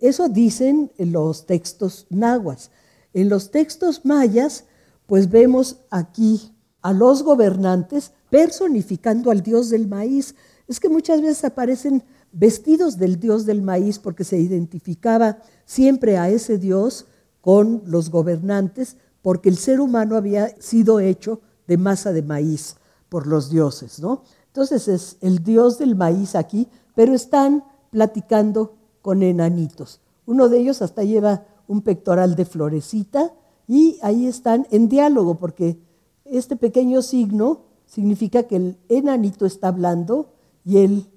Eso 0.00 0.28
dicen 0.28 0.90
los 0.98 1.46
textos 1.46 2.08
nahuas. 2.10 2.72
En 3.14 3.28
los 3.28 3.52
textos 3.52 4.04
mayas, 4.04 4.64
pues 5.06 5.30
vemos 5.30 5.76
aquí 5.88 6.56
a 6.82 6.92
los 6.92 7.22
gobernantes 7.22 8.10
personificando 8.30 9.30
al 9.30 9.44
dios 9.44 9.70
del 9.70 9.86
maíz. 9.86 10.34
Es 10.66 10.80
que 10.80 10.88
muchas 10.88 11.22
veces 11.22 11.44
aparecen 11.44 12.02
vestidos 12.32 12.98
del 12.98 13.20
dios 13.20 13.46
del 13.46 13.62
maíz 13.62 14.00
porque 14.00 14.24
se 14.24 14.40
identificaba 14.40 15.38
siempre 15.64 16.18
a 16.18 16.30
ese 16.30 16.58
dios 16.58 17.06
con 17.40 17.82
los 17.86 18.10
gobernantes 18.10 18.96
porque 19.22 19.50
el 19.50 19.56
ser 19.56 19.78
humano 19.80 20.16
había 20.16 20.48
sido 20.60 20.98
hecho 20.98 21.42
de 21.68 21.76
masa 21.76 22.12
de 22.12 22.22
maíz 22.22 22.74
por 23.08 23.28
los 23.28 23.50
dioses, 23.50 24.00
¿no? 24.00 24.24
Entonces 24.48 24.88
es 24.88 25.16
el 25.20 25.44
dios 25.44 25.78
del 25.78 25.94
maíz 25.94 26.34
aquí, 26.34 26.66
pero 26.98 27.14
están 27.14 27.62
platicando 27.92 28.76
con 29.02 29.22
enanitos. 29.22 30.00
Uno 30.26 30.48
de 30.48 30.58
ellos 30.58 30.82
hasta 30.82 31.04
lleva 31.04 31.46
un 31.68 31.82
pectoral 31.82 32.34
de 32.34 32.44
florecita 32.44 33.32
y 33.68 34.00
ahí 34.02 34.26
están 34.26 34.66
en 34.72 34.88
diálogo 34.88 35.36
porque 35.36 35.78
este 36.24 36.56
pequeño 36.56 37.02
signo 37.02 37.66
significa 37.86 38.48
que 38.48 38.56
el 38.56 38.78
enanito 38.88 39.46
está 39.46 39.68
hablando 39.68 40.34
y 40.64 40.78
el 40.78 41.08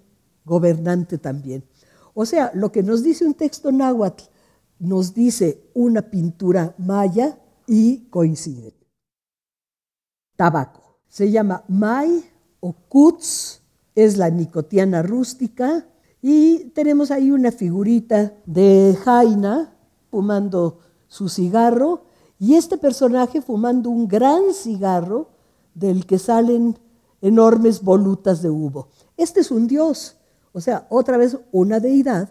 gobernante 0.46 1.18
también. 1.18 1.64
O 2.14 2.28
sea, 2.28 2.52
lo 2.54 2.72
que 2.72 2.84
nos 2.84 3.02
dice 3.02 3.26
un 3.26 3.34
texto 3.34 3.72
náhuatl 3.72 4.26
nos 4.78 5.16
dice 5.16 5.64
una 5.74 6.04
pintura 6.12 6.76
maya 6.78 7.40
y 7.66 8.02
coincide. 8.12 8.76
Tabaco. 10.36 11.00
se 11.10 11.32
llama 11.32 11.64
Mai 11.68 12.24
o 12.60 12.72
Kutz, 12.88 13.61
es 13.96 14.18
la 14.18 14.30
nicotiana 14.30 15.02
rústica, 15.02 15.86
y 16.22 16.66
tenemos 16.76 17.12
ahí 17.12 17.32
una 17.32 17.52
figurita 17.52 18.34
de 18.46 18.98
Jaina 19.04 19.74
fumando 20.10 20.80
su 21.08 21.30
cigarro, 21.30 22.04
y 22.40 22.56
este 22.56 22.78
personaje 22.78 23.42
fumando 23.42 23.90
un 23.90 24.08
gran 24.08 24.54
cigarro 24.54 25.30
del 25.74 26.06
que 26.06 26.20
salen 26.20 26.78
enormes 27.22 27.84
volutas 27.84 28.42
de 28.42 28.50
humo. 28.50 28.88
Este 29.16 29.42
es 29.42 29.52
un 29.52 29.68
dios, 29.68 30.18
o 30.54 30.60
sea, 30.60 30.88
otra 30.90 31.18
vez 31.18 31.38
una 31.52 31.80
deidad 31.80 32.30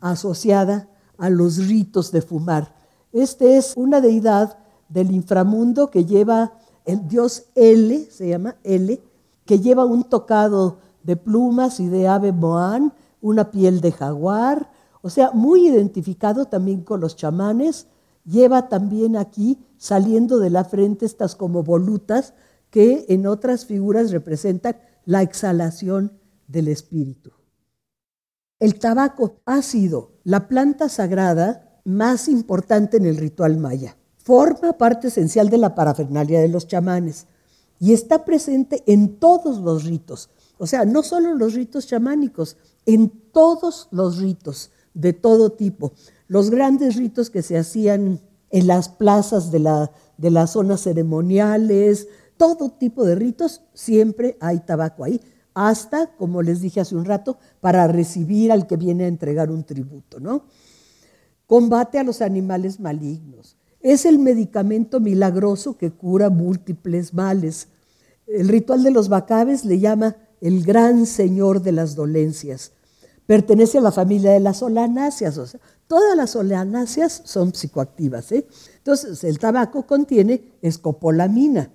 asociada 0.00 0.88
a 1.16 1.30
los 1.30 1.66
ritos 1.66 2.12
de 2.12 2.22
fumar. 2.22 2.74
Este 3.12 3.56
es 3.56 3.72
una 3.76 4.00
deidad 4.00 4.58
del 4.88 5.10
inframundo 5.10 5.90
que 5.90 6.04
lleva 6.04 6.52
el 6.84 7.08
dios 7.08 7.46
L, 7.54 8.08
se 8.10 8.28
llama 8.28 8.56
L, 8.64 9.00
que 9.44 9.58
lleva 9.58 9.84
un 9.84 10.04
tocado 10.04 10.78
de 11.02 11.16
plumas 11.16 11.80
y 11.80 11.88
de 11.88 12.08
ave 12.08 12.32
moán, 12.32 12.92
una 13.20 13.50
piel 13.50 13.80
de 13.80 13.92
jaguar, 13.92 14.70
o 15.02 15.10
sea, 15.10 15.30
muy 15.32 15.68
identificado 15.68 16.46
también 16.46 16.82
con 16.82 17.00
los 17.00 17.16
chamanes. 17.16 17.86
Lleva 18.24 18.68
también 18.68 19.16
aquí, 19.16 19.58
saliendo 19.78 20.38
de 20.38 20.50
la 20.50 20.64
frente, 20.64 21.06
estas 21.06 21.34
como 21.34 21.62
volutas 21.62 22.34
que 22.70 23.06
en 23.08 23.26
otras 23.26 23.64
figuras 23.64 24.10
representan 24.10 24.76
la 25.04 25.22
exhalación 25.22 26.12
del 26.46 26.68
espíritu. 26.68 27.32
El 28.58 28.78
tabaco 28.78 29.40
ha 29.46 29.62
sido 29.62 30.12
la 30.24 30.48
planta 30.48 30.88
sagrada 30.88 31.80
más 31.84 32.28
importante 32.28 32.96
en 32.96 33.06
el 33.06 33.16
ritual 33.16 33.56
maya. 33.56 33.96
Forma 34.16 34.74
parte 34.74 35.08
esencial 35.08 35.48
de 35.48 35.58
la 35.58 35.74
parafernalia 35.74 36.40
de 36.40 36.48
los 36.48 36.66
chamanes 36.66 37.26
y 37.78 37.92
está 37.92 38.24
presente 38.24 38.82
en 38.86 39.18
todos 39.18 39.58
los 39.58 39.84
ritos. 39.84 40.28
O 40.58 40.66
sea, 40.66 40.84
no 40.84 41.02
solo 41.02 41.34
los 41.34 41.54
ritos 41.54 41.86
chamánicos, 41.86 42.56
en 42.84 43.10
todos 43.32 43.88
los 43.90 44.18
ritos 44.18 44.70
de 44.94 45.12
todo 45.12 45.52
tipo. 45.52 45.92
Los 46.26 46.50
grandes 46.50 46.96
ritos 46.96 47.30
que 47.30 47.42
se 47.42 47.56
hacían 47.56 48.20
en 48.50 48.66
las 48.66 48.88
plazas 48.88 49.50
de, 49.50 49.60
la, 49.60 49.90
de 50.16 50.30
las 50.30 50.52
zonas 50.52 50.82
ceremoniales, 50.82 52.08
todo 52.36 52.70
tipo 52.70 53.04
de 53.04 53.14
ritos, 53.14 53.62
siempre 53.74 54.36
hay 54.40 54.60
tabaco 54.60 55.04
ahí, 55.04 55.20
hasta, 55.54 56.14
como 56.16 56.42
les 56.42 56.60
dije 56.60 56.80
hace 56.80 56.96
un 56.96 57.04
rato, 57.04 57.38
para 57.60 57.86
recibir 57.88 58.52
al 58.52 58.66
que 58.66 58.76
viene 58.76 59.04
a 59.04 59.08
entregar 59.08 59.50
un 59.50 59.64
tributo, 59.64 60.20
¿no? 60.20 60.44
Combate 61.46 61.98
a 61.98 62.04
los 62.04 62.22
animales 62.22 62.78
malignos. 62.78 63.56
Es 63.80 64.06
el 64.06 64.18
medicamento 64.18 65.00
milagroso 65.00 65.76
que 65.76 65.90
cura 65.90 66.30
múltiples 66.30 67.14
males. 67.14 67.68
El 68.26 68.48
ritual 68.48 68.82
de 68.82 68.90
los 68.90 69.08
bacabes 69.08 69.64
le 69.64 69.78
llama 69.78 70.16
el 70.40 70.64
gran 70.64 71.06
señor 71.06 71.62
de 71.62 71.72
las 71.72 71.94
dolencias. 71.94 72.72
Pertenece 73.26 73.78
a 73.78 73.82
la 73.82 73.92
familia 73.92 74.32
de 74.32 74.40
las 74.40 74.58
solanáceas, 74.58 75.36
o 75.38 75.46
sea, 75.46 75.60
todas 75.86 76.16
las 76.16 76.30
solanáceas 76.30 77.22
son 77.24 77.54
psicoactivas. 77.54 78.32
¿eh? 78.32 78.46
Entonces, 78.78 79.22
el 79.24 79.38
tabaco 79.38 79.86
contiene 79.86 80.56
escopolamina, 80.62 81.70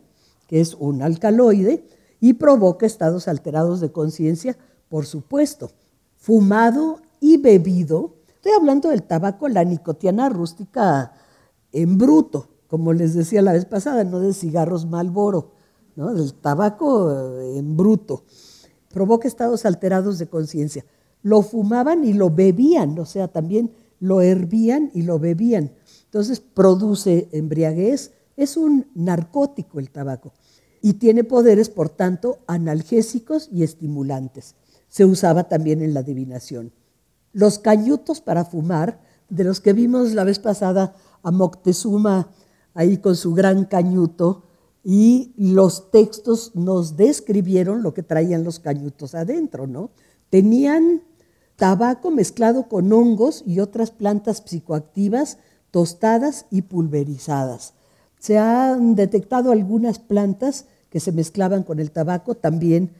que 0.47 0.61
es 0.61 0.73
un 0.73 1.01
alcaloide, 1.01 1.87
y 2.19 2.33
provoca 2.33 2.85
estados 2.85 3.27
alterados 3.27 3.81
de 3.81 3.91
conciencia, 3.91 4.57
por 4.89 5.05
supuesto. 5.05 5.71
Fumado 6.15 7.01
y 7.19 7.37
bebido, 7.37 8.15
estoy 8.35 8.53
hablando 8.53 8.89
del 8.89 9.03
tabaco, 9.03 9.49
la 9.49 9.63
nicotiana 9.63 10.29
rústica 10.29 11.11
en 11.73 11.97
bruto, 11.97 12.47
como 12.67 12.93
les 12.93 13.13
decía 13.13 13.41
la 13.41 13.53
vez 13.53 13.65
pasada, 13.65 14.03
no 14.03 14.19
de 14.19 14.33
cigarros 14.33 14.85
Malboro, 14.85 15.51
¿no? 15.95 16.13
del 16.13 16.33
tabaco 16.33 17.11
eh, 17.11 17.57
en 17.57 17.75
bruto. 17.75 18.23
Provoca 18.93 19.27
estados 19.27 19.65
alterados 19.65 20.19
de 20.19 20.27
conciencia. 20.27 20.85
Lo 21.21 21.41
fumaban 21.41 22.05
y 22.05 22.13
lo 22.13 22.29
bebían, 22.29 22.97
o 22.99 23.05
sea, 23.05 23.27
también 23.27 23.71
lo 23.99 24.21
hervían 24.21 24.91
y 24.93 25.01
lo 25.01 25.19
bebían. 25.19 25.73
Entonces 26.05 26.39
produce 26.39 27.27
embriaguez, 27.33 28.13
es 28.37 28.55
un 28.55 28.87
narcótico 28.95 29.79
el 29.79 29.89
tabaco 29.89 30.31
y 30.81 30.93
tiene 30.93 31.23
poderes, 31.23 31.69
por 31.69 31.89
tanto, 31.89 32.39
analgésicos 32.45 33.49
y 33.51 33.63
estimulantes. 33.63 34.55
Se 34.89 35.05
usaba 35.05 35.45
también 35.45 35.81
en 35.81 35.93
la 35.93 36.01
adivinación. 36.01 36.73
Los 37.31 37.57
cañutos 37.57 38.21
para 38.21 38.45
fumar, 38.45 39.01
de 39.29 39.43
los 39.43 39.61
que 39.61 39.73
vimos 39.73 40.13
la 40.13 40.23
vez 40.23 40.39
pasada 40.39 40.95
a 41.23 41.31
Moctezuma 41.31 42.29
ahí 42.73 42.97
con 42.97 43.15
su 43.15 43.33
gran 43.33 43.65
cañuto, 43.65 44.43
y 44.83 45.33
los 45.37 45.91
textos 45.91 46.51
nos 46.55 46.97
describieron 46.97 47.83
lo 47.83 47.93
que 47.93 48.03
traían 48.03 48.43
los 48.43 48.59
cañutos 48.59 49.15
adentro, 49.15 49.65
¿no? 49.65 49.91
Tenían 50.29 51.03
tabaco 51.55 52.11
mezclado 52.11 52.67
con 52.67 52.91
hongos 52.91 53.43
y 53.45 53.59
otras 53.59 53.91
plantas 53.91 54.43
psicoactivas 54.45 55.37
tostadas 55.71 56.45
y 56.51 56.63
pulverizadas. 56.63 57.73
Se 58.19 58.37
han 58.37 58.93
detectado 58.93 59.51
algunas 59.51 59.97
plantas 59.97 60.65
que 60.89 60.99
se 60.99 61.11
mezclaban 61.11 61.63
con 61.63 61.79
el 61.79 61.89
tabaco 61.89 62.35
también 62.35 62.91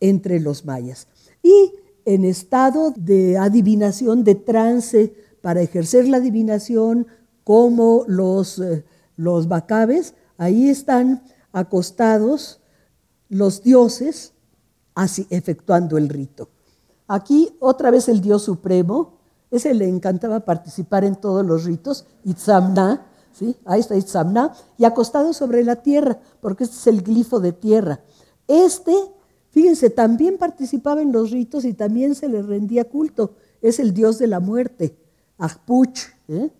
entre 0.00 0.40
los 0.40 0.64
mayas. 0.64 1.08
Y 1.42 1.72
en 2.06 2.24
estado 2.24 2.94
de 2.96 3.36
adivinación, 3.36 4.24
de 4.24 4.34
trance, 4.34 5.14
para 5.42 5.60
ejercer 5.60 6.08
la 6.08 6.16
adivinación, 6.16 7.06
como 7.44 8.04
los, 8.06 8.58
eh, 8.58 8.84
los 9.16 9.48
bacabes, 9.48 10.14
ahí 10.38 10.70
están 10.70 11.22
acostados 11.52 12.60
los 13.28 13.62
dioses, 13.62 14.32
así 14.94 15.26
efectuando 15.30 15.96
el 15.96 16.08
rito. 16.08 16.48
Aquí 17.08 17.56
otra 17.60 17.90
vez 17.90 18.08
el 18.08 18.20
dios 18.20 18.42
supremo, 18.42 19.18
ese 19.50 19.74
le 19.74 19.88
encantaba 19.88 20.40
participar 20.40 21.04
en 21.04 21.16
todos 21.16 21.44
los 21.44 21.64
ritos, 21.64 22.06
Itzamna, 22.24 23.06
¿sí? 23.32 23.56
ahí 23.64 23.80
está 23.80 23.96
Itzamna, 23.96 24.52
y 24.78 24.84
acostado 24.84 25.32
sobre 25.32 25.64
la 25.64 25.76
tierra, 25.76 26.18
porque 26.40 26.64
este 26.64 26.76
es 26.76 26.86
el 26.86 27.02
glifo 27.02 27.40
de 27.40 27.52
tierra. 27.52 28.00
Este, 28.48 28.94
fíjense, 29.50 29.90
también 29.90 30.38
participaba 30.38 31.02
en 31.02 31.12
los 31.12 31.30
ritos 31.30 31.64
y 31.64 31.74
también 31.74 32.14
se 32.14 32.28
le 32.28 32.42
rendía 32.42 32.88
culto. 32.88 33.34
Es 33.60 33.78
el 33.78 33.94
dios 33.94 34.18
de 34.18 34.26
la 34.26 34.40
muerte, 34.40 34.96
Ahpuch. 35.38 36.00
¿eh? 36.28 36.50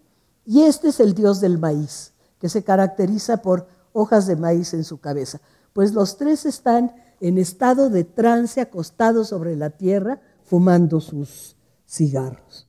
Y 0.44 0.62
este 0.62 0.88
es 0.88 1.00
el 1.00 1.14
dios 1.14 1.40
del 1.40 1.58
maíz, 1.58 2.12
que 2.38 2.48
se 2.48 2.62
caracteriza 2.62 3.42
por 3.42 3.66
hojas 3.92 4.26
de 4.26 4.36
maíz 4.36 4.74
en 4.74 4.84
su 4.84 4.98
cabeza. 4.98 5.40
Pues 5.72 5.92
los 5.92 6.16
tres 6.16 6.44
están 6.44 6.94
en 7.20 7.38
estado 7.38 7.88
de 7.88 8.04
trance, 8.04 8.60
acostados 8.60 9.28
sobre 9.28 9.56
la 9.56 9.70
tierra, 9.70 10.20
fumando 10.44 11.00
sus 11.00 11.56
cigarros. 11.86 12.68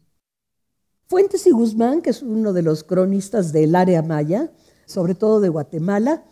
Fuentes 1.08 1.46
y 1.48 1.52
Guzmán, 1.52 2.02
que 2.02 2.12
es 2.12 2.22
uno 2.22 2.54
de 2.54 2.62
los 2.62 2.84
cronistas 2.84 3.52
del 3.52 3.76
área 3.76 4.02
maya, 4.02 4.52
sobre 4.86 5.16
todo 5.16 5.40
de 5.40 5.50
Guatemala, 5.50 6.24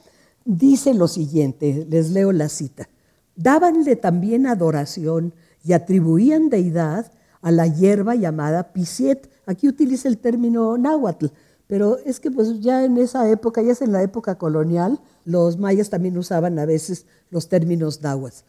dice 0.45 0.93
lo 0.93 1.07
siguiente, 1.07 1.85
les 1.89 2.11
leo 2.11 2.31
la 2.31 2.49
cita. 2.49 2.89
Dábanle 3.35 3.95
también 3.95 4.47
adoración 4.47 5.33
y 5.63 5.73
atribuían 5.73 6.49
deidad 6.49 7.11
a 7.41 7.51
la 7.51 7.67
hierba 7.67 8.15
llamada 8.15 8.71
pisiet. 8.73 9.29
Aquí 9.45 9.67
utiliza 9.67 10.07
el 10.07 10.17
término 10.17 10.77
náhuatl, 10.77 11.27
pero 11.71 11.99
es 12.03 12.19
que 12.19 12.29
pues 12.29 12.59
ya 12.59 12.83
en 12.83 12.97
esa 12.97 13.29
época, 13.29 13.61
ya 13.61 13.71
es 13.71 13.81
en 13.81 13.93
la 13.93 14.03
época 14.03 14.37
colonial, 14.37 14.99
los 15.23 15.57
mayas 15.57 15.89
también 15.89 16.17
usaban 16.17 16.59
a 16.59 16.65
veces 16.65 17.05
los 17.29 17.47
términos 17.47 18.01
náhuatl, 18.01 18.39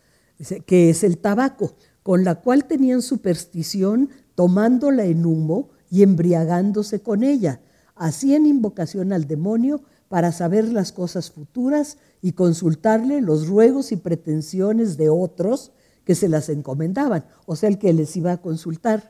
que 0.66 0.90
es 0.90 1.04
el 1.04 1.18
tabaco, 1.18 1.76
con 2.02 2.24
la 2.24 2.40
cual 2.40 2.64
tenían 2.64 3.00
superstición 3.00 4.10
tomándola 4.34 5.04
en 5.04 5.24
humo 5.24 5.70
y 5.88 6.02
embriagándose 6.02 7.00
con 7.00 7.22
ella. 7.22 7.60
Hacían 7.94 8.44
invocación 8.44 9.12
al 9.12 9.28
demonio 9.28 9.82
para 10.08 10.32
saber 10.32 10.66
las 10.72 10.90
cosas 10.90 11.30
futuras 11.30 11.98
y 12.22 12.32
consultarle 12.32 13.20
los 13.20 13.46
ruegos 13.46 13.92
y 13.92 13.98
pretensiones 13.98 14.96
de 14.96 15.10
otros 15.10 15.70
que 16.04 16.16
se 16.16 16.28
las 16.28 16.48
encomendaban, 16.48 17.24
o 17.46 17.54
sea, 17.54 17.68
el 17.68 17.78
que 17.78 17.92
les 17.92 18.16
iba 18.16 18.32
a 18.32 18.42
consultar, 18.42 19.08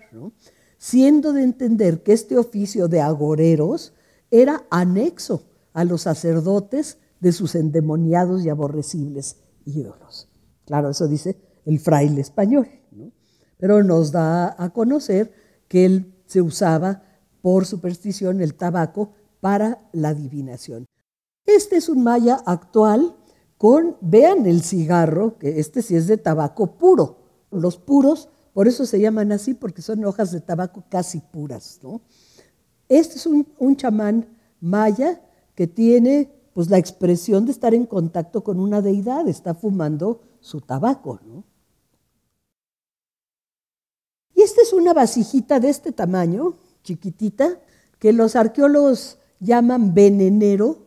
siendo 0.76 1.32
de 1.32 1.44
entender 1.44 2.02
que 2.02 2.12
este 2.12 2.36
oficio 2.36 2.88
de 2.88 3.00
agoreros 3.00 3.94
era 4.32 4.64
anexo 4.70 5.44
a 5.74 5.84
los 5.84 6.02
sacerdotes 6.02 6.98
de 7.20 7.30
sus 7.30 7.54
endemoniados 7.54 8.44
y 8.44 8.48
aborrecibles 8.48 9.36
ídolos. 9.64 10.28
Claro, 10.64 10.90
eso 10.90 11.06
dice 11.06 11.40
el 11.64 11.78
fraile 11.78 12.22
español, 12.22 12.66
pero 13.58 13.84
nos 13.84 14.10
da 14.10 14.56
a 14.58 14.70
conocer 14.70 15.32
que 15.68 15.84
el 15.84 16.12
se 16.26 16.40
usaba 16.40 17.02
por 17.42 17.66
superstición 17.66 18.40
el 18.40 18.54
tabaco 18.54 19.12
para 19.40 19.86
la 19.92 20.08
adivinación. 20.08 20.86
Este 21.44 21.76
es 21.76 21.90
un 21.90 22.02
maya 22.02 22.40
actual 22.46 23.16
con, 23.58 23.98
vean 24.00 24.46
el 24.46 24.62
cigarro, 24.62 25.36
que 25.38 25.60
este 25.60 25.82
sí 25.82 25.94
es 25.94 26.06
de 26.06 26.16
tabaco 26.16 26.78
puro. 26.78 27.18
Los 27.50 27.76
puros, 27.76 28.30
por 28.54 28.66
eso 28.66 28.86
se 28.86 28.98
llaman 28.98 29.30
así, 29.30 29.52
porque 29.52 29.82
son 29.82 30.02
hojas 30.06 30.32
de 30.32 30.40
tabaco 30.40 30.84
casi 30.88 31.20
puras. 31.20 31.80
Este 32.98 33.16
es 33.16 33.26
un, 33.26 33.46
un 33.58 33.74
chamán 33.74 34.26
maya 34.60 35.22
que 35.54 35.66
tiene 35.66 36.30
pues 36.52 36.68
la 36.68 36.76
expresión 36.76 37.46
de 37.46 37.52
estar 37.52 37.72
en 37.72 37.86
contacto 37.86 38.44
con 38.44 38.60
una 38.60 38.82
deidad, 38.82 39.26
está 39.28 39.54
fumando 39.54 40.20
su 40.40 40.60
tabaco, 40.60 41.18
¿no? 41.26 41.44
Y 44.34 44.42
esta 44.42 44.60
es 44.60 44.74
una 44.74 44.92
vasijita 44.92 45.58
de 45.58 45.70
este 45.70 45.92
tamaño, 45.92 46.58
chiquitita, 46.82 47.60
que 47.98 48.12
los 48.12 48.36
arqueólogos 48.36 49.16
llaman 49.40 49.94
venenero, 49.94 50.86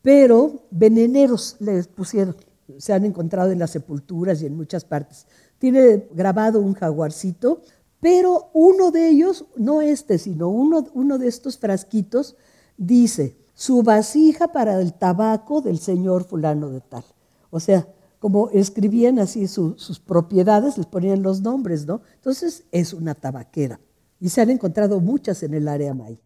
pero 0.00 0.62
veneneros 0.70 1.56
les 1.60 1.88
pusieron, 1.88 2.36
se 2.78 2.94
han 2.94 3.04
encontrado 3.04 3.50
en 3.50 3.58
las 3.58 3.72
sepulturas 3.72 4.40
y 4.40 4.46
en 4.46 4.56
muchas 4.56 4.86
partes. 4.86 5.26
Tiene 5.58 6.08
grabado 6.14 6.60
un 6.60 6.72
jaguarcito, 6.72 7.60
pero 8.00 8.50
uno 8.52 8.90
de 8.90 9.08
ellos, 9.08 9.46
no 9.56 9.80
este, 9.80 10.18
sino 10.18 10.48
uno, 10.48 10.86
uno 10.94 11.18
de 11.18 11.28
estos 11.28 11.58
frasquitos, 11.58 12.36
dice, 12.76 13.36
su 13.54 13.82
vasija 13.82 14.48
para 14.52 14.80
el 14.80 14.94
tabaco 14.94 15.60
del 15.60 15.78
señor 15.78 16.24
fulano 16.24 16.70
de 16.70 16.80
tal. 16.80 17.04
O 17.50 17.58
sea, 17.58 17.88
como 18.20 18.50
escribían 18.50 19.18
así 19.18 19.48
sus 19.48 20.00
propiedades, 20.00 20.76
les 20.76 20.86
ponían 20.86 21.22
los 21.22 21.40
nombres, 21.40 21.86
¿no? 21.86 22.00
Entonces 22.14 22.64
es 22.72 22.92
una 22.92 23.14
tabaquera. 23.14 23.80
Y 24.20 24.28
se 24.28 24.40
han 24.40 24.50
encontrado 24.50 25.00
muchas 25.00 25.42
en 25.42 25.54
el 25.54 25.68
área 25.68 25.94
maya. 25.94 26.18